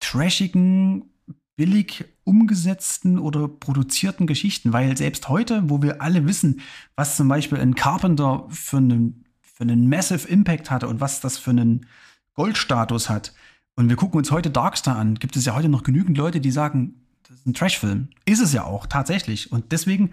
trashigen, 0.00 1.10
billig 1.56 2.04
umgesetzten 2.24 3.18
oder 3.18 3.48
produzierten 3.48 4.26
Geschichten, 4.26 4.72
weil 4.72 4.96
selbst 4.96 5.28
heute, 5.28 5.68
wo 5.68 5.82
wir 5.82 6.00
alle 6.00 6.26
wissen, 6.26 6.60
was 6.94 7.16
zum 7.16 7.28
Beispiel 7.28 7.58
ein 7.58 7.74
Carpenter 7.74 8.46
für 8.48 8.76
einen, 8.76 9.24
für 9.40 9.64
einen 9.64 9.88
Massive 9.88 10.28
Impact 10.28 10.70
hatte 10.70 10.88
und 10.88 11.00
was 11.00 11.20
das 11.20 11.36
für 11.36 11.50
einen 11.50 11.86
Goldstatus 12.34 13.10
hat, 13.10 13.34
und 13.78 13.88
wir 13.88 13.94
gucken 13.94 14.18
uns 14.18 14.32
heute 14.32 14.50
Darkstar 14.50 14.96
an, 14.96 15.14
gibt 15.14 15.36
es 15.36 15.44
ja 15.44 15.54
heute 15.54 15.68
noch 15.68 15.84
genügend 15.84 16.18
Leute, 16.18 16.40
die 16.40 16.50
sagen, 16.50 16.96
das 17.22 17.36
ist 17.36 17.46
ein 17.46 17.54
Trashfilm. 17.54 18.08
Ist 18.24 18.40
es 18.40 18.52
ja 18.52 18.64
auch, 18.64 18.86
tatsächlich. 18.86 19.52
Und 19.52 19.70
deswegen 19.70 20.10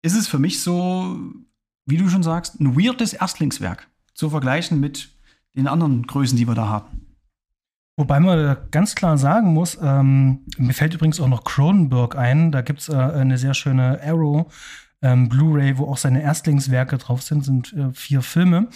ist 0.00 0.14
es 0.14 0.28
für 0.28 0.38
mich 0.38 0.62
so, 0.62 1.18
wie 1.86 1.96
du 1.96 2.08
schon 2.08 2.22
sagst, 2.22 2.60
ein 2.60 2.76
weirdes 2.76 3.12
Erstlingswerk 3.12 3.88
zu 4.20 4.28
vergleichen 4.28 4.78
mit 4.78 5.08
den 5.56 5.66
anderen 5.66 6.06
Größen, 6.06 6.36
die 6.36 6.46
wir 6.46 6.54
da 6.54 6.68
haben. 6.68 7.06
Wobei 7.96 8.20
man 8.20 8.58
ganz 8.70 8.94
klar 8.94 9.16
sagen 9.16 9.54
muss, 9.54 9.78
ähm, 9.82 10.46
mir 10.58 10.74
fällt 10.74 10.92
übrigens 10.94 11.20
auch 11.20 11.28
noch 11.28 11.42
Cronenberg 11.44 12.16
ein. 12.16 12.52
Da 12.52 12.60
gibt 12.60 12.80
es 12.80 12.90
äh, 12.90 12.96
eine 12.96 13.38
sehr 13.38 13.54
schöne 13.54 13.98
Arrow 14.04 14.52
ähm, 15.00 15.30
Blu-ray, 15.30 15.78
wo 15.78 15.86
auch 15.86 15.96
seine 15.96 16.22
Erstlingswerke 16.22 16.98
drauf 16.98 17.22
sind, 17.22 17.44
sind 17.46 17.72
äh, 17.72 17.92
vier 17.92 18.20
Filme. 18.20 18.68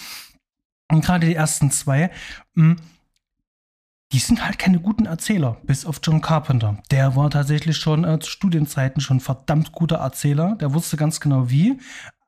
Und 0.91 1.05
gerade 1.05 1.27
die 1.27 1.35
ersten 1.35 1.71
zwei. 1.71 2.11
Mh, 2.55 2.77
hm, 2.77 2.77
die 4.13 4.21
sind 4.21 4.45
halt 4.45 4.59
keine 4.59 4.79
guten 4.79 5.07
Erzähler, 5.07 5.57
bis 5.65 5.85
auf 5.85 6.01
John 6.03 6.21
Carpenter. 6.21 6.79
Der 6.91 7.17
war 7.17 7.31
tatsächlich 7.31 7.77
schon 7.77 8.05
äh, 8.05 8.19
zu 8.21 8.31
Studienzeiten 8.31 9.01
schon 9.01 9.21
verdammt 9.21 9.73
guter 9.73 9.97
Erzähler. 9.97 10.57
Der 10.61 10.73
wusste 10.73 10.97
ganz 10.97 11.21
genau 11.21 11.51
wie. 11.51 11.79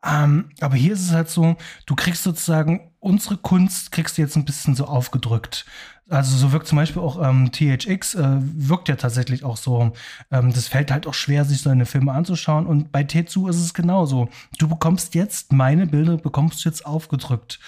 Ähm, 0.07 0.51
aber 0.61 0.77
hier 0.77 0.92
ist 0.92 1.03
es 1.03 1.12
halt 1.12 1.29
so, 1.29 1.57
du 1.87 1.97
kriegst 1.97 2.23
sozusagen 2.23 2.92
unsere 3.01 3.37
Kunst, 3.37 3.92
kriegst 3.92 4.16
du 4.16 4.23
jetzt 4.23 4.37
ein 4.37 4.45
bisschen 4.45 4.75
so 4.75 4.87
aufgedrückt. 4.87 5.66
Also 6.09 6.37
so 6.37 6.53
wirkt 6.53 6.69
zum 6.69 6.77
Beispiel 6.77 7.03
auch 7.03 7.21
ähm, 7.21 7.51
THX, 7.51 8.14
äh, 8.14 8.37
wirkt 8.38 8.88
ja 8.88 8.95
tatsächlich 8.95 9.42
auch 9.42 9.57
so. 9.57 9.92
Ähm, 10.31 10.53
das 10.53 10.69
fällt 10.69 10.92
halt 10.92 11.07
auch 11.09 11.14
schwer, 11.14 11.45
sich 11.45 11.61
so 11.62 11.71
eine 11.71 11.87
Filme 11.87 12.12
anzuschauen. 12.12 12.66
Und 12.66 12.92
bei 12.92 13.03
Tetsu 13.03 13.49
ist 13.49 13.57
es 13.57 13.75
genauso. 13.75 14.29
Du 14.59 14.69
bekommst 14.69 15.16
jetzt, 15.16 15.53
meine 15.53 15.87
Bilder 15.87 16.16
bekommst 16.16 16.64
du 16.64 16.69
jetzt 16.69 16.87
aufgedrückt. 16.87 17.59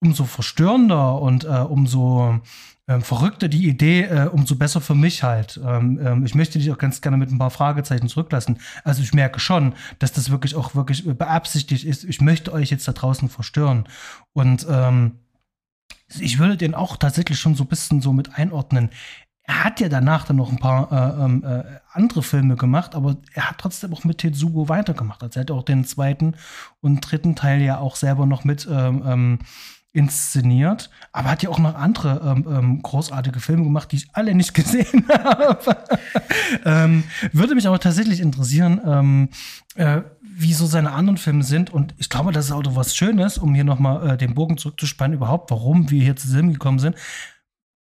Umso 0.00 0.24
verstörender 0.24 1.20
und 1.20 1.44
äh, 1.44 1.48
umso 1.48 2.40
ähm, 2.86 3.02
verrückter 3.02 3.48
die 3.48 3.66
Idee, 3.66 4.02
äh, 4.02 4.28
umso 4.28 4.56
besser 4.56 4.80
für 4.80 4.94
mich 4.94 5.22
halt. 5.22 5.58
Ähm, 5.64 5.98
ähm, 6.02 6.26
ich 6.26 6.34
möchte 6.34 6.58
dich 6.58 6.70
auch 6.70 6.78
ganz 6.78 7.00
gerne 7.00 7.16
mit 7.16 7.30
ein 7.30 7.38
paar 7.38 7.50
Fragezeichen 7.50 8.08
zurücklassen. 8.08 8.58
Also 8.84 9.02
ich 9.02 9.14
merke 9.14 9.40
schon, 9.40 9.74
dass 9.98 10.12
das 10.12 10.30
wirklich 10.30 10.54
auch 10.54 10.74
wirklich 10.74 11.04
beabsichtigt 11.06 11.84
ist. 11.84 12.04
Ich 12.04 12.20
möchte 12.20 12.52
euch 12.52 12.70
jetzt 12.70 12.86
da 12.86 12.92
draußen 12.92 13.28
verstören. 13.30 13.88
Und 14.34 14.66
ähm, 14.68 15.18
ich 16.20 16.38
würde 16.38 16.58
den 16.58 16.74
auch 16.74 16.96
tatsächlich 16.98 17.40
schon 17.40 17.54
so 17.54 17.64
ein 17.64 17.68
bisschen 17.68 18.02
so 18.02 18.12
mit 18.12 18.34
einordnen. 18.34 18.90
Er 19.46 19.64
hat 19.64 19.80
ja 19.80 19.88
danach 19.88 20.26
dann 20.26 20.36
noch 20.36 20.50
ein 20.50 20.58
paar 20.58 20.92
äh, 20.92 21.24
ähm, 21.24 21.44
äh, 21.44 21.64
andere 21.92 22.22
Filme 22.22 22.56
gemacht, 22.56 22.94
aber 22.94 23.16
er 23.34 23.50
hat 23.50 23.58
trotzdem 23.58 23.92
auch 23.92 24.04
mit 24.04 24.18
Tetsugo 24.18 24.68
weitergemacht. 24.68 25.22
Also 25.22 25.38
er 25.38 25.42
hat 25.42 25.50
auch 25.50 25.62
den 25.62 25.84
zweiten 25.84 26.34
und 26.80 27.00
dritten 27.00 27.34
Teil 27.34 27.60
ja 27.60 27.78
auch 27.78 27.96
selber 27.96 28.26
noch 28.26 28.44
mit 28.44 28.66
ähm, 28.70 29.02
ähm 29.06 29.38
inszeniert, 29.94 30.90
aber 31.12 31.30
hat 31.30 31.42
ja 31.44 31.50
auch 31.50 31.60
noch 31.60 31.76
andere 31.76 32.20
ähm, 32.24 32.46
ähm, 32.50 32.82
großartige 32.82 33.38
Filme 33.38 33.62
gemacht, 33.62 33.92
die 33.92 33.96
ich 33.96 34.08
alle 34.12 34.34
nicht 34.34 34.52
gesehen 34.54 35.06
habe. 35.08 35.76
ähm, 36.64 37.04
würde 37.32 37.54
mich 37.54 37.66
aber 37.66 37.78
tatsächlich 37.78 38.20
interessieren, 38.20 38.80
ähm, 38.84 39.28
äh, 39.76 40.02
wie 40.20 40.52
so 40.52 40.66
seine 40.66 40.90
anderen 40.90 41.16
Filme 41.16 41.44
sind. 41.44 41.70
Und 41.70 41.94
ich 41.96 42.10
glaube, 42.10 42.32
das 42.32 42.46
ist 42.46 42.52
auch 42.52 42.62
was 42.70 42.96
Schönes, 42.96 43.38
um 43.38 43.54
hier 43.54 43.62
nochmal 43.62 44.10
äh, 44.10 44.16
den 44.16 44.34
Bogen 44.34 44.58
zurückzuspannen, 44.58 45.16
überhaupt, 45.16 45.52
warum 45.52 45.88
wir 45.90 46.02
hier 46.02 46.16
zusammengekommen 46.16 46.80
sind. 46.80 46.96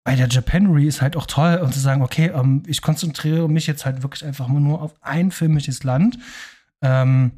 Bei 0.04 0.14
der 0.14 0.28
Japanery 0.28 0.86
ist 0.86 1.00
halt 1.00 1.16
auch 1.16 1.26
toll, 1.26 1.60
und 1.64 1.72
zu 1.72 1.80
sagen, 1.80 2.02
okay, 2.02 2.30
ähm, 2.34 2.62
ich 2.66 2.82
konzentriere 2.82 3.48
mich 3.48 3.66
jetzt 3.66 3.86
halt 3.86 4.02
wirklich 4.02 4.24
einfach 4.24 4.48
nur 4.48 4.82
auf 4.82 4.94
ein 5.00 5.30
filmisches 5.30 5.82
Land. 5.82 6.18
Ähm, 6.82 7.32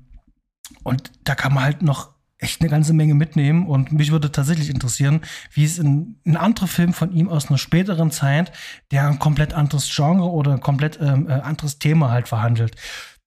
und 0.82 1.12
da 1.22 1.36
kann 1.36 1.54
man 1.54 1.62
halt 1.62 1.82
noch 1.82 2.13
echt 2.44 2.60
eine 2.60 2.70
ganze 2.70 2.92
Menge 2.92 3.14
mitnehmen. 3.14 3.66
Und 3.66 3.90
mich 3.92 4.12
würde 4.12 4.30
tatsächlich 4.30 4.68
interessieren, 4.68 5.22
wie 5.52 5.64
es 5.64 5.78
in 5.78 6.16
ein 6.26 6.36
anderer 6.36 6.66
Film 6.66 6.92
von 6.92 7.10
ihm 7.12 7.28
aus 7.28 7.48
einer 7.48 7.58
späteren 7.58 8.10
Zeit, 8.10 8.52
der 8.90 9.08
ein 9.08 9.18
komplett 9.18 9.54
anderes 9.54 9.90
Genre 9.92 10.30
oder 10.30 10.52
ein 10.52 10.60
komplett 10.60 10.98
ähm, 11.00 11.28
äh, 11.28 11.32
anderes 11.32 11.78
Thema 11.78 12.10
halt 12.10 12.28
verhandelt. 12.28 12.76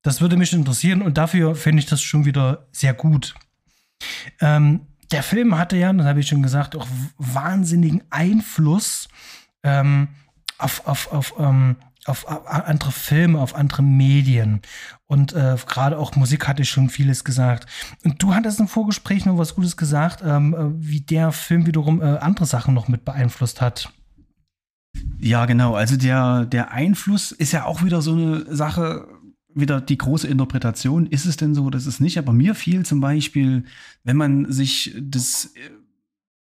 Das 0.04 0.22
würde 0.22 0.38
mich 0.38 0.54
interessieren 0.54 1.02
und 1.02 1.18
dafür 1.18 1.56
finde 1.56 1.80
ich 1.80 1.88
das 1.88 2.02
schon 2.02 2.26
wieder 2.26 2.68
sehr 2.72 2.94
gut. 2.94 3.34
Ähm, 4.40 4.82
der 5.12 5.24
Film 5.24 5.58
hatte 5.58 5.78
ja, 5.78 5.92
das 5.92 6.06
habe 6.06 6.20
ich 6.20 6.28
schon 6.28 6.44
gesagt, 6.44 6.76
auch 6.76 6.88
wahnsinnigen 7.18 8.04
Einfluss 8.12 9.08
ähm, 9.64 10.10
auf, 10.60 10.86
auf, 10.86 11.12
auf 11.12 11.34
ähm, 11.40 11.78
auf 12.08 12.28
andere 12.28 12.92
Filme, 12.92 13.40
auf 13.40 13.56
andere 13.56 13.84
Medien. 13.84 14.62
Und 15.06 15.34
äh, 15.34 15.58
gerade 15.68 15.98
auch 15.98 16.16
Musik 16.16 16.48
hatte 16.48 16.62
ich 16.62 16.70
schon 16.70 16.90
vieles 16.90 17.24
gesagt. 17.24 17.68
Und 18.04 18.22
du 18.22 18.34
hattest 18.34 18.60
im 18.60 18.68
Vorgespräch 18.68 19.26
noch 19.26 19.38
was 19.38 19.56
Gutes 19.56 19.78
gesagt, 19.78 20.24
ähm, 20.26 20.54
äh, 20.54 20.58
wie 20.78 21.02
der 21.02 21.32
Film 21.32 21.66
wiederum 21.66 22.02
äh, 22.02 22.18
andere 22.18 22.46
Sachen 22.46 22.74
noch 22.74 22.88
mit 22.88 23.06
beeinflusst 23.06 23.62
hat. 23.62 23.92
Ja, 25.20 25.46
genau. 25.46 25.76
Also 25.76 25.98
der, 25.98 26.46
der 26.46 26.72
Einfluss 26.72 27.32
ist 27.32 27.52
ja 27.52 27.66
auch 27.66 27.84
wieder 27.84 28.02
so 28.02 28.14
eine 28.14 28.56
Sache, 28.56 29.08
wieder 29.54 29.82
die 29.82 29.98
große 29.98 30.28
Interpretation. 30.28 31.08
Ist 31.08 31.26
es 31.26 31.38
denn 31.38 31.56
so, 31.56 31.70
das 31.70 31.86
ist 31.86 32.00
nicht? 32.00 32.18
Aber 32.18 32.34
mir 32.34 32.56
fiel 32.56 32.86
zum 32.86 33.00
Beispiel, 33.00 33.66
wenn 34.04 34.18
man 34.18 34.52
sich 34.52 34.96
das 35.00 35.54
äh, 35.56 35.70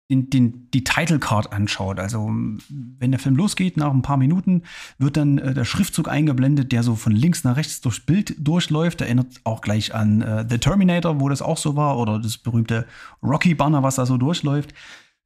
den, 0.10 0.30
den, 0.30 0.68
die 0.72 0.84
Title 0.84 1.20
Card 1.20 1.54
anschaut. 1.54 2.00
Also 2.00 2.30
wenn 2.30 3.12
der 3.12 3.20
Film 3.20 3.36
losgeht, 3.36 3.78
nach 3.78 3.92
ein 3.92 4.02
paar 4.02 4.18
Minuten 4.18 4.64
wird 4.98 5.18
dann 5.18 5.38
äh, 5.38 5.54
der 5.54 5.66
Schriftzug 5.66 6.08
eingeblendet, 6.10 6.72
der 6.72 6.84
so 6.84 6.96
von 6.96 7.12
links 7.12 7.44
nach 7.44 7.58
rechts 7.58 7.82
durchs 7.82 8.00
Bild 8.00 8.36
durchläuft. 8.40 9.02
Erinnert 9.02 9.28
auch 9.44 9.62
gleich 9.62 9.94
an 9.94 10.22
äh, 10.22 10.46
The 10.50 10.58
Terminator, 10.58 11.20
wo 11.20 11.30
das 11.30 11.42
auch 11.42 11.58
so 11.58 11.76
war, 11.76 11.98
oder 11.98 12.20
das 12.20 12.38
berühmte 12.38 12.88
Rocky 13.22 13.54
Banner, 13.54 13.84
was 13.84 13.96
da 13.96 14.06
so 14.06 14.18
durchläuft. 14.18 14.74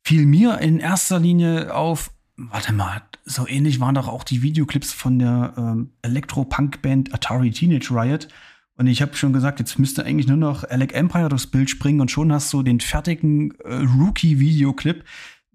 Fiel 0.04 0.26
mir 0.26 0.60
in 0.60 0.80
erster 0.80 1.20
Linie 1.20 1.74
auf, 1.74 2.12
warte 2.36 2.74
mal, 2.74 3.02
so 3.24 3.48
ähnlich 3.48 3.80
waren 3.80 3.96
doch 3.96 4.10
auch 4.10 4.26
die 4.26 4.42
Videoclips 4.42 4.92
von 4.92 5.18
der 5.18 5.54
ähm, 5.56 5.92
Elektro-Punk-Band 6.02 7.14
Atari 7.14 7.52
Teenage 7.52 7.90
Riot 7.92 8.28
und 8.78 8.88
ich 8.88 9.02
habe 9.02 9.16
schon 9.16 9.34
gesagt, 9.34 9.60
jetzt 9.60 9.78
müsste 9.78 10.06
eigentlich 10.06 10.28
nur 10.28 10.38
noch 10.38 10.64
Alec 10.64 10.94
Empire 10.96 11.30
durchs 11.30 11.48
Bild 11.48 11.70
springen 11.70 12.02
und 12.02 12.10
schon 12.10 12.32
hast 12.34 12.52
du 12.54 12.64
den 12.64 12.80
fertigen 12.80 13.54
äh, 13.64 13.76
Rookie-Videoclip, 13.76 15.04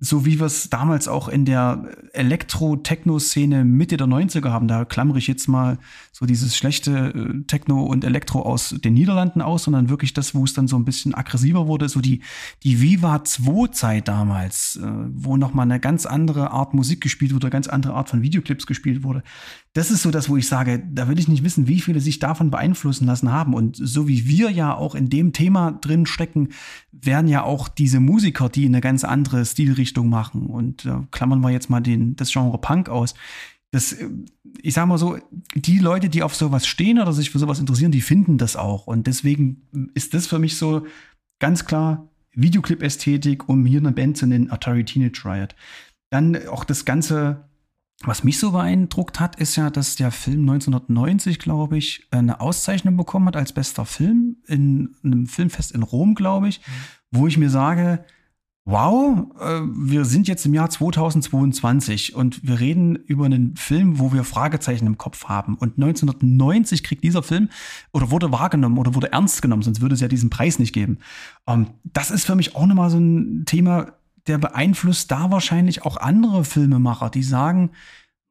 so 0.00 0.24
wie 0.24 0.38
wir 0.38 0.46
es 0.46 0.70
damals 0.70 1.08
auch 1.08 1.28
in 1.28 1.44
der 1.44 1.88
Elektro-Techno-Szene 2.12 3.64
Mitte 3.64 3.96
der 3.96 4.06
90er 4.06 4.50
haben. 4.50 4.68
Da 4.68 4.84
klammere 4.84 5.18
ich 5.18 5.26
jetzt 5.26 5.48
mal 5.48 5.78
so 6.12 6.24
dieses 6.24 6.56
schlechte 6.56 7.12
äh, 7.14 7.44
Techno 7.46 7.82
und 7.82 8.04
Elektro 8.04 8.42
aus 8.42 8.74
den 8.78 8.94
Niederlanden 8.94 9.42
aus, 9.42 9.64
sondern 9.64 9.88
wirklich 9.88 10.14
das, 10.14 10.34
wo 10.34 10.44
es 10.44 10.54
dann 10.54 10.68
so 10.68 10.76
ein 10.76 10.84
bisschen 10.84 11.14
aggressiver 11.14 11.66
wurde, 11.66 11.88
so 11.88 12.00
die, 12.00 12.22
die 12.62 12.80
Viva 12.80 13.16
2-Zeit 13.16 14.06
damals, 14.06 14.76
äh, 14.76 14.88
wo 15.14 15.36
nochmal 15.36 15.64
eine 15.64 15.80
ganz 15.80 16.06
andere 16.06 16.52
Art 16.52 16.74
Musik 16.74 17.00
gespielt 17.00 17.34
wurde, 17.34 17.46
eine 17.46 17.52
ganz 17.52 17.66
andere 17.66 17.94
Art 17.94 18.08
von 18.08 18.22
Videoclips 18.22 18.66
gespielt 18.66 19.02
wurde. 19.02 19.24
Das 19.72 19.90
ist 19.90 20.02
so 20.02 20.10
das, 20.10 20.28
wo 20.28 20.36
ich 20.36 20.48
sage, 20.48 20.82
da 20.90 21.08
will 21.08 21.18
ich 21.18 21.28
nicht 21.28 21.44
wissen, 21.44 21.68
wie 21.68 21.80
viele 21.80 22.00
sich 22.00 22.18
davon 22.18 22.50
beeinflussen 22.50 23.06
lassen 23.06 23.32
haben. 23.32 23.54
Und 23.54 23.76
so 23.76 24.08
wie 24.08 24.26
wir 24.26 24.50
ja 24.50 24.74
auch 24.74 24.94
in 24.94 25.08
dem 25.08 25.32
Thema 25.32 25.72
drin 25.72 26.06
stecken, 26.06 26.48
werden 26.90 27.28
ja 27.28 27.42
auch 27.42 27.68
diese 27.68 28.00
Musiker, 28.00 28.48
die 28.48 28.66
eine 28.66 28.80
ganz 28.80 29.04
andere 29.04 29.44
Stilrichtung 29.44 29.87
machen. 30.04 30.46
Und 30.46 30.84
äh, 30.84 30.98
klammern 31.10 31.40
wir 31.40 31.50
jetzt 31.50 31.70
mal 31.70 31.80
den, 31.80 32.16
das 32.16 32.32
Genre 32.32 32.58
Punk 32.58 32.88
aus. 32.88 33.14
Das, 33.70 33.96
ich 34.62 34.74
sag 34.74 34.86
mal 34.86 34.98
so, 34.98 35.18
die 35.54 35.78
Leute, 35.78 36.08
die 36.08 36.22
auf 36.22 36.34
sowas 36.34 36.66
stehen 36.66 36.98
oder 36.98 37.12
sich 37.12 37.30
für 37.30 37.38
sowas 37.38 37.58
interessieren, 37.58 37.92
die 37.92 38.00
finden 38.00 38.38
das 38.38 38.56
auch. 38.56 38.86
Und 38.86 39.06
deswegen 39.06 39.90
ist 39.94 40.14
das 40.14 40.26
für 40.26 40.38
mich 40.38 40.56
so 40.56 40.86
ganz 41.38 41.64
klar 41.64 42.08
Videoclip-Ästhetik, 42.32 43.48
um 43.48 43.66
hier 43.66 43.80
eine 43.80 43.92
Band 43.92 44.16
zu 44.16 44.26
nennen, 44.26 44.50
Atari 44.50 44.84
Teenage 44.84 45.22
Riot. 45.24 45.54
Dann 46.10 46.48
auch 46.48 46.64
das 46.64 46.84
ganze, 46.84 47.48
was 48.04 48.24
mich 48.24 48.38
so 48.38 48.52
beeindruckt 48.52 49.20
hat, 49.20 49.36
ist 49.36 49.56
ja, 49.56 49.70
dass 49.70 49.96
der 49.96 50.12
Film 50.12 50.48
1990, 50.48 51.38
glaube 51.38 51.76
ich, 51.76 52.06
eine 52.10 52.40
Auszeichnung 52.40 52.96
bekommen 52.96 53.26
hat 53.26 53.36
als 53.36 53.52
bester 53.52 53.84
Film 53.84 54.36
in 54.46 54.94
einem 55.02 55.26
Filmfest 55.26 55.72
in 55.72 55.82
Rom, 55.82 56.14
glaube 56.14 56.48
ich, 56.48 56.60
mhm. 56.60 57.18
wo 57.18 57.26
ich 57.26 57.36
mir 57.36 57.50
sage, 57.50 58.04
wow, 58.68 59.26
äh, 59.40 59.62
wir 59.62 60.04
sind 60.04 60.28
jetzt 60.28 60.44
im 60.44 60.52
Jahr 60.52 60.68
2022 60.68 62.14
und 62.14 62.46
wir 62.46 62.60
reden 62.60 62.96
über 62.96 63.24
einen 63.24 63.56
Film, 63.56 63.98
wo 63.98 64.12
wir 64.12 64.24
Fragezeichen 64.24 64.86
im 64.86 64.98
Kopf 64.98 65.24
haben. 65.24 65.54
Und 65.54 65.78
1990 65.78 66.84
kriegt 66.84 67.02
dieser 67.02 67.22
Film 67.22 67.48
oder 67.92 68.10
wurde 68.10 68.30
wahrgenommen 68.30 68.76
oder 68.76 68.94
wurde 68.94 69.10
ernst 69.10 69.40
genommen, 69.40 69.62
sonst 69.62 69.80
würde 69.80 69.94
es 69.94 70.02
ja 70.02 70.08
diesen 70.08 70.28
Preis 70.28 70.58
nicht 70.58 70.74
geben. 70.74 70.98
Ähm, 71.46 71.68
das 71.82 72.10
ist 72.10 72.26
für 72.26 72.34
mich 72.34 72.56
auch 72.56 72.66
nochmal 72.66 72.90
so 72.90 72.98
ein 72.98 73.44
Thema, 73.46 73.94
der 74.26 74.36
beeinflusst 74.36 75.10
da 75.10 75.30
wahrscheinlich 75.30 75.86
auch 75.86 75.96
andere 75.96 76.44
Filmemacher, 76.44 77.08
die 77.08 77.22
sagen, 77.22 77.70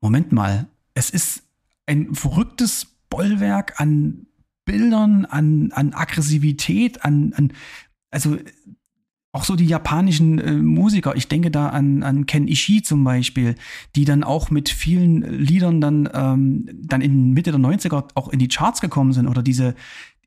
Moment 0.02 0.32
mal, 0.34 0.68
es 0.94 1.10
ist 1.10 1.46
ein 1.88 2.14
verrücktes 2.14 2.86
Bollwerk 3.10 3.82
an 3.82 4.28
Bildern, 4.66 5.26
an, 5.26 5.72
an 5.72 5.94
Aggressivität, 5.96 7.04
an, 7.04 7.34
an 7.36 7.54
also 8.12 8.38
auch 9.38 9.44
so 9.44 9.56
die 9.56 9.68
japanischen 9.68 10.40
äh, 10.40 10.52
Musiker, 10.54 11.16
ich 11.16 11.28
denke 11.28 11.52
da 11.52 11.70
an, 11.70 12.02
an 12.02 12.26
Ken 12.26 12.48
Ishii 12.48 12.82
zum 12.82 13.04
Beispiel, 13.04 13.54
die 13.96 14.04
dann 14.04 14.24
auch 14.24 14.50
mit 14.50 14.68
vielen 14.68 15.22
Liedern 15.22 15.80
dann, 15.80 16.10
ähm, 16.12 16.68
dann 16.74 17.02
in 17.02 17.34
Mitte 17.34 17.52
der 17.52 17.60
90er 17.60 18.06
auch 18.16 18.30
in 18.30 18.40
die 18.40 18.48
Charts 18.48 18.82
gekommen 18.82 19.14
sind 19.14 19.28
oder 19.28 19.44
diese, 19.44 19.76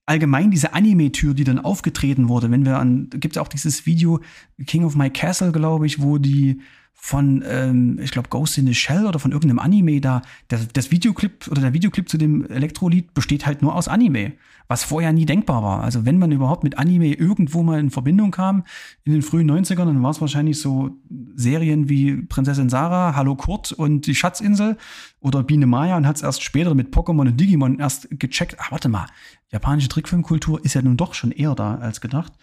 allgemein 0.07 0.53
diese 0.53 0.75
Anime-Tür, 0.75 1.35
die 1.35 1.43
dann 1.43 1.59
aufgetreten 1.59 2.29
wurde. 2.29 2.53
Wenn 2.53 2.65
wir 2.65 2.79
an, 2.79 3.11
gibt 3.11 3.35
es 3.35 3.43
auch 3.43 3.49
dieses 3.49 3.85
Video 3.85 4.21
King 4.65 4.85
of 4.85 4.95
My 4.95 5.11
Castle, 5.11 5.51
glaube 5.51 5.87
ich, 5.87 6.01
wo 6.01 6.19
die 6.19 6.61
von, 7.03 7.43
ähm, 7.47 7.99
ich 8.03 8.11
glaube, 8.11 8.29
Ghost 8.29 8.59
in 8.59 8.67
the 8.67 8.75
Shell 8.75 9.07
oder 9.07 9.19
von 9.19 9.33
irgendeinem 9.33 9.59
Anime 9.59 10.03
da, 10.03 10.21
das, 10.49 10.69
das 10.69 10.91
Videoclip 10.91 11.49
oder 11.51 11.63
der 11.63 11.73
Videoclip 11.73 12.11
zu 12.11 12.19
dem 12.19 12.45
Elektrolied 12.47 13.15
besteht 13.15 13.47
halt 13.47 13.63
nur 13.63 13.75
aus 13.75 13.89
Anime, 13.89 14.33
was 14.69 14.85
vorher 14.85 15.11
nie 15.13 15.25
denkbar 15.25 15.63
war. 15.63 15.83
Also 15.83 16.05
wenn 16.05 16.19
man 16.19 16.31
überhaupt 16.31 16.63
mit 16.63 16.79
Anime 16.79 17.15
irgendwo 17.15 17.63
mal 17.63 17.81
in 17.81 17.91
Verbindung 17.91 18.31
kam 18.31 18.65
in 19.05 19.13
den 19.15 19.23
frühen 19.23 19.51
90ern, 19.51 19.87
dann 19.87 20.03
war 20.03 20.11
es 20.11 20.21
wahrscheinlich 20.21 20.61
so 20.61 20.91
Serien 21.35 21.89
wie 21.89 22.17
Prinzessin 22.17 22.69
Sarah, 22.69 23.17
Hallo 23.17 23.35
Kurt 23.35 23.73
und 23.73 24.07
die 24.07 24.15
Schatzinsel 24.15 24.77
oder 25.21 25.43
Biene 25.43 25.67
Maya 25.67 25.97
und 25.97 26.07
hat 26.07 26.17
es 26.17 26.23
erst 26.23 26.43
später 26.43 26.75
mit 26.75 26.95
Pokémon 26.95 27.29
und 27.29 27.41
Digimon 27.41 27.79
erst 27.79 28.09
gecheckt, 28.11 28.57
ach 28.61 28.73
warte 28.73 28.91
mal, 28.91 29.07
japanische 29.51 29.89
Trickfilmkultur 29.89 30.63
ist 30.63 30.75
ja 30.75 30.83
nun 30.83 30.99
doch 30.99 31.15
schon 31.15 31.33
eher 31.33 31.55
da 31.55 31.77
als 31.77 32.03
gedacht. 32.03 32.35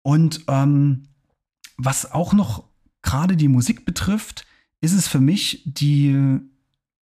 Und 0.00 0.44
ähm, 0.48 1.08
was 1.76 2.10
auch 2.10 2.32
noch 2.32 2.71
gerade 3.02 3.36
die 3.36 3.48
Musik 3.48 3.84
betrifft, 3.84 4.46
ist 4.80 4.92
es 4.92 5.08
für 5.08 5.20
mich 5.20 5.62
die, 5.64 6.38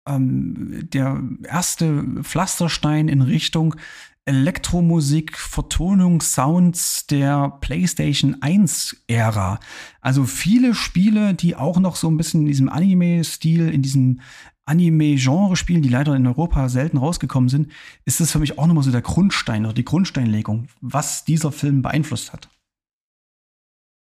ähm, 0.06 0.88
der 0.92 1.22
erste 1.44 2.04
Pflasterstein 2.22 3.08
in 3.08 3.22
Richtung 3.22 3.76
Elektromusik, 4.24 5.38
Vertonung, 5.38 6.20
Sounds 6.20 7.06
der 7.06 7.50
PlayStation 7.62 8.36
1-Ära. 8.36 9.58
Also 10.02 10.24
viele 10.24 10.74
Spiele, 10.74 11.32
die 11.32 11.56
auch 11.56 11.80
noch 11.80 11.96
so 11.96 12.10
ein 12.10 12.18
bisschen 12.18 12.42
in 12.42 12.46
diesem 12.46 12.68
Anime-Stil, 12.68 13.70
in 13.70 13.80
diesem 13.80 14.20
Anime-Genre 14.66 15.56
spielen, 15.56 15.80
die 15.80 15.88
leider 15.88 16.14
in 16.14 16.26
Europa 16.26 16.68
selten 16.68 16.98
rausgekommen 16.98 17.48
sind, 17.48 17.72
ist 18.04 18.20
das 18.20 18.30
für 18.30 18.38
mich 18.38 18.58
auch 18.58 18.66
nochmal 18.66 18.84
so 18.84 18.90
der 18.90 19.00
Grundstein 19.00 19.64
oder 19.64 19.72
die 19.72 19.84
Grundsteinlegung, 19.84 20.68
was 20.82 21.24
dieser 21.24 21.50
Film 21.50 21.80
beeinflusst 21.80 22.34
hat. 22.34 22.50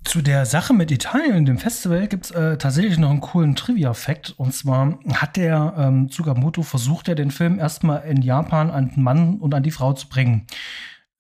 Zu 0.05 0.23
der 0.23 0.47
Sache 0.47 0.73
mit 0.73 0.91
Italien, 0.91 1.45
dem 1.45 1.59
Festival, 1.59 2.07
gibt 2.09 2.27
es 2.27 2.31
äh, 2.31 2.57
tatsächlich 2.57 2.99
noch 2.99 3.11
einen 3.11 3.21
coolen 3.21 3.57
Trivia-Fact. 3.57 4.35
Und 4.39 4.55
zwar 4.55 4.99
hat 5.13 5.37
der 5.37 5.75
ähm, 5.77 6.09
Tsukamoto 6.11 6.63
versucht, 6.63 7.09
ja 7.09 7.15
den 7.15 7.31
Film 7.31 7.59
erstmal 7.59 8.05
in 8.05 8.23
Japan 8.23 8.71
an 8.71 8.91
den 8.91 9.03
Mann 9.03 9.39
und 9.39 9.55
an 9.55 9.63
die 9.63 9.71
Frau 9.71 9.93
zu 9.93 10.09
bringen. 10.09 10.47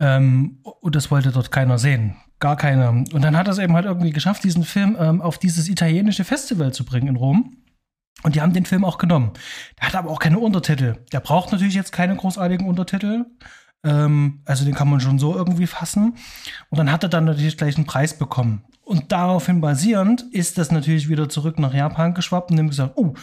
Ähm, 0.00 0.58
und 0.62 0.94
das 0.94 1.10
wollte 1.10 1.32
dort 1.32 1.50
keiner 1.50 1.78
sehen. 1.78 2.16
Gar 2.38 2.56
keiner. 2.56 2.90
Und 2.90 3.20
dann 3.22 3.36
hat 3.36 3.48
er 3.48 3.52
es 3.52 3.58
eben 3.58 3.74
halt 3.74 3.84
irgendwie 3.84 4.12
geschafft, 4.12 4.44
diesen 4.44 4.64
Film 4.64 4.96
ähm, 4.98 5.20
auf 5.20 5.38
dieses 5.38 5.68
italienische 5.68 6.24
Festival 6.24 6.72
zu 6.72 6.84
bringen 6.84 7.08
in 7.08 7.16
Rom. 7.16 7.56
Und 8.22 8.34
die 8.34 8.40
haben 8.40 8.52
den 8.52 8.66
Film 8.66 8.84
auch 8.84 8.98
genommen. 8.98 9.32
Der 9.78 9.88
hat 9.88 9.94
aber 9.94 10.10
auch 10.10 10.18
keine 10.18 10.38
Untertitel. 10.38 10.96
Der 11.12 11.20
braucht 11.20 11.52
natürlich 11.52 11.74
jetzt 11.74 11.92
keine 11.92 12.16
großartigen 12.16 12.66
Untertitel. 12.66 13.26
Ähm, 13.88 14.40
also 14.44 14.64
den 14.64 14.74
kann 14.74 14.90
man 14.90 15.00
schon 15.00 15.18
so 15.18 15.34
irgendwie 15.34 15.66
fassen. 15.66 16.14
Und 16.68 16.78
dann 16.78 16.92
hat 16.92 17.02
er 17.02 17.08
dann 17.08 17.24
natürlich 17.24 17.56
gleich 17.56 17.76
einen 17.76 17.86
Preis 17.86 18.16
bekommen. 18.16 18.64
Und 18.84 19.12
daraufhin 19.12 19.60
basierend 19.60 20.22
ist 20.32 20.58
das 20.58 20.70
natürlich 20.70 21.08
wieder 21.08 21.28
zurück 21.28 21.58
nach 21.58 21.74
Japan 21.74 22.14
geschwappt 22.14 22.50
und 22.50 22.58
haben 22.58 22.68
gesagt, 22.68 22.92
oh, 22.96 23.14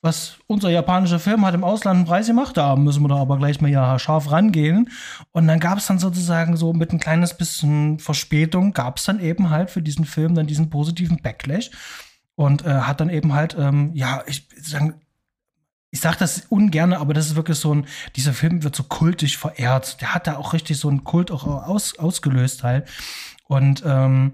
was 0.00 0.38
unser 0.48 0.68
japanischer 0.68 1.20
Film 1.20 1.46
hat 1.46 1.54
im 1.54 1.62
Ausland 1.62 1.98
einen 1.98 2.06
Preis 2.06 2.26
gemacht, 2.26 2.56
da 2.56 2.74
müssen 2.74 3.04
wir 3.04 3.08
da 3.08 3.18
aber 3.18 3.38
gleich 3.38 3.60
mal 3.60 3.70
ja 3.70 4.00
scharf 4.00 4.32
rangehen. 4.32 4.90
Und 5.30 5.46
dann 5.46 5.60
gab 5.60 5.78
es 5.78 5.86
dann 5.86 6.00
sozusagen 6.00 6.56
so 6.56 6.72
mit 6.72 6.92
ein 6.92 6.98
kleines 6.98 7.36
bisschen 7.36 8.00
Verspätung, 8.00 8.72
gab 8.72 8.98
es 8.98 9.04
dann 9.04 9.20
eben 9.20 9.50
halt 9.50 9.70
für 9.70 9.80
diesen 9.80 10.04
Film 10.04 10.34
dann 10.34 10.48
diesen 10.48 10.70
positiven 10.70 11.18
Backlash 11.22 11.70
und 12.34 12.66
äh, 12.66 12.80
hat 12.80 13.00
dann 13.00 13.10
eben 13.10 13.32
halt, 13.32 13.56
ähm, 13.56 13.92
ja, 13.94 14.24
ich 14.26 14.48
sagen, 14.60 15.01
ich 15.92 16.00
sage 16.00 16.16
das 16.18 16.46
ungern, 16.48 16.94
aber 16.94 17.12
das 17.12 17.26
ist 17.26 17.36
wirklich 17.36 17.58
so 17.58 17.74
ein, 17.74 17.86
dieser 18.16 18.32
Film 18.32 18.64
wird 18.64 18.74
so 18.74 18.82
kultisch 18.82 19.36
verehrt. 19.36 20.00
Der 20.00 20.14
hat 20.14 20.26
da 20.26 20.36
auch 20.36 20.54
richtig 20.54 20.78
so 20.78 20.88
einen 20.88 21.04
Kult 21.04 21.30
auch 21.30 21.44
aus, 21.44 21.98
ausgelöst 21.98 22.64
halt. 22.64 22.88
Und 23.46 23.82
ähm, 23.86 24.32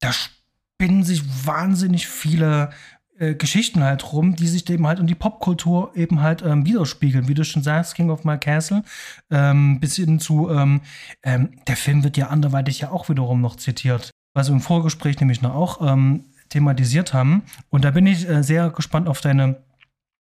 da 0.00 0.10
spinnen 0.12 1.04
sich 1.04 1.46
wahnsinnig 1.46 2.06
viele 2.06 2.70
äh, 3.18 3.34
Geschichten 3.34 3.82
halt 3.82 4.12
rum, 4.12 4.36
die 4.36 4.48
sich 4.48 4.68
eben 4.68 4.86
halt 4.86 4.98
in 4.98 5.06
die 5.06 5.14
Popkultur 5.14 5.92
eben 5.94 6.20
halt 6.20 6.42
ähm, 6.42 6.66
widerspiegeln. 6.66 7.26
Wie 7.26 7.34
du 7.34 7.42
schon 7.42 7.62
sagst, 7.62 7.94
King 7.94 8.10
of 8.10 8.24
My 8.24 8.36
Castle, 8.36 8.84
ähm, 9.30 9.80
bis 9.80 9.96
hin 9.96 10.20
zu, 10.20 10.50
ähm, 10.50 10.82
ähm 11.22 11.52
der 11.66 11.76
Film 11.76 12.04
wird 12.04 12.18
ja 12.18 12.28
anderweitig 12.28 12.80
ja 12.80 12.90
auch 12.90 13.08
wiederum 13.08 13.40
noch 13.40 13.56
zitiert. 13.56 14.10
Was 14.34 14.48
wir 14.48 14.54
im 14.54 14.60
Vorgespräch 14.60 15.18
nämlich 15.20 15.40
noch 15.40 15.54
auch 15.54 15.80
ähm, 15.80 16.26
thematisiert 16.50 17.14
haben. 17.14 17.44
Und 17.70 17.86
da 17.86 17.92
bin 17.92 18.06
ich 18.06 18.28
äh, 18.28 18.42
sehr 18.42 18.68
gespannt 18.68 19.08
auf 19.08 19.22
deine 19.22 19.56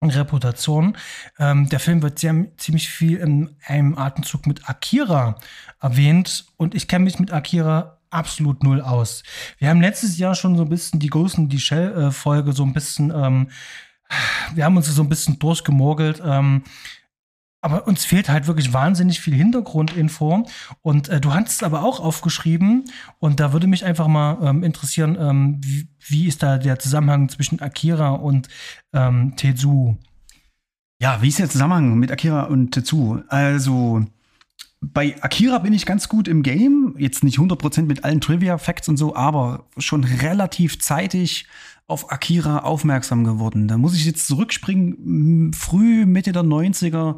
Reputation. 0.03 0.95
Ähm, 1.39 1.69
der 1.69 1.79
Film 1.79 2.01
wird 2.01 2.19
sehr, 2.19 2.45
ziemlich 2.57 2.89
viel 2.89 3.17
in 3.17 3.55
einem 3.65 3.97
Atemzug 3.97 4.45
mit 4.45 4.69
Akira 4.69 5.35
erwähnt 5.81 6.45
und 6.57 6.75
ich 6.75 6.87
kenne 6.87 7.05
mich 7.05 7.19
mit 7.19 7.33
Akira 7.33 7.99
absolut 8.09 8.63
null 8.63 8.81
aus. 8.81 9.23
Wir 9.57 9.69
haben 9.69 9.81
letztes 9.81 10.17
Jahr 10.17 10.35
schon 10.35 10.55
so 10.55 10.63
ein 10.63 10.69
bisschen 10.69 10.99
die 10.99 11.09
Ghost 11.09 11.37
die 11.39 11.59
Shell-Folge 11.59 12.53
so 12.53 12.63
ein 12.63 12.73
bisschen, 12.73 13.11
ähm, 13.11 13.49
wir 14.53 14.65
haben 14.65 14.77
uns 14.77 14.87
so 14.87 15.01
ein 15.01 15.09
bisschen 15.09 15.39
durchgemogelt. 15.39 16.21
Ähm, 16.23 16.63
aber 17.67 17.85
uns 17.85 18.05
fehlt 18.05 18.29
halt 18.29 18.47
wirklich 18.47 18.71
wahnsinnig 18.71 19.19
viel 19.19 19.33
Hintergrundinfo. 19.33 20.47
Und 20.83 21.09
äh, 21.09 21.19
du 21.19 21.33
hast 21.33 21.49
es 21.49 21.63
aber 21.63 21.83
auch 21.83 21.99
aufgeschrieben. 21.99 22.85
Und 23.19 23.41
da 23.41 23.51
würde 23.51 23.67
mich 23.67 23.83
einfach 23.83 24.07
mal 24.07 24.37
ähm, 24.41 24.63
interessieren, 24.63 25.17
ähm, 25.19 25.59
wie, 25.61 25.89
wie, 25.99 26.27
ist 26.27 26.43
da 26.43 26.57
der 26.57 26.79
Zusammenhang 26.79 27.27
zwischen 27.27 27.59
Akira 27.59 28.11
und 28.11 28.47
ähm, 28.93 29.33
Tetsu? 29.35 29.97
Ja, 31.01 31.21
wie 31.21 31.27
ist 31.27 31.39
der 31.39 31.49
Zusammenhang 31.49 31.99
mit 31.99 32.09
Akira 32.09 32.43
und 32.43 32.71
Tetsu? 32.71 33.21
Also, 33.27 34.05
bei 34.79 35.21
Akira 35.21 35.57
bin 35.57 35.73
ich 35.73 35.85
ganz 35.85 36.07
gut 36.07 36.29
im 36.29 36.43
Game. 36.43 36.95
Jetzt 36.97 37.21
nicht 37.21 37.37
100% 37.37 37.81
mit 37.81 38.05
allen 38.05 38.21
Trivia-Facts 38.21 38.87
und 38.87 38.95
so, 38.95 39.13
aber 39.13 39.65
schon 39.77 40.05
relativ 40.05 40.79
zeitig 40.79 41.47
auf 41.87 42.11
Akira 42.11 42.59
aufmerksam 42.59 43.23
geworden. 43.23 43.67
Da 43.67 43.77
muss 43.77 43.95
ich 43.95 44.05
jetzt 44.05 44.27
zurückspringen, 44.27 45.53
früh 45.53 46.05
Mitte 46.05 46.33
der 46.33 46.43
90er 46.43 47.17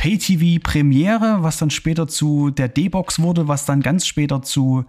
Pay-TV 0.00 0.62
Premiere, 0.62 1.42
was 1.42 1.58
dann 1.58 1.68
später 1.68 2.08
zu 2.08 2.48
der 2.48 2.68
D-Box 2.68 3.20
wurde, 3.20 3.48
was 3.48 3.66
dann 3.66 3.82
ganz 3.82 4.06
später 4.06 4.40
zu 4.40 4.86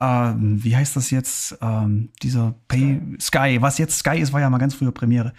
ähm, 0.00 0.62
wie 0.62 0.76
heißt 0.76 0.96
das 0.96 1.10
jetzt? 1.10 1.56
Ähm, 1.60 2.10
dieser 2.22 2.56
Pay 2.66 3.00
Sky. 3.20 3.58
Was 3.60 3.78
jetzt 3.78 3.98
Sky 3.98 4.18
ist, 4.18 4.32
war 4.32 4.40
ja 4.40 4.50
mal 4.50 4.58
ganz 4.58 4.74
früher 4.74 4.90
Premiere. 4.90 5.32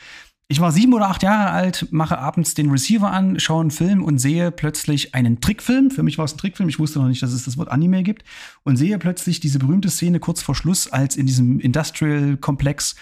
Ich 0.47 0.61
war 0.61 0.72
sieben 0.72 0.93
oder 0.93 1.09
acht 1.09 1.22
Jahre 1.22 1.51
alt, 1.51 1.89
mache 1.91 2.17
abends 2.17 2.53
den 2.53 2.72
Receiver 2.72 3.11
an, 3.11 3.39
schaue 3.39 3.61
einen 3.61 3.72
Film 3.72 4.03
und 4.03 4.20
sehe 4.20 4.51
plötzlich 4.51 5.13
einen 5.13 5.41
Trickfilm. 5.41 5.91
Für 5.91 6.01
mich 6.01 6.17
war 6.17 6.26
es 6.26 6.34
ein 6.34 6.38
Trickfilm. 6.38 6.70
Ich 6.70 6.80
wusste 6.80 6.99
noch 6.99 7.07
nicht, 7.07 7.22
dass 7.22 7.34
es 7.34 7.43
das 7.43 7.57
Wort 7.57 7.70
Anime 7.70 8.03
gibt. 8.03 8.24
Und 8.63 8.78
sehe 8.78 8.97
plötzlich 8.99 9.41
diese 9.41 9.59
berühmte 9.59 9.89
Szene 9.89 10.20
kurz 10.20 10.41
vor 10.41 10.55
Schluss, 10.55 10.91
als 10.91 11.17
in 11.17 11.26
diesem 11.26 11.59
Industrial-Komplex 11.59 12.95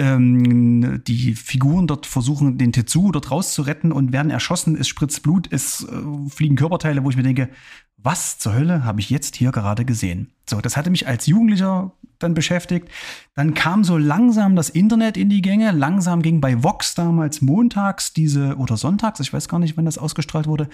ähm, 0.00 1.02
die 1.06 1.34
Figuren 1.34 1.86
dort 1.86 2.06
versuchen, 2.06 2.58
den 2.58 2.72
Tetsu 2.72 3.12
dort 3.12 3.30
rauszuretten 3.30 3.92
und 3.92 4.12
werden 4.12 4.30
erschossen. 4.30 4.76
Es 4.76 4.88
spritzt 4.88 5.22
Blut, 5.22 5.48
es 5.52 5.84
äh, 5.84 6.28
fliegen 6.28 6.56
Körperteile, 6.56 7.04
wo 7.04 7.10
ich 7.10 7.16
mir 7.16 7.22
denke, 7.22 7.50
was 7.96 8.38
zur 8.38 8.54
Hölle 8.54 8.82
habe 8.84 9.00
ich 9.00 9.10
jetzt 9.10 9.36
hier 9.36 9.52
gerade 9.52 9.84
gesehen? 9.84 10.32
So, 10.48 10.60
das 10.60 10.76
hatte 10.76 10.90
mich 10.90 11.06
als 11.06 11.26
Jugendlicher 11.26 11.92
dann 12.18 12.34
beschäftigt. 12.34 12.88
Dann 13.34 13.54
kam 13.54 13.84
so 13.84 13.98
langsam 13.98 14.56
das 14.56 14.70
Internet 14.70 15.16
in 15.16 15.28
die 15.28 15.42
Gänge. 15.42 15.70
Langsam 15.72 16.22
ging 16.22 16.40
bei 16.40 16.62
Vox 16.62 16.94
damals 16.94 17.42
montags 17.42 18.14
diese 18.14 18.56
oder 18.56 18.76
sonntags, 18.76 19.20
ich 19.20 19.32
weiß 19.32 19.48
gar 19.48 19.58
nicht, 19.58 19.76
wann 19.76 19.84
das 19.84 19.98
ausgestrahlt 19.98 20.46
wurde, 20.46 20.68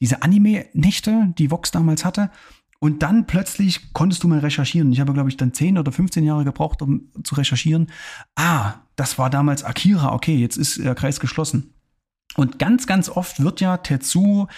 diese 0.00 0.22
Anime-Nächte, 0.22 1.32
die 1.38 1.50
Vox 1.50 1.70
damals 1.70 2.04
hatte. 2.04 2.30
Und 2.82 3.04
dann 3.04 3.28
plötzlich 3.28 3.92
konntest 3.92 4.24
du 4.24 4.28
mal 4.28 4.40
recherchieren. 4.40 4.90
Ich 4.90 4.98
habe, 4.98 5.12
glaube 5.12 5.28
ich, 5.28 5.36
dann 5.36 5.54
10 5.54 5.78
oder 5.78 5.92
15 5.92 6.24
Jahre 6.24 6.42
gebraucht, 6.42 6.82
um 6.82 7.12
zu 7.22 7.36
recherchieren. 7.36 7.92
Ah, 8.34 8.74
das 8.96 9.18
war 9.18 9.30
damals 9.30 9.62
Akira. 9.62 10.12
Okay, 10.12 10.34
jetzt 10.34 10.56
ist 10.56 10.78
der 10.78 10.96
Kreis 10.96 11.20
geschlossen. 11.20 11.74
Und 12.34 12.58
ganz, 12.58 12.88
ganz 12.88 13.08
oft 13.08 13.40
wird 13.40 13.60
ja 13.60 13.76
Tetsu 13.76 14.48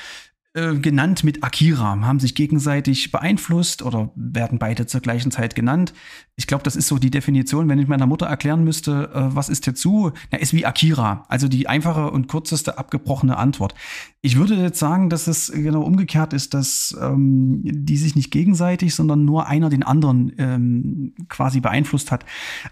äh, 0.57 0.77
genannt 0.77 1.25
mit 1.25 1.43
Akira, 1.43 1.99
haben 2.03 2.21
sich 2.21 2.37
gegenseitig 2.37 3.11
beeinflusst 3.11 3.83
oder 3.83 4.13
werden 4.15 4.61
beide 4.61 4.87
zur 4.87 5.01
gleichen 5.01 5.33
Zeit 5.33 5.57
genannt. 5.57 5.93
Ich 6.37 6.47
glaube, 6.47 6.63
das 6.63 6.77
ist 6.77 6.87
so 6.87 6.99
die 6.99 7.11
Definition, 7.11 7.69
wenn 7.69 7.81
ich 7.81 7.89
meiner 7.89 8.07
Mutter 8.07 8.27
erklären 8.27 8.63
müsste, 8.63 9.11
äh, 9.13 9.35
was 9.35 9.49
ist 9.49 9.63
Tetsu? 9.63 10.13
Na, 10.31 10.39
ist 10.39 10.53
wie 10.53 10.65
Akira, 10.65 11.25
also 11.29 11.49
die 11.49 11.69
einfache 11.69 12.09
und 12.09 12.29
kürzeste 12.29 12.79
abgebrochene 12.79 13.37
Antwort. 13.37 13.75
Ich 14.21 14.37
würde 14.37 14.55
jetzt 14.55 14.79
sagen, 14.79 15.11
dass 15.11 15.27
es 15.27 15.51
genau 15.51 15.83
umgekehrt 15.83 16.33
ist, 16.33 16.55
dass 16.55 16.97
ähm, 17.03 17.63
die 17.65 17.97
sich 17.97 18.15
nicht 18.15 18.31
gegenseitig, 18.31 18.95
sondern 18.95 19.25
nur 19.25 19.49
einer 19.49 19.71
den 19.71 19.83
anderen 19.83 20.35
ähm, 20.39 21.15
quasi 21.29 21.59
beeinflusst 21.59 22.13
hat. 22.13 22.25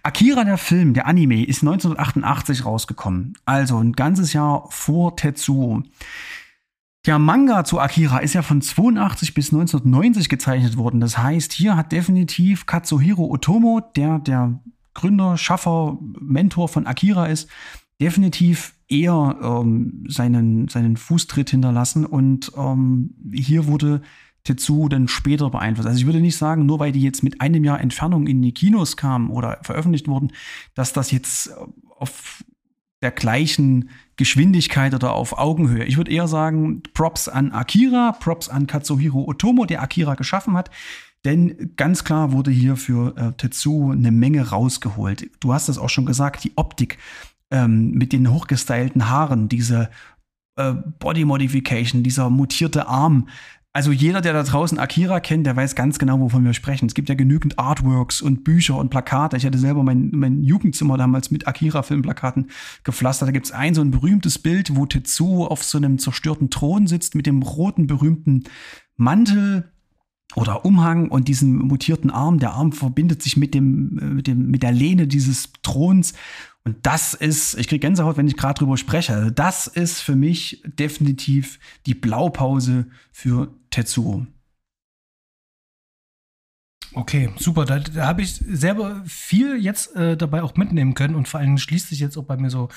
Akira, 0.04 0.44
der 0.44 0.56
Film, 0.56 0.94
der 0.94 1.08
Anime, 1.08 1.44
ist 1.44 1.62
1988 1.62 2.64
rausgekommen, 2.64 3.34
also 3.44 3.78
ein 3.78 3.94
ganzes 3.94 4.32
Jahr 4.34 4.68
vor 4.70 5.16
Tetsuo. 5.16 5.82
Der 7.04 7.18
Manga 7.18 7.64
zu 7.64 7.80
Akira 7.80 8.18
ist 8.18 8.34
ja 8.34 8.42
von 8.42 8.62
82 8.62 9.34
bis 9.34 9.52
1990 9.52 10.28
gezeichnet 10.28 10.76
worden. 10.76 11.00
Das 11.00 11.18
heißt, 11.18 11.52
hier 11.52 11.76
hat 11.76 11.90
definitiv 11.90 12.66
Katsuhiro 12.66 13.24
Otomo, 13.24 13.80
der 13.96 14.20
der 14.20 14.60
Gründer, 14.94 15.36
Schaffer, 15.36 15.98
Mentor 16.00 16.68
von 16.68 16.86
Akira 16.86 17.26
ist, 17.26 17.48
definitiv 18.00 18.74
eher 18.88 19.36
ähm, 19.42 20.04
seinen, 20.08 20.68
seinen 20.68 20.96
Fußtritt 20.96 21.50
hinterlassen. 21.50 22.06
Und 22.06 22.52
ähm, 22.56 23.14
hier 23.32 23.66
wurde 23.66 24.02
Tetsu 24.44 24.88
dann 24.88 25.08
später 25.08 25.50
beeinflusst. 25.50 25.88
Also 25.88 25.98
ich 25.98 26.06
würde 26.06 26.20
nicht 26.20 26.36
sagen, 26.36 26.66
nur 26.66 26.78
weil 26.78 26.92
die 26.92 27.02
jetzt 27.02 27.22
mit 27.22 27.40
einem 27.40 27.64
Jahr 27.64 27.80
Entfernung 27.80 28.26
in 28.28 28.42
die 28.42 28.52
Kinos 28.52 28.96
kamen 28.96 29.30
oder 29.30 29.58
veröffentlicht 29.62 30.06
wurden, 30.08 30.32
dass 30.74 30.92
das 30.92 31.10
jetzt 31.10 31.52
auf 31.98 32.44
der 33.02 33.10
gleichen 33.10 33.90
Geschwindigkeit 34.16 34.94
oder 34.94 35.12
auf 35.14 35.36
Augenhöhe. 35.36 35.84
Ich 35.84 35.96
würde 35.96 36.10
eher 36.10 36.28
sagen, 36.28 36.82
Props 36.94 37.28
an 37.28 37.52
Akira, 37.52 38.12
Props 38.12 38.48
an 38.48 38.66
Katsuhiro 38.66 39.24
Otomo, 39.28 39.64
der 39.64 39.82
Akira 39.82 40.14
geschaffen 40.14 40.56
hat. 40.56 40.70
Denn 41.24 41.72
ganz 41.76 42.04
klar 42.04 42.32
wurde 42.32 42.50
hier 42.50 42.76
für 42.76 43.16
äh, 43.16 43.32
Tetsuo 43.32 43.92
eine 43.92 44.10
Menge 44.10 44.50
rausgeholt. 44.50 45.30
Du 45.40 45.52
hast 45.52 45.68
es 45.68 45.78
auch 45.78 45.90
schon 45.90 46.06
gesagt, 46.06 46.44
die 46.44 46.52
Optik 46.56 46.98
ähm, 47.50 47.92
mit 47.92 48.12
den 48.12 48.32
hochgestylten 48.32 49.08
Haaren, 49.08 49.48
diese 49.48 49.90
äh, 50.56 50.72
Body 50.98 51.24
Modification, 51.24 52.02
dieser 52.02 52.28
mutierte 52.28 52.88
Arm, 52.88 53.28
also 53.74 53.90
jeder, 53.90 54.20
der 54.20 54.34
da 54.34 54.42
draußen 54.42 54.78
Akira 54.78 55.20
kennt, 55.20 55.46
der 55.46 55.56
weiß 55.56 55.74
ganz 55.74 55.98
genau, 55.98 56.20
wovon 56.20 56.44
wir 56.44 56.52
sprechen. 56.52 56.86
Es 56.86 56.94
gibt 56.94 57.08
ja 57.08 57.14
genügend 57.14 57.58
Artworks 57.58 58.20
und 58.20 58.44
Bücher 58.44 58.76
und 58.76 58.90
Plakate. 58.90 59.38
Ich 59.38 59.46
hatte 59.46 59.56
selber 59.56 59.82
mein, 59.82 60.10
mein 60.12 60.42
Jugendzimmer 60.42 60.98
damals 60.98 61.30
mit 61.30 61.48
Akira-Filmplakaten 61.48 62.50
gepflastert. 62.84 63.28
Da 63.28 63.32
gibt 63.32 63.46
es 63.46 63.52
ein 63.52 63.74
so 63.74 63.80
ein 63.80 63.90
berühmtes 63.90 64.38
Bild, 64.38 64.76
wo 64.76 64.84
Tetsuo 64.84 65.46
auf 65.46 65.64
so 65.64 65.78
einem 65.78 65.98
zerstörten 65.98 66.50
Thron 66.50 66.86
sitzt 66.86 67.14
mit 67.14 67.24
dem 67.24 67.42
roten 67.42 67.86
berühmten 67.86 68.44
Mantel 68.96 69.72
oder 70.34 70.66
Umhang 70.66 71.08
und 71.08 71.28
diesem 71.28 71.56
mutierten 71.56 72.10
Arm. 72.10 72.38
Der 72.40 72.52
Arm 72.52 72.72
verbindet 72.72 73.22
sich 73.22 73.38
mit 73.38 73.54
dem, 73.54 73.98
äh, 73.98 74.04
mit 74.04 74.26
dem, 74.26 74.48
mit 74.48 74.62
der 74.62 74.72
Lehne 74.72 75.06
dieses 75.06 75.50
Throns 75.62 76.12
und 76.64 76.76
das 76.82 77.14
ist, 77.14 77.54
ich 77.58 77.66
kriege 77.66 77.80
Gänsehaut, 77.80 78.16
wenn 78.16 78.28
ich 78.28 78.36
gerade 78.36 78.58
drüber 78.58 78.76
spreche. 78.76 79.14
Also 79.14 79.30
das 79.30 79.66
ist 79.66 80.00
für 80.00 80.14
mich 80.14 80.62
definitiv 80.64 81.58
die 81.86 81.94
Blaupause 81.94 82.86
für 83.10 83.52
Tetsuo. 83.72 84.26
Okay, 86.94 87.30
super. 87.38 87.64
Da, 87.64 87.80
da 87.80 88.06
habe 88.06 88.22
ich 88.22 88.34
selber 88.34 89.02
viel 89.06 89.56
jetzt 89.56 89.96
äh, 89.96 90.16
dabei 90.16 90.42
auch 90.42 90.56
mitnehmen 90.56 90.94
können 90.94 91.14
und 91.14 91.26
vor 91.26 91.40
allem 91.40 91.58
schließt 91.58 91.88
sich 91.88 91.98
jetzt 91.98 92.16
auch 92.16 92.24
bei 92.24 92.36
mir 92.36 92.50
so 92.50 92.68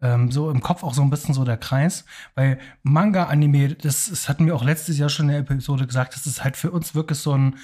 ähm, 0.00 0.30
so 0.30 0.50
im 0.50 0.60
Kopf 0.60 0.82
auch 0.82 0.94
so 0.94 1.02
ein 1.02 1.10
bisschen 1.10 1.34
so 1.34 1.44
der 1.44 1.56
Kreis. 1.56 2.04
Weil 2.34 2.58
Manga-Anime, 2.82 3.74
das, 3.74 4.08
das 4.08 4.28
hatten 4.28 4.46
wir 4.46 4.54
auch 4.54 4.64
letztes 4.64 4.98
Jahr 4.98 5.08
schon 5.08 5.26
in 5.26 5.32
der 5.32 5.40
Episode 5.40 5.86
gesagt, 5.86 6.14
das 6.14 6.26
ist 6.26 6.44
halt 6.44 6.56
für 6.56 6.70
uns 6.70 6.94
wirklich 6.94 7.18
so 7.18 7.32
ein 7.32 7.56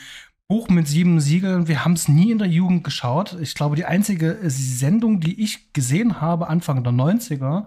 Buch 0.48 0.68
mit 0.68 0.88
sieben 0.88 1.20
Siegeln. 1.20 1.68
Wir 1.68 1.84
haben 1.84 1.92
es 1.94 2.08
nie 2.08 2.30
in 2.30 2.38
der 2.38 2.48
Jugend 2.48 2.84
geschaut. 2.84 3.36
Ich 3.40 3.54
glaube, 3.54 3.76
die 3.76 3.84
einzige 3.84 4.38
Sendung, 4.42 5.20
die 5.20 5.42
ich 5.42 5.72
gesehen 5.72 6.20
habe, 6.20 6.48
Anfang 6.48 6.82
der 6.82 6.92
90er, 6.92 7.66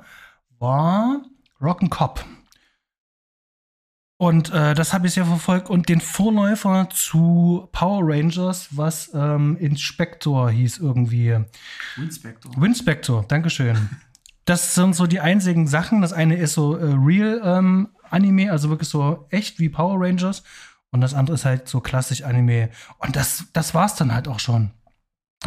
war 0.60 1.22
Rock'n'Cop. 1.60 2.20
Und 4.26 4.52
äh, 4.52 4.74
das 4.74 4.92
habe 4.92 5.06
ich 5.06 5.14
sehr 5.14 5.28
verfolgt. 5.28 5.70
Und 5.70 5.88
den 5.88 6.02
Vorläufer 6.02 6.90
zu 6.90 7.70
Power 7.72 8.02
Rangers, 8.02 8.70
was 8.72 9.12
ähm, 9.14 9.56
Inspector 9.58 10.50
hieß 10.50 10.80
irgendwie. 10.80 11.38
Winspector. 11.96 12.52
Winspector, 12.58 13.26
Dankeschön. 13.28 13.90
Das 14.48 14.76
sind 14.76 14.96
so 14.96 15.08
die 15.08 15.22
einzigen 15.22 15.66
Sachen. 15.66 16.02
Das 16.02 16.14
eine 16.14 16.38
ist 16.38 16.54
so 16.54 16.76
äh, 16.76 16.94
Real 16.94 17.42
ähm, 17.44 17.90
Anime, 18.12 18.52
also 18.52 18.70
wirklich 18.70 18.90
so 18.90 19.26
echt 19.32 19.58
wie 19.58 19.70
Power 19.70 20.00
Rangers. 20.00 20.44
Und 20.92 21.02
das 21.02 21.16
andere 21.16 21.34
ist 21.34 21.46
halt 21.46 21.68
so 21.68 21.82
klassisch 21.82 22.22
Anime. 22.22 22.70
Und 23.00 23.16
das, 23.16 23.46
das 23.54 23.74
war's 23.74 23.96
dann 23.96 24.14
halt 24.14 24.28
auch 24.28 24.40
schon. 24.40 24.70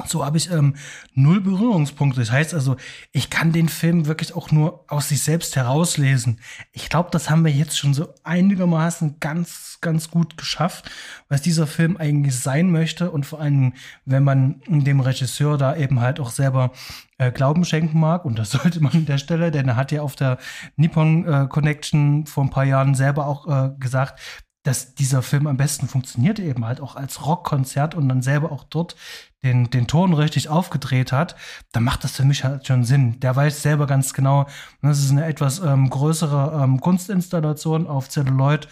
So 0.07 0.25
habe 0.25 0.37
ich 0.37 0.51
ähm, 0.51 0.77
null 1.15 1.41
Berührungspunkte. 1.41 2.21
Das 2.21 2.31
heißt 2.31 2.55
also, 2.55 2.77
ich 3.13 3.31
kann 3.31 3.53
den 3.53 3.69
Film 3.69 4.07
wirklich 4.07 4.35
auch 4.35 4.51
nur 4.51 4.85
aus 4.89 5.09
sich 5.09 5.23
selbst 5.23 5.57
herauslesen. 5.57 6.41
Ich 6.73 6.89
glaube, 6.89 7.09
das 7.11 7.31
haben 7.31 7.45
wir 7.45 7.53
jetzt 7.53 7.77
schon 7.79 7.95
so 7.95 8.15
einigermaßen 8.23 9.19
ganz, 9.19 9.79
ganz 9.81 10.11
gut 10.11 10.37
geschafft, 10.37 10.91
was 11.29 11.43
dieser 11.43 11.67
Film 11.67 11.97
eigentlich 11.97 12.39
sein 12.39 12.71
möchte. 12.71 13.11
Und 13.11 13.27
vor 13.27 13.41
allem, 13.41 13.75
wenn 14.05 14.25
man 14.25 14.61
dem 14.69 15.01
Regisseur 15.01 15.59
da 15.59 15.75
eben 15.75 16.01
halt 16.01 16.21
auch 16.21 16.31
selber 16.31 16.71
äh, 17.17 17.33
Glauben 17.33 17.65
schenken 17.65 17.99
mag, 17.99 18.25
und 18.25 18.39
das 18.39 18.51
sollte 18.53 18.81
man 18.81 18.93
an 18.93 19.07
der 19.07 19.19
Stelle, 19.19 19.51
denn 19.51 19.69
er 19.69 19.77
hat 19.77 19.91
ja 19.91 20.03
auf 20.03 20.15
der 20.15 20.39
Nippon 20.77 21.27
äh, 21.27 21.47
Connection 21.49 22.27
vor 22.27 22.45
ein 22.45 22.51
paar 22.51 22.65
Jahren 22.65 22.95
selber 22.95 23.27
auch 23.27 23.49
äh, 23.49 23.71
gesagt, 23.79 24.21
dass 24.63 24.95
dieser 24.95 25.23
Film 25.23 25.47
am 25.47 25.57
besten 25.57 25.89
funktioniert, 25.89 26.39
eben 26.39 26.65
halt 26.65 26.81
auch 26.81 26.97
als 26.97 27.25
Rockkonzert 27.25 27.95
und 27.95 28.09
dann 28.09 28.23
selber 28.23 28.53
auch 28.53 28.65
dort 28.65 28.97
den, 29.45 29.71
den 29.71 29.87
Ton 29.87 30.13
richtig 30.13 30.49
aufgedreht 30.49 31.13
hat, 31.13 31.37
dann 31.73 31.85
macht 31.85 32.05
das 32.05 32.17
für 32.17 32.25
mich 32.25 32.45
halt 32.45 32.67
schon 32.67 32.85
Sinn. 32.85 33.21
Der 33.21 33.37
weiß 33.37 33.63
selber 33.63 33.87
ganz 33.87 34.13
genau, 34.13 34.47
das 34.83 34.99
ist 34.99 35.11
eine 35.11 35.27
etwas 35.27 35.61
ähm, 35.61 35.89
größere 35.89 36.63
ähm, 36.63 36.81
Kunstinstallation 36.81 37.87
auf 37.87 38.09
Celluloid 38.09 38.69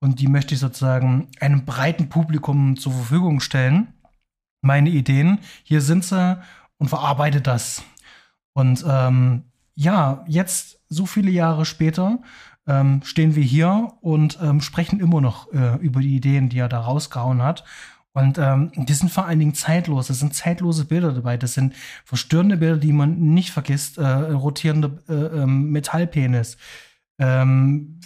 und 0.00 0.20
die 0.20 0.28
möchte 0.28 0.54
ich 0.54 0.60
sozusagen 0.60 1.28
einem 1.40 1.64
breiten 1.64 2.08
Publikum 2.08 2.76
zur 2.76 2.92
Verfügung 2.92 3.40
stellen. 3.40 3.94
Meine 4.62 4.90
Ideen, 4.90 5.38
hier 5.62 5.80
sind 5.80 6.04
sie 6.04 6.40
und 6.78 6.88
verarbeite 6.88 7.40
das. 7.40 7.82
Und 8.52 8.84
ähm, 8.86 9.44
ja, 9.74 10.24
jetzt 10.26 10.80
so 10.88 11.06
viele 11.06 11.30
Jahre 11.30 11.64
später 11.64 12.18
ähm, 12.66 13.00
stehen 13.04 13.34
wir 13.34 13.42
hier 13.42 13.92
und 14.00 14.38
ähm, 14.42 14.60
sprechen 14.60 15.00
immer 15.00 15.20
noch 15.20 15.52
äh, 15.52 15.76
über 15.76 16.00
die 16.00 16.16
Ideen, 16.16 16.48
die 16.48 16.58
er 16.58 16.68
da 16.68 16.80
rausgehauen 16.80 17.42
hat. 17.42 17.64
Und 18.12 18.38
ähm, 18.38 18.72
die 18.74 18.92
sind 18.92 19.10
vor 19.10 19.26
allen 19.26 19.38
Dingen 19.38 19.54
zeitlos. 19.54 20.08
Das 20.08 20.18
sind 20.18 20.34
zeitlose 20.34 20.84
Bilder 20.84 21.12
dabei. 21.12 21.36
Das 21.36 21.54
sind 21.54 21.74
verstörende 22.04 22.56
Bilder, 22.56 22.76
die 22.76 22.92
man 22.92 23.20
nicht 23.20 23.50
vergisst. 23.50 23.98
Äh, 23.98 24.06
rotierende 24.06 25.02
äh, 25.08 25.42
ähm, 25.42 25.70
Metallpenis. 25.70 26.56
Ähm, 27.18 28.00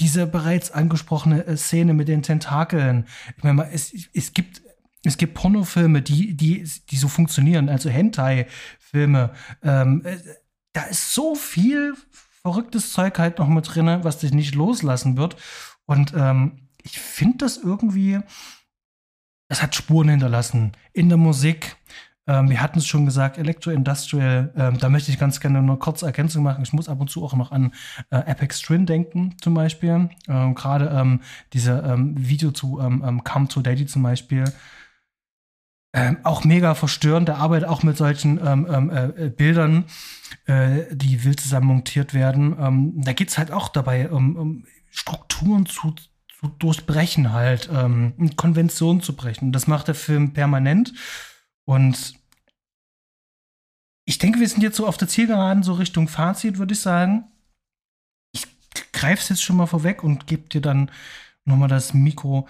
diese 0.00 0.26
bereits 0.26 0.70
angesprochene 0.70 1.46
äh, 1.46 1.56
Szene 1.56 1.94
mit 1.94 2.08
den 2.08 2.22
Tentakeln. 2.22 3.06
Ich 3.36 3.44
meine, 3.44 3.70
es, 3.70 3.94
es 4.12 4.32
gibt 4.32 4.62
es 5.06 5.18
gibt 5.18 5.34
Pornofilme, 5.34 6.00
die, 6.00 6.34
die, 6.34 6.66
die 6.90 6.96
so 6.96 7.08
funktionieren, 7.08 7.68
also 7.68 7.90
Hentai-Filme. 7.90 9.34
Ähm, 9.62 10.02
äh, 10.04 10.16
da 10.72 10.84
ist 10.84 11.12
so 11.12 11.34
viel 11.34 11.94
verrücktes 12.44 12.92
Zeug 12.92 13.18
halt 13.18 13.38
noch 13.38 13.48
mit 13.48 13.74
drin, 13.74 14.00
was 14.02 14.18
dich 14.18 14.32
nicht 14.32 14.54
loslassen 14.54 15.16
wird. 15.16 15.36
Und 15.86 16.12
ähm, 16.14 16.68
ich 16.82 16.98
finde 16.98 17.38
das 17.38 17.56
irgendwie, 17.56 18.20
es 19.48 19.62
hat 19.62 19.74
Spuren 19.74 20.10
hinterlassen 20.10 20.72
in 20.92 21.08
der 21.08 21.16
Musik. 21.16 21.76
Ähm, 22.26 22.50
wir 22.50 22.60
hatten 22.60 22.78
es 22.78 22.86
schon 22.86 23.06
gesagt, 23.06 23.38
Electro-Industrial, 23.38 24.52
ähm, 24.56 24.78
da 24.78 24.90
möchte 24.90 25.10
ich 25.10 25.18
ganz 25.18 25.40
gerne 25.40 25.58
eine 25.58 25.76
kurze 25.78 26.04
Ergänzung 26.04 26.42
machen. 26.42 26.62
Ich 26.62 26.74
muss 26.74 26.88
ab 26.88 27.00
und 27.00 27.08
zu 27.08 27.24
auch 27.24 27.34
noch 27.34 27.50
an 27.50 27.72
äh, 28.10 28.16
Apex 28.16 28.60
Twin 28.60 28.84
denken, 28.84 29.36
zum 29.40 29.54
Beispiel. 29.54 30.10
Ähm, 30.28 30.54
Gerade 30.54 30.88
ähm, 30.88 31.20
diese 31.54 31.82
ähm, 31.86 32.14
Video 32.16 32.50
zu 32.50 32.78
ähm, 32.80 33.24
Come 33.24 33.48
to 33.48 33.62
Daddy 33.62 33.86
zum 33.86 34.02
Beispiel. 34.02 34.44
Ähm, 35.96 36.18
auch 36.24 36.42
mega 36.42 36.74
verstörend. 36.74 37.28
Der 37.28 37.38
arbeitet 37.38 37.68
auch 37.68 37.84
mit 37.84 37.96
solchen 37.96 38.44
ähm, 38.44 38.66
ähm, 38.68 38.90
äh, 38.90 39.30
Bildern, 39.30 39.84
äh, 40.46 40.82
die 40.90 41.22
wild 41.22 41.38
zusammen 41.38 41.68
montiert 41.68 42.14
werden. 42.14 42.56
Ähm, 42.58 42.92
da 42.96 43.12
geht 43.12 43.28
es 43.28 43.38
halt 43.38 43.52
auch 43.52 43.68
dabei 43.68 44.10
um, 44.10 44.34
um 44.34 44.64
Strukturen 44.90 45.66
zu, 45.66 45.92
zu, 45.92 46.48
durchbrechen, 46.58 47.32
halt, 47.32 47.70
ähm, 47.72 48.12
Konventionen 48.34 49.02
zu 49.02 49.14
brechen. 49.14 49.52
Das 49.52 49.68
macht 49.68 49.86
der 49.86 49.94
Film 49.94 50.32
permanent. 50.32 50.92
Und 51.64 52.18
ich 54.04 54.18
denke, 54.18 54.40
wir 54.40 54.48
sind 54.48 54.64
jetzt 54.64 54.76
so 54.76 54.88
auf 54.88 54.96
der 54.96 55.08
Zielgeraden, 55.08 55.62
so 55.62 55.74
Richtung 55.74 56.08
Fazit, 56.08 56.58
würde 56.58 56.74
ich 56.74 56.80
sagen. 56.80 57.30
Ich 58.32 58.48
greife 58.92 59.22
es 59.22 59.28
jetzt 59.28 59.44
schon 59.44 59.56
mal 59.56 59.66
vorweg 59.66 60.02
und 60.02 60.26
gebe 60.26 60.48
dir 60.48 60.60
dann 60.60 60.90
nochmal 61.44 61.68
das 61.68 61.94
Mikro. 61.94 62.48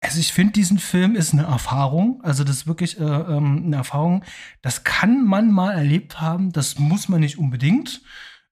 Also 0.00 0.18
ich 0.18 0.32
finde, 0.32 0.54
diesen 0.54 0.78
Film 0.78 1.14
ist 1.14 1.32
eine 1.34 1.42
Erfahrung. 1.42 2.20
Also 2.22 2.42
das 2.42 2.56
ist 2.56 2.66
wirklich 2.66 2.98
äh, 2.98 3.04
ähm, 3.04 3.64
eine 3.66 3.76
Erfahrung. 3.76 4.24
Das 4.62 4.84
kann 4.84 5.26
man 5.26 5.50
mal 5.50 5.72
erlebt 5.72 6.20
haben. 6.20 6.52
Das 6.52 6.78
muss 6.78 7.08
man 7.08 7.20
nicht 7.20 7.38
unbedingt. 7.38 8.00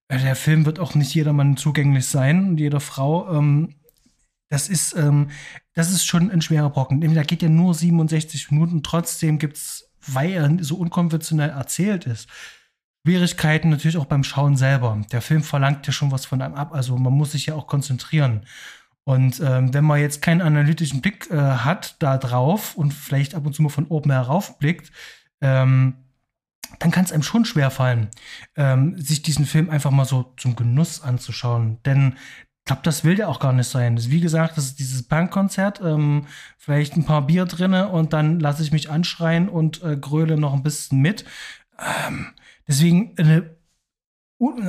äh, 0.08 0.18
der 0.18 0.36
Film 0.36 0.66
wird 0.66 0.78
auch 0.78 0.94
nicht 0.94 1.14
jedermann 1.14 1.56
zugänglich 1.56 2.06
sein 2.06 2.50
und 2.50 2.58
jeder 2.58 2.80
Frau. 2.80 3.34
Ähm, 3.34 3.74
das 4.50 4.68
ist, 4.68 4.94
ähm, 4.96 5.28
das 5.74 5.90
ist 5.90 6.04
schon 6.04 6.30
ein 6.30 6.42
schwerer 6.42 6.70
Brocken. 6.70 7.00
Da 7.14 7.22
geht 7.22 7.42
ja 7.42 7.48
nur 7.48 7.74
67 7.74 8.50
Minuten, 8.50 8.82
trotzdem 8.82 9.38
gibt 9.38 9.56
es, 9.56 9.90
weil 10.06 10.30
er 10.30 10.64
so 10.64 10.76
unkonventionell 10.76 11.50
erzählt 11.50 12.06
ist, 12.06 12.28
Schwierigkeiten 13.06 13.70
natürlich 13.70 13.96
auch 13.96 14.06
beim 14.06 14.24
Schauen 14.24 14.56
selber. 14.56 15.00
Der 15.12 15.22
Film 15.22 15.42
verlangt 15.42 15.86
ja 15.86 15.92
schon 15.92 16.10
was 16.10 16.26
von 16.26 16.42
einem 16.42 16.54
ab, 16.54 16.74
also 16.74 16.96
man 16.98 17.12
muss 17.12 17.32
sich 17.32 17.46
ja 17.46 17.54
auch 17.54 17.66
konzentrieren. 17.66 18.44
Und 19.08 19.40
ähm, 19.40 19.72
wenn 19.72 19.86
man 19.86 20.02
jetzt 20.02 20.20
keinen 20.20 20.42
analytischen 20.42 21.00
Blick 21.00 21.30
äh, 21.30 21.36
hat 21.38 21.96
da 22.00 22.18
drauf 22.18 22.74
und 22.74 22.92
vielleicht 22.92 23.34
ab 23.34 23.46
und 23.46 23.54
zu 23.54 23.62
mal 23.62 23.70
von 23.70 23.86
oben 23.86 24.10
herauf 24.10 24.58
blickt, 24.58 24.92
ähm, 25.40 25.94
dann 26.78 26.90
kann 26.90 27.06
es 27.06 27.12
einem 27.12 27.22
schon 27.22 27.46
schwer 27.46 27.70
fallen, 27.70 28.08
ähm, 28.54 29.00
sich 29.00 29.22
diesen 29.22 29.46
Film 29.46 29.70
einfach 29.70 29.92
mal 29.92 30.04
so 30.04 30.34
zum 30.36 30.56
Genuss 30.56 31.00
anzuschauen. 31.00 31.78
Denn 31.86 32.16
ich 32.16 32.64
glaube, 32.66 32.82
das 32.84 33.02
will 33.02 33.14
der 33.14 33.30
auch 33.30 33.40
gar 33.40 33.54
nicht 33.54 33.70
sein. 33.70 33.98
Wie 33.98 34.20
gesagt, 34.20 34.58
das 34.58 34.66
ist 34.66 34.78
dieses 34.78 35.08
Punkkonzert, 35.08 35.80
ähm, 35.82 36.26
vielleicht 36.58 36.94
ein 36.94 37.06
paar 37.06 37.26
Bier 37.26 37.46
drinne 37.46 37.88
und 37.88 38.12
dann 38.12 38.38
lasse 38.40 38.62
ich 38.62 38.72
mich 38.72 38.90
anschreien 38.90 39.48
und 39.48 39.82
äh, 39.82 39.96
gröle 39.96 40.36
noch 40.36 40.52
ein 40.52 40.62
bisschen 40.62 41.00
mit. 41.00 41.24
Ähm, 41.78 42.34
deswegen 42.68 43.14
eine, 43.16 43.56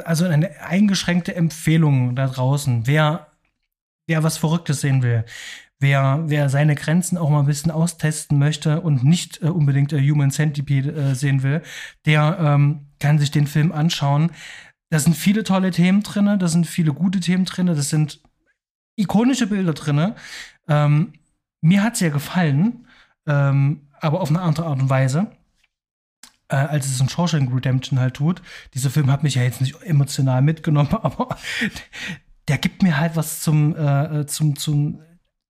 also 0.06 0.24
eine 0.24 0.62
eingeschränkte 0.62 1.36
Empfehlung 1.36 2.16
da 2.16 2.28
draußen. 2.28 2.88
Wer, 2.88 3.29
wer 4.10 4.24
was 4.24 4.38
Verrücktes 4.38 4.82
sehen 4.82 5.04
will, 5.04 5.24
wer, 5.80 6.24
wer 6.26 6.50
seine 6.50 6.76
Grenzen 6.76 7.18
auch 7.18 7.30
mal 7.30 7.40
ein 7.40 7.46
bisschen 7.46 7.72
austesten 7.72 8.38
möchte 8.38 8.82
und 8.82 9.04
nicht 9.04 9.42
äh, 9.42 9.48
unbedingt 9.48 9.94
äh, 9.94 10.02
Human 10.02 10.32
Centipede 10.32 10.92
äh, 10.92 11.16
sehen 11.16 11.44
will, 11.44 11.62
der 12.06 12.38
ähm, 12.40 12.88
kann 13.00 13.20
sich 13.20 13.32
den 13.32 13.48
Film 13.48 13.72
anschauen. 13.72 14.32
Da 14.90 15.00
sind 15.00 15.16
viele 15.16 15.44
tolle 15.44 15.72
Themen 15.72 16.02
drin, 16.04 16.40
da 16.40 16.48
sind 16.48 16.66
viele 16.66 16.94
gute 16.94 17.20
Themen 17.20 17.46
drin, 17.46 17.68
das 17.68 17.90
sind 17.90 18.22
ikonische 18.98 19.48
Bilder 19.48 19.74
drin. 19.74 20.14
Ähm, 20.68 21.14
mir 21.62 21.84
hat 21.84 21.94
es 21.94 22.00
ja 22.00 22.10
gefallen, 22.10 22.88
ähm, 23.28 23.88
aber 24.02 24.22
auf 24.22 24.30
eine 24.30 24.42
andere 24.42 24.66
Art 24.66 24.82
und 24.82 24.90
Weise, 24.90 25.28
äh, 26.48 26.56
als 26.56 26.88
es 26.88 27.00
in 27.00 27.10
Shawshank 27.10 27.54
Redemption 27.54 28.00
halt 28.00 28.16
tut. 28.16 28.42
Dieser 28.74 28.90
Film 28.90 29.12
hat 29.12 29.24
mich 29.24 29.36
ja 29.36 29.44
jetzt 29.44 29.62
nicht 29.62 29.82
emotional 29.84 30.42
mitgenommen, 30.42 30.90
aber 31.02 31.38
der 32.50 32.58
gibt 32.58 32.84
mir 32.84 32.98
halt 32.98 33.16
was 33.16 33.42
zum, 33.42 33.76
äh, 33.76 34.26
zum, 34.26 34.56
zum 34.56 35.00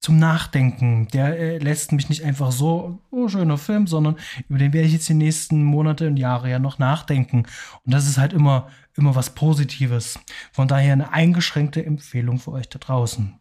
zum 0.02 0.18
Nachdenken. 0.18 1.08
Der 1.10 1.38
äh, 1.38 1.58
lässt 1.58 1.91
mich 1.91 2.10
nicht 2.10 2.24
einfach 2.24 2.52
so, 2.52 3.02
oh, 3.12 3.28
schöner 3.28 3.58
Film, 3.58 3.86
sondern 3.86 4.16
über 4.47 4.58
den 4.58 4.74
werde 4.74 4.88
ich 4.88 4.93
jetzt 4.93 5.10
die 5.10 5.14
nächsten 5.14 5.64
Monate 5.64 6.08
und 6.08 6.18
Jahre 6.18 6.50
ja 6.50 6.60
noch 6.60 6.80
nachdenken. 6.80 7.39
Und 7.84 7.93
das 7.93 8.08
ist 8.08 8.18
halt 8.18 8.34
immer, 8.34 8.70
immer 8.95 9.16
was 9.16 9.36
Positives. 9.36 10.20
Von 10.54 10.68
daher 10.68 10.93
eine 10.93 11.12
eingeschränkte 11.12 11.86
Empfehlung 11.86 12.39
für 12.39 12.52
euch 12.52 12.70
da 12.70 12.80
draußen. 12.80 13.38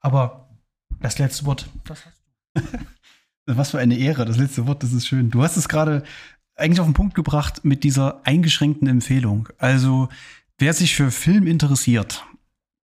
Aber 0.00 0.50
das 1.00 1.18
letzte 1.18 1.46
Wort, 1.46 1.68
das 1.84 2.04
hast 2.04 2.22
du. 2.54 2.62
Was 3.46 3.72
für 3.72 3.78
eine 3.78 3.98
Ehre, 3.98 4.24
das 4.24 4.38
letzte 4.38 4.66
Wort, 4.66 4.82
das 4.82 4.94
ist 4.94 5.06
schön. 5.06 5.28
Du 5.28 5.42
hast 5.42 5.58
es 5.58 5.68
gerade 5.68 6.02
eigentlich 6.56 6.80
auf 6.80 6.86
den 6.86 6.94
Punkt 6.94 7.14
gebracht 7.14 7.62
mit 7.62 7.84
dieser 7.84 8.26
eingeschränkten 8.26 8.88
Empfehlung. 8.88 9.50
Also, 9.58 10.08
wer 10.56 10.72
sich 10.72 10.94
für 10.94 11.10
Film 11.10 11.46
interessiert, 11.46 12.24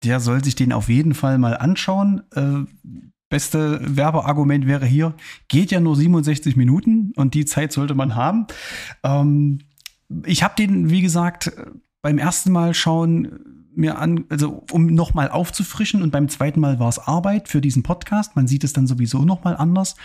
der 0.04 0.20
soll 0.20 0.44
sich 0.44 0.54
den 0.54 0.72
auf 0.72 0.88
jeden 0.88 1.14
Fall 1.14 1.38
mal 1.38 1.56
anschauen. 1.56 2.22
Äh, 2.34 2.64
beste 3.28 3.80
Werbeargument 3.82 4.66
wäre 4.66 4.86
hier, 4.86 5.14
geht 5.48 5.70
ja 5.70 5.80
nur 5.80 5.96
67 5.96 6.56
Minuten 6.56 7.12
und 7.16 7.34
die 7.34 7.44
Zeit 7.46 7.72
sollte 7.72 7.94
man 7.94 8.14
haben. 8.14 8.46
Ähm, 9.02 9.60
ich 10.24 10.42
habe 10.42 10.54
den, 10.56 10.90
wie 10.90 11.00
gesagt, 11.00 11.50
beim 12.02 12.18
ersten 12.18 12.52
Mal 12.52 12.74
schauen 12.74 13.64
mir 13.76 13.98
an, 13.98 14.24
also 14.28 14.64
um 14.70 14.86
nochmal 14.86 15.30
aufzufrischen 15.30 16.02
und 16.02 16.10
beim 16.10 16.28
zweiten 16.28 16.60
Mal 16.60 16.78
war 16.78 16.88
es 16.88 16.98
Arbeit 16.98 17.48
für 17.48 17.60
diesen 17.60 17.82
Podcast. 17.82 18.36
Man 18.36 18.46
sieht 18.46 18.62
es 18.62 18.72
dann 18.72 18.86
sowieso 18.86 19.24
nochmal 19.24 19.56
anders. 19.56 19.96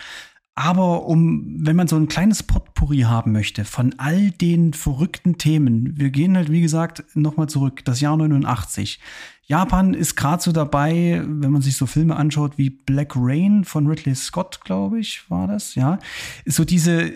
Aber 0.62 1.06
um, 1.06 1.56
wenn 1.64 1.74
man 1.74 1.88
so 1.88 1.96
ein 1.96 2.06
kleines 2.06 2.42
Potpourri 2.42 2.98
haben 2.98 3.32
möchte 3.32 3.64
von 3.64 3.94
all 3.96 4.30
den 4.30 4.74
verrückten 4.74 5.38
Themen, 5.38 5.96
wir 5.96 6.10
gehen 6.10 6.36
halt, 6.36 6.52
wie 6.52 6.60
gesagt, 6.60 7.02
nochmal 7.14 7.48
zurück, 7.48 7.82
das 7.86 8.02
Jahr 8.02 8.18
89. 8.18 9.00
Japan 9.46 9.94
ist 9.94 10.16
gerade 10.16 10.42
so 10.42 10.52
dabei, 10.52 11.22
wenn 11.26 11.50
man 11.50 11.62
sich 11.62 11.78
so 11.78 11.86
Filme 11.86 12.14
anschaut 12.14 12.58
wie 12.58 12.68
Black 12.68 13.14
Rain 13.16 13.64
von 13.64 13.86
Ridley 13.86 14.14
Scott, 14.14 14.60
glaube 14.62 15.00
ich, 15.00 15.30
war 15.30 15.46
das, 15.46 15.76
ja. 15.76 15.98
So 16.44 16.66
diese 16.66 17.10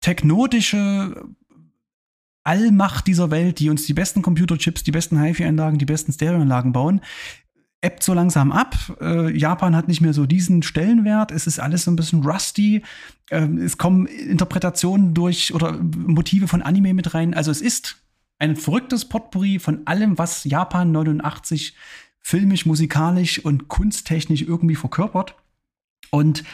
technotische 0.00 1.24
Allmacht 2.44 3.08
dieser 3.08 3.32
Welt, 3.32 3.58
die 3.58 3.70
uns 3.70 3.86
die 3.86 3.94
besten 3.94 4.22
Computerchips, 4.22 4.84
die 4.84 4.92
besten 4.92 5.20
HiFi-Anlagen, 5.20 5.78
die 5.78 5.84
besten 5.84 6.12
Stereoanlagen 6.12 6.72
bauen, 6.72 7.00
ebbt 7.82 8.02
so 8.02 8.12
langsam 8.14 8.52
ab. 8.52 8.76
Äh, 9.00 9.36
Japan 9.36 9.74
hat 9.74 9.88
nicht 9.88 10.00
mehr 10.00 10.12
so 10.12 10.26
diesen 10.26 10.62
Stellenwert. 10.62 11.32
Es 11.32 11.46
ist 11.46 11.58
alles 11.58 11.84
so 11.84 11.90
ein 11.90 11.96
bisschen 11.96 12.24
rusty. 12.24 12.82
Ähm, 13.30 13.58
es 13.58 13.78
kommen 13.78 14.06
Interpretationen 14.06 15.14
durch 15.14 15.54
oder 15.54 15.78
Motive 15.80 16.48
von 16.48 16.62
Anime 16.62 16.94
mit 16.94 17.14
rein. 17.14 17.34
Also 17.34 17.50
es 17.50 17.60
ist 17.60 17.96
ein 18.38 18.56
verrücktes 18.56 19.06
Potpourri 19.06 19.58
von 19.58 19.86
allem, 19.86 20.18
was 20.18 20.44
Japan 20.44 20.92
89 20.92 21.74
filmisch, 22.20 22.66
musikalisch 22.66 23.42
und 23.44 23.68
kunsttechnisch 23.68 24.42
irgendwie 24.42 24.76
verkörpert. 24.76 25.34
Und 26.10 26.44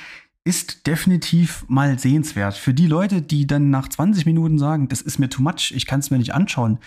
ist 0.45 0.87
definitiv 0.87 1.65
mal 1.67 1.99
sehenswert. 1.99 2.55
Für 2.55 2.73
die 2.73 2.87
Leute, 2.87 3.21
die 3.21 3.49
dann 3.49 3.71
nach 3.71 3.89
20 3.89 4.27
Minuten 4.27 4.61
sagen, 4.61 4.89
das 4.89 5.03
ist 5.03 5.19
mir 5.19 5.29
too 5.29 5.43
much, 5.43 5.73
ich 5.75 5.87
kann 5.87 5.99
es 5.99 6.13
mir 6.13 6.19
nicht 6.19 6.35
anschauen, 6.35 6.79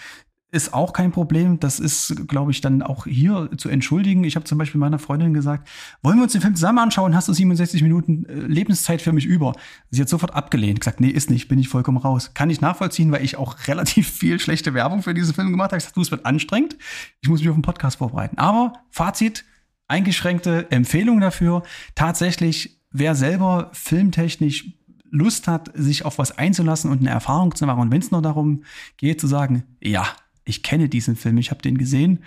ist 0.52 0.74
auch 0.74 0.94
kein 0.94 1.12
Problem. 1.12 1.60
Das 1.60 1.80
ist, 1.80 2.28
glaube 2.28 2.52
ich, 2.52 2.62
dann 2.62 2.82
auch 2.82 3.06
hier 3.06 3.50
zu 3.58 3.70
entschuldigen. 3.70 4.24
Ich 4.24 4.36
habe 4.36 4.46
zum 4.46 4.58
Beispiel 4.58 4.80
meiner 4.80 4.98
Freundin 4.98 5.34
gesagt, 5.34 5.68
wollen 6.02 6.18
wir 6.18 6.24
uns 6.24 6.32
den 6.32 6.42
Film 6.42 6.56
zusammen 6.56 6.80
anschauen? 6.80 7.16
Hast 7.16 7.28
du 7.28 7.34
67 7.34 7.84
Minuten 7.84 8.26
äh, 8.26 8.34
Lebenszeit 8.34 9.02
für 9.02 9.14
mich 9.14 9.26
über? 9.26 9.54
Sie 9.92 10.02
hat 10.02 10.10
sofort 10.10 10.34
abgelehnt, 10.34 10.82
gesagt, 10.82 11.02
nee, 11.02 11.10
ist 11.10 11.30
nicht, 11.30 11.48
bin 11.48 11.60
ich 11.60 11.70
vollkommen 11.70 11.98
raus. 11.98 12.32
Kann 12.34 12.50
ich 12.50 12.62
nachvollziehen, 12.62 13.12
weil 13.12 13.24
ich 13.24 13.38
auch 13.38 13.56
relativ 13.68 14.10
viel 14.10 14.40
schlechte 14.40 14.74
Werbung 14.74 15.04
für 15.04 15.14
diesen 15.14 15.36
Film 15.36 15.52
gemacht 15.52 15.72
habe. 15.72 15.78
Ich 15.78 15.84
gesagt, 15.84 15.98
du, 15.98 16.02
es 16.02 16.12
wird 16.12 16.26
anstrengend. 16.26 16.78
Ich 17.22 17.30
muss 17.30 17.42
mich 17.42 17.50
auf 17.50 17.56
den 17.56 17.62
Podcast 17.62 17.98
vorbereiten. 17.98 18.38
Aber 18.40 18.74
Fazit, 18.90 19.46
eingeschränkte 19.88 20.72
Empfehlung 20.72 21.20
dafür. 21.20 21.62
Tatsächlich, 21.94 22.82
wer 22.92 23.14
selber 23.14 23.70
filmtechnisch 23.74 24.74
Lust 25.12 25.48
hat, 25.48 25.72
sich 25.74 26.06
auf 26.06 26.18
was 26.18 26.38
einzulassen 26.38 26.92
und 26.92 27.00
eine 27.00 27.10
Erfahrung 27.10 27.56
zu 27.56 27.66
machen. 27.66 27.92
Wenn 27.92 28.02
es 28.02 28.12
nur 28.12 28.22
darum 28.22 28.64
geht, 28.98 29.20
zu 29.20 29.28
sagen, 29.28 29.64
ja, 29.82 30.06
ich 30.46 30.64
kenne 30.64 30.90
diesen 30.90 31.16
Film, 31.16 31.38
ich 31.38 31.52
habe 31.52 31.62
den 31.62 31.78
gesehen, 31.78 32.24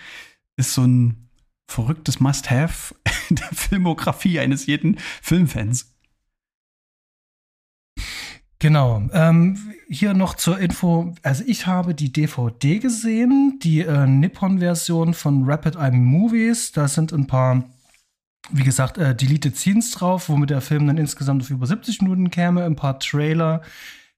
ist 0.56 0.74
so 0.74 0.84
ein 0.84 1.28
verrücktes 1.66 2.20
Must-Have 2.20 2.94
der 3.30 3.48
Filmografie 3.52 4.38
eines 4.38 4.66
jeden 4.66 4.98
Filmfans. 5.20 5.92
Genau. 8.62 9.02
Ähm, 9.12 9.58
hier 9.88 10.14
noch 10.14 10.34
zur 10.34 10.60
Info. 10.60 11.16
Also 11.22 11.42
ich 11.48 11.66
habe 11.66 11.96
die 11.96 12.12
DVD 12.12 12.78
gesehen, 12.78 13.58
die 13.60 13.80
äh, 13.80 14.06
Nippon-Version 14.06 15.14
von 15.14 15.50
Rapid 15.50 15.74
Eye 15.74 15.90
Movies. 15.90 16.70
Da 16.70 16.86
sind 16.86 17.12
ein 17.12 17.26
paar, 17.26 17.64
wie 18.50 18.62
gesagt, 18.62 18.98
äh, 18.98 19.16
Deleted 19.16 19.56
Scenes 19.56 19.90
drauf, 19.90 20.28
womit 20.28 20.50
der 20.50 20.60
Film 20.60 20.86
dann 20.86 20.96
insgesamt 20.96 21.42
auf 21.42 21.50
über 21.50 21.66
70 21.66 22.02
Minuten 22.02 22.30
käme. 22.30 22.64
Ein 22.64 22.76
paar 22.76 23.00
Trailer, 23.00 23.62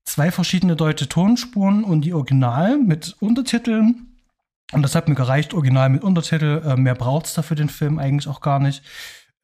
zwei 0.04 0.30
verschiedene 0.30 0.76
deutsche 0.76 1.08
Tonspuren 1.08 1.84
und 1.84 2.02
die 2.02 2.12
Original 2.12 2.78
mit 2.78 3.16
Untertiteln. 3.20 4.14
Und 4.72 4.82
das 4.82 4.94
hat 4.94 5.08
mir 5.08 5.14
gereicht, 5.14 5.54
Original 5.54 5.88
mit 5.88 6.02
Untertitel. 6.02 6.62
Äh, 6.64 6.76
mehr 6.76 6.94
braucht 6.94 7.26
es 7.26 7.34
dafür 7.34 7.56
den 7.56 7.68
Film 7.68 7.98
eigentlich 7.98 8.28
auch 8.28 8.40
gar 8.40 8.58
nicht. 8.58 8.82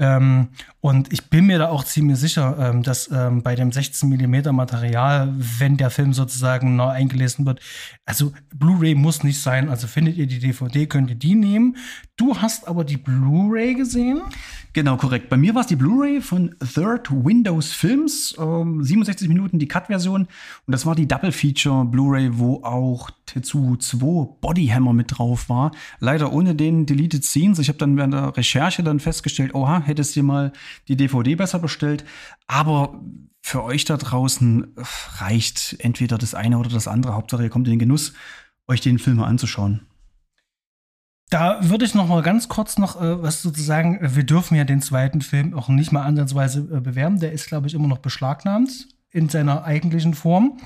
Ähm, 0.00 0.48
und 0.80 1.12
ich 1.12 1.28
bin 1.28 1.46
mir 1.46 1.58
da 1.58 1.68
auch 1.68 1.84
ziemlich 1.84 2.18
sicher, 2.18 2.56
ähm, 2.58 2.82
dass 2.82 3.10
ähm, 3.12 3.42
bei 3.42 3.54
dem 3.54 3.70
16 3.70 4.08
mm 4.08 4.54
Material, 4.54 5.32
wenn 5.36 5.76
der 5.76 5.90
Film 5.90 6.14
sozusagen 6.14 6.74
neu 6.74 6.88
eingelesen 6.88 7.44
wird, 7.44 7.60
also 8.06 8.32
Blu-ray 8.54 8.94
muss 8.94 9.22
nicht 9.22 9.40
sein. 9.40 9.68
Also 9.68 9.86
findet 9.86 10.16
ihr 10.16 10.26
die 10.26 10.38
DVD, 10.38 10.86
könnt 10.86 11.10
ihr 11.10 11.16
die 11.16 11.34
nehmen. 11.34 11.76
Du 12.16 12.38
hast 12.38 12.66
aber 12.66 12.84
die 12.84 12.96
Blu-ray 12.96 13.74
gesehen? 13.74 14.22
Genau, 14.72 14.96
korrekt. 14.96 15.28
Bei 15.28 15.36
mir 15.36 15.54
war 15.54 15.62
es 15.62 15.66
die 15.66 15.76
Blu-ray 15.76 16.20
von 16.20 16.54
Third 16.60 17.10
Windows 17.10 17.72
Films, 17.72 18.36
ähm, 18.38 18.84
67 18.84 19.28
Minuten 19.28 19.58
die 19.58 19.66
Cut-Version. 19.66 20.22
Und 20.22 20.72
das 20.72 20.86
war 20.86 20.94
die 20.94 21.08
Double 21.08 21.32
Feature 21.32 21.84
Blu-ray, 21.84 22.38
wo 22.38 22.62
auch 22.62 23.10
Tetsuo 23.26 23.76
2 23.76 24.36
Bodyhammer 24.40 24.92
mit 24.92 25.18
drauf 25.18 25.48
war. 25.48 25.72
Leider 25.98 26.32
ohne 26.32 26.54
den 26.54 26.86
Deleted 26.86 27.24
Scenes. 27.24 27.58
Ich 27.58 27.68
habe 27.68 27.78
dann 27.78 27.96
während 27.96 28.14
der 28.14 28.36
Recherche 28.36 28.84
dann 28.84 29.00
festgestellt, 29.00 29.54
oha, 29.54 29.82
hättest 29.90 30.16
du 30.16 30.22
mal 30.22 30.52
die 30.88 30.96
DVD 30.96 31.34
besser 31.34 31.58
bestellt. 31.58 32.04
Aber 32.46 32.98
für 33.42 33.62
euch 33.62 33.84
da 33.84 33.96
draußen 33.96 34.74
reicht 35.18 35.76
entweder 35.80 36.16
das 36.18 36.34
eine 36.34 36.58
oder 36.58 36.70
das 36.70 36.88
andere. 36.88 37.14
Hauptsache, 37.14 37.42
ihr 37.42 37.50
kommt 37.50 37.66
in 37.66 37.72
den 37.72 37.80
Genuss, 37.80 38.14
euch 38.68 38.80
den 38.80 38.98
Film 38.98 39.18
mal 39.18 39.26
anzuschauen. 39.26 39.86
Da 41.30 41.58
würde 41.62 41.84
ich 41.84 41.94
noch 41.94 42.08
mal 42.08 42.22
ganz 42.22 42.48
kurz 42.48 42.76
noch 42.76 43.00
äh, 43.00 43.22
was 43.22 43.40
sozusagen, 43.40 43.98
wir 44.02 44.24
dürfen 44.24 44.56
ja 44.56 44.64
den 44.64 44.82
zweiten 44.82 45.20
Film 45.20 45.54
auch 45.54 45.68
nicht 45.68 45.92
mal 45.92 46.02
ansatzweise 46.02 46.60
äh, 46.72 46.80
bewerben. 46.80 47.20
Der 47.20 47.32
ist, 47.32 47.46
glaube 47.46 47.68
ich, 47.68 47.74
immer 47.74 47.86
noch 47.86 47.98
beschlagnahmt 47.98 48.88
in 49.10 49.28
seiner 49.28 49.64
eigentlichen 49.64 50.14
Form. 50.14 50.58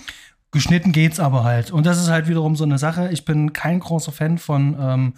geschnitten 0.51 0.93
geht's 0.93 1.20
aber 1.20 1.45
halt. 1.45 1.70
Und 1.70 1.85
das 1.85 2.01
ist 2.01 2.09
halt 2.09 2.29
wiederum 2.29 2.57
so 2.57 2.64
eine 2.64 2.79
Sache. 2.79 3.11
Ich 3.12 3.25
bin 3.25 3.53
kein 3.53 3.81
großer 3.81 4.12
Fan 4.12 4.39
von 4.39 4.77
ähm, 4.79 5.14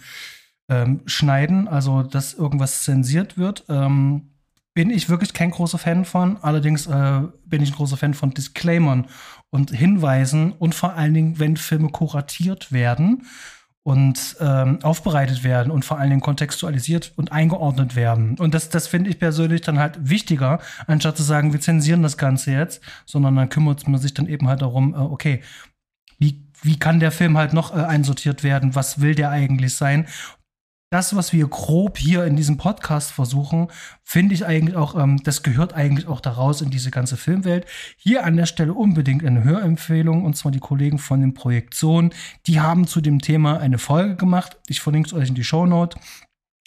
ähm, 0.69 1.01
Schneiden, 1.05 1.67
also 1.67 2.03
dass 2.03 2.33
irgendwas 2.33 2.83
zensiert 2.83 3.37
wird. 3.37 3.65
Ähm, 3.69 4.29
bin 4.73 4.91
ich 4.91 5.09
wirklich 5.09 5.33
kein 5.33 5.49
großer 5.49 5.79
Fan 5.79 6.05
von. 6.05 6.37
Allerdings 6.43 6.85
äh, 6.85 7.21
bin 7.45 7.63
ich 7.63 7.71
ein 7.71 7.75
großer 7.75 7.97
Fan 7.97 8.13
von 8.13 8.35
Disclaimern 8.35 9.07
und 9.49 9.71
Hinweisen 9.71 10.51
und 10.51 10.75
vor 10.75 10.93
allen 10.93 11.15
Dingen, 11.15 11.39
wenn 11.39 11.57
Filme 11.57 11.89
kuratiert 11.89 12.71
werden 12.71 13.23
und 13.81 14.35
ähm, 14.41 14.79
aufbereitet 14.83 15.43
werden 15.43 15.71
und 15.71 15.85
vor 15.85 15.97
allen 15.97 16.09
Dingen 16.09 16.21
kontextualisiert 16.21 17.13
und 17.15 17.31
eingeordnet 17.31 17.95
werden. 17.95 18.37
Und 18.37 18.53
das, 18.53 18.69
das 18.69 18.85
finde 18.85 19.09
ich 19.09 19.17
persönlich 19.17 19.61
dann 19.61 19.79
halt 19.79 20.09
wichtiger, 20.09 20.59
anstatt 20.87 21.17
zu 21.17 21.23
sagen, 21.23 21.53
wir 21.53 21.61
zensieren 21.61 22.03
das 22.03 22.17
Ganze 22.17 22.51
jetzt, 22.51 22.81
sondern 23.05 23.35
dann 23.37 23.49
kümmert 23.49 23.87
man 23.87 23.99
sich 23.99 24.13
dann 24.13 24.27
eben 24.27 24.47
halt 24.47 24.61
darum, 24.61 24.93
äh, 24.93 24.97
okay, 24.97 25.41
wie, 26.19 26.43
wie 26.61 26.77
kann 26.77 26.99
der 26.99 27.11
Film 27.11 27.37
halt 27.37 27.53
noch 27.53 27.75
äh, 27.75 27.79
einsortiert 27.79 28.43
werden? 28.43 28.75
Was 28.75 28.99
will 28.99 29.15
der 29.15 29.29
eigentlich 29.29 29.73
sein? 29.75 30.05
Das, 30.89 31.15
was 31.15 31.33
wir 31.33 31.47
grob 31.47 31.97
hier 31.97 32.23
in 32.25 32.37
diesem 32.37 32.57
Podcast 32.57 33.11
versuchen, 33.11 33.67
finde 34.03 34.33
ich 34.33 34.45
eigentlich 34.45 34.77
auch, 34.77 34.95
ähm, 34.95 35.21
das 35.23 35.43
gehört 35.43 35.73
eigentlich 35.73 36.07
auch 36.07 36.21
daraus 36.21 36.61
in 36.61 36.69
diese 36.69 36.91
ganze 36.91 37.17
Filmwelt. 37.17 37.65
Hier 37.97 38.25
an 38.25 38.37
der 38.37 38.45
Stelle 38.45 38.73
unbedingt 38.73 39.25
eine 39.25 39.43
Hörempfehlung, 39.43 40.23
und 40.23 40.37
zwar 40.37 40.51
die 40.51 40.59
Kollegen 40.59 40.97
von 40.97 41.19
den 41.19 41.33
Projektionen. 41.33 42.13
Die 42.45 42.61
haben 42.61 42.87
zu 42.87 43.01
dem 43.01 43.19
Thema 43.19 43.59
eine 43.59 43.79
Folge 43.79 44.15
gemacht. 44.15 44.57
Ich 44.67 44.79
verlinke 44.79 45.07
es 45.07 45.13
euch 45.13 45.27
in 45.29 45.35
die 45.35 45.43
Show 45.43 45.65
Note. 45.65 45.99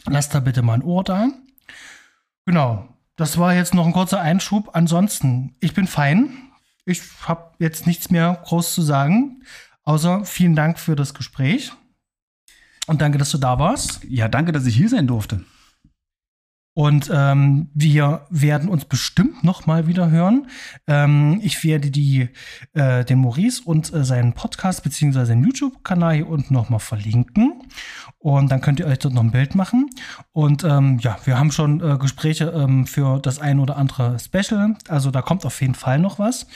Lasst 0.06 0.34
da 0.34 0.40
bitte 0.40 0.62
mal 0.62 0.74
ein 0.74 0.82
Ohr 0.82 1.04
da. 1.04 1.28
Genau, 2.44 2.88
das 3.16 3.38
war 3.38 3.54
jetzt 3.54 3.74
noch 3.74 3.86
ein 3.86 3.92
kurzer 3.92 4.20
Einschub. 4.20 4.70
Ansonsten, 4.74 5.54
ich 5.60 5.72
bin 5.72 5.86
fein. 5.86 6.36
Ich 6.84 7.02
habe 7.22 7.52
jetzt 7.58 7.86
nichts 7.86 8.10
mehr 8.10 8.38
groß 8.44 8.74
zu 8.74 8.82
sagen, 8.82 9.42
außer 9.82 10.24
vielen 10.24 10.56
Dank 10.56 10.78
für 10.78 10.96
das 10.96 11.14
Gespräch. 11.14 11.72
Und 12.90 13.00
danke, 13.00 13.18
dass 13.18 13.30
du 13.30 13.38
da 13.38 13.56
warst. 13.60 14.00
Ja, 14.08 14.26
danke, 14.26 14.50
dass 14.50 14.66
ich 14.66 14.74
hier 14.74 14.88
sein 14.88 15.06
durfte. 15.06 15.44
Und 16.74 17.08
ähm, 17.14 17.70
wir 17.72 18.26
werden 18.30 18.68
uns 18.68 18.84
bestimmt 18.84 19.44
noch 19.44 19.64
mal 19.64 19.86
wieder 19.86 20.10
hören. 20.10 20.48
Ähm, 20.88 21.38
ich 21.40 21.62
werde 21.62 21.92
die, 21.92 22.30
äh, 22.72 23.04
den 23.04 23.20
Maurice 23.20 23.62
und 23.64 23.94
äh, 23.94 24.04
seinen 24.04 24.32
Podcast 24.32 24.82
beziehungsweise 24.82 25.26
seinen 25.26 25.44
YouTube-Kanal 25.44 26.16
hier 26.16 26.28
unten 26.28 26.52
noch 26.52 26.68
mal 26.68 26.80
verlinken. 26.80 27.62
Und 28.18 28.50
dann 28.50 28.60
könnt 28.60 28.80
ihr 28.80 28.88
euch 28.88 28.98
dort 28.98 29.14
noch 29.14 29.22
ein 29.22 29.30
Bild 29.30 29.54
machen. 29.54 29.88
Und 30.32 30.64
ähm, 30.64 30.98
ja, 30.98 31.16
wir 31.24 31.38
haben 31.38 31.52
schon 31.52 31.80
äh, 31.80 31.96
Gespräche 31.96 32.46
ähm, 32.46 32.88
für 32.88 33.20
das 33.20 33.38
ein 33.38 33.60
oder 33.60 33.76
andere 33.76 34.18
Special. 34.18 34.76
Also 34.88 35.12
da 35.12 35.22
kommt 35.22 35.46
auf 35.46 35.60
jeden 35.60 35.76
Fall 35.76 36.00
noch 36.00 36.18
was. 36.18 36.48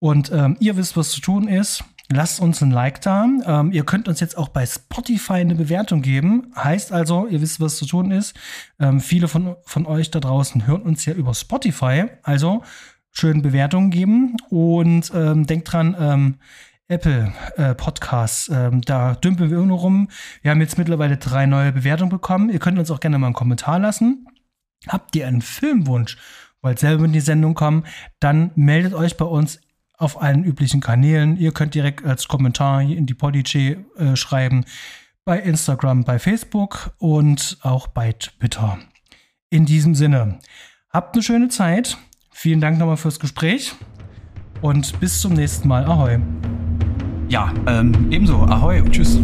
Und 0.00 0.32
ähm, 0.32 0.56
ihr 0.58 0.76
wisst, 0.76 0.96
was 0.96 1.10
zu 1.10 1.20
tun 1.20 1.46
ist. 1.46 1.84
Lasst 2.10 2.40
uns 2.40 2.62
ein 2.62 2.70
Like 2.70 3.02
da. 3.02 3.26
Ähm, 3.44 3.70
ihr 3.70 3.84
könnt 3.84 4.08
uns 4.08 4.20
jetzt 4.20 4.38
auch 4.38 4.48
bei 4.48 4.64
Spotify 4.64 5.34
eine 5.34 5.54
Bewertung 5.54 6.00
geben. 6.00 6.52
Heißt 6.56 6.90
also, 6.90 7.26
ihr 7.26 7.42
wisst, 7.42 7.60
was 7.60 7.76
zu 7.76 7.84
tun 7.84 8.10
ist. 8.10 8.34
Ähm, 8.80 9.00
viele 9.00 9.28
von, 9.28 9.56
von 9.64 9.84
euch 9.84 10.10
da 10.10 10.18
draußen 10.18 10.66
hören 10.66 10.82
uns 10.82 11.04
ja 11.04 11.12
über 11.12 11.34
Spotify. 11.34 12.06
Also 12.22 12.62
schön 13.10 13.42
Bewertungen 13.42 13.90
geben 13.90 14.36
und 14.48 15.12
ähm, 15.14 15.46
denkt 15.46 15.70
dran, 15.70 15.96
ähm, 15.98 16.36
Apple 16.88 17.34
äh, 17.56 17.74
Podcasts, 17.74 18.48
ähm, 18.48 18.80
da 18.80 19.14
dümpeln 19.14 19.50
wir 19.50 19.58
nur 19.58 19.78
rum. 19.78 20.08
Wir 20.40 20.50
haben 20.50 20.62
jetzt 20.62 20.78
mittlerweile 20.78 21.18
drei 21.18 21.44
neue 21.44 21.72
Bewertungen 21.72 22.10
bekommen. 22.10 22.48
Ihr 22.48 22.58
könnt 22.58 22.78
uns 22.78 22.90
auch 22.90 23.00
gerne 23.00 23.18
mal 23.18 23.26
einen 23.26 23.34
Kommentar 23.34 23.78
lassen. 23.78 24.26
Habt 24.86 25.14
ihr 25.14 25.26
einen 25.26 25.42
Filmwunsch? 25.42 26.16
Wollt 26.62 26.78
selber 26.78 27.04
in 27.04 27.12
die 27.12 27.20
Sendung 27.20 27.54
kommen? 27.54 27.84
Dann 28.18 28.50
meldet 28.54 28.94
euch 28.94 29.18
bei 29.18 29.26
uns 29.26 29.60
auf 29.98 30.22
allen 30.22 30.44
üblichen 30.44 30.80
Kanälen. 30.80 31.36
Ihr 31.36 31.52
könnt 31.52 31.74
direkt 31.74 32.04
als 32.04 32.28
Kommentar 32.28 32.80
hier 32.80 32.96
in 32.96 33.06
die 33.06 33.14
Podigy 33.14 33.76
äh, 33.96 34.16
schreiben, 34.16 34.64
bei 35.24 35.40
Instagram, 35.40 36.04
bei 36.04 36.18
Facebook 36.18 36.92
und 36.98 37.58
auch 37.60 37.88
bei 37.88 38.12
Twitter. 38.12 38.78
In 39.50 39.66
diesem 39.66 39.94
Sinne, 39.94 40.38
habt 40.90 41.14
eine 41.14 41.22
schöne 41.22 41.48
Zeit. 41.48 41.98
Vielen 42.32 42.60
Dank 42.60 42.78
nochmal 42.78 42.96
fürs 42.96 43.20
Gespräch 43.20 43.74
und 44.62 44.98
bis 45.00 45.20
zum 45.20 45.34
nächsten 45.34 45.68
Mal. 45.68 45.84
Ahoi. 45.84 46.18
Ja, 47.28 47.52
ähm, 47.66 48.10
ebenso. 48.10 48.42
Ahoi 48.44 48.80
und 48.80 48.92
tschüss. 48.92 49.18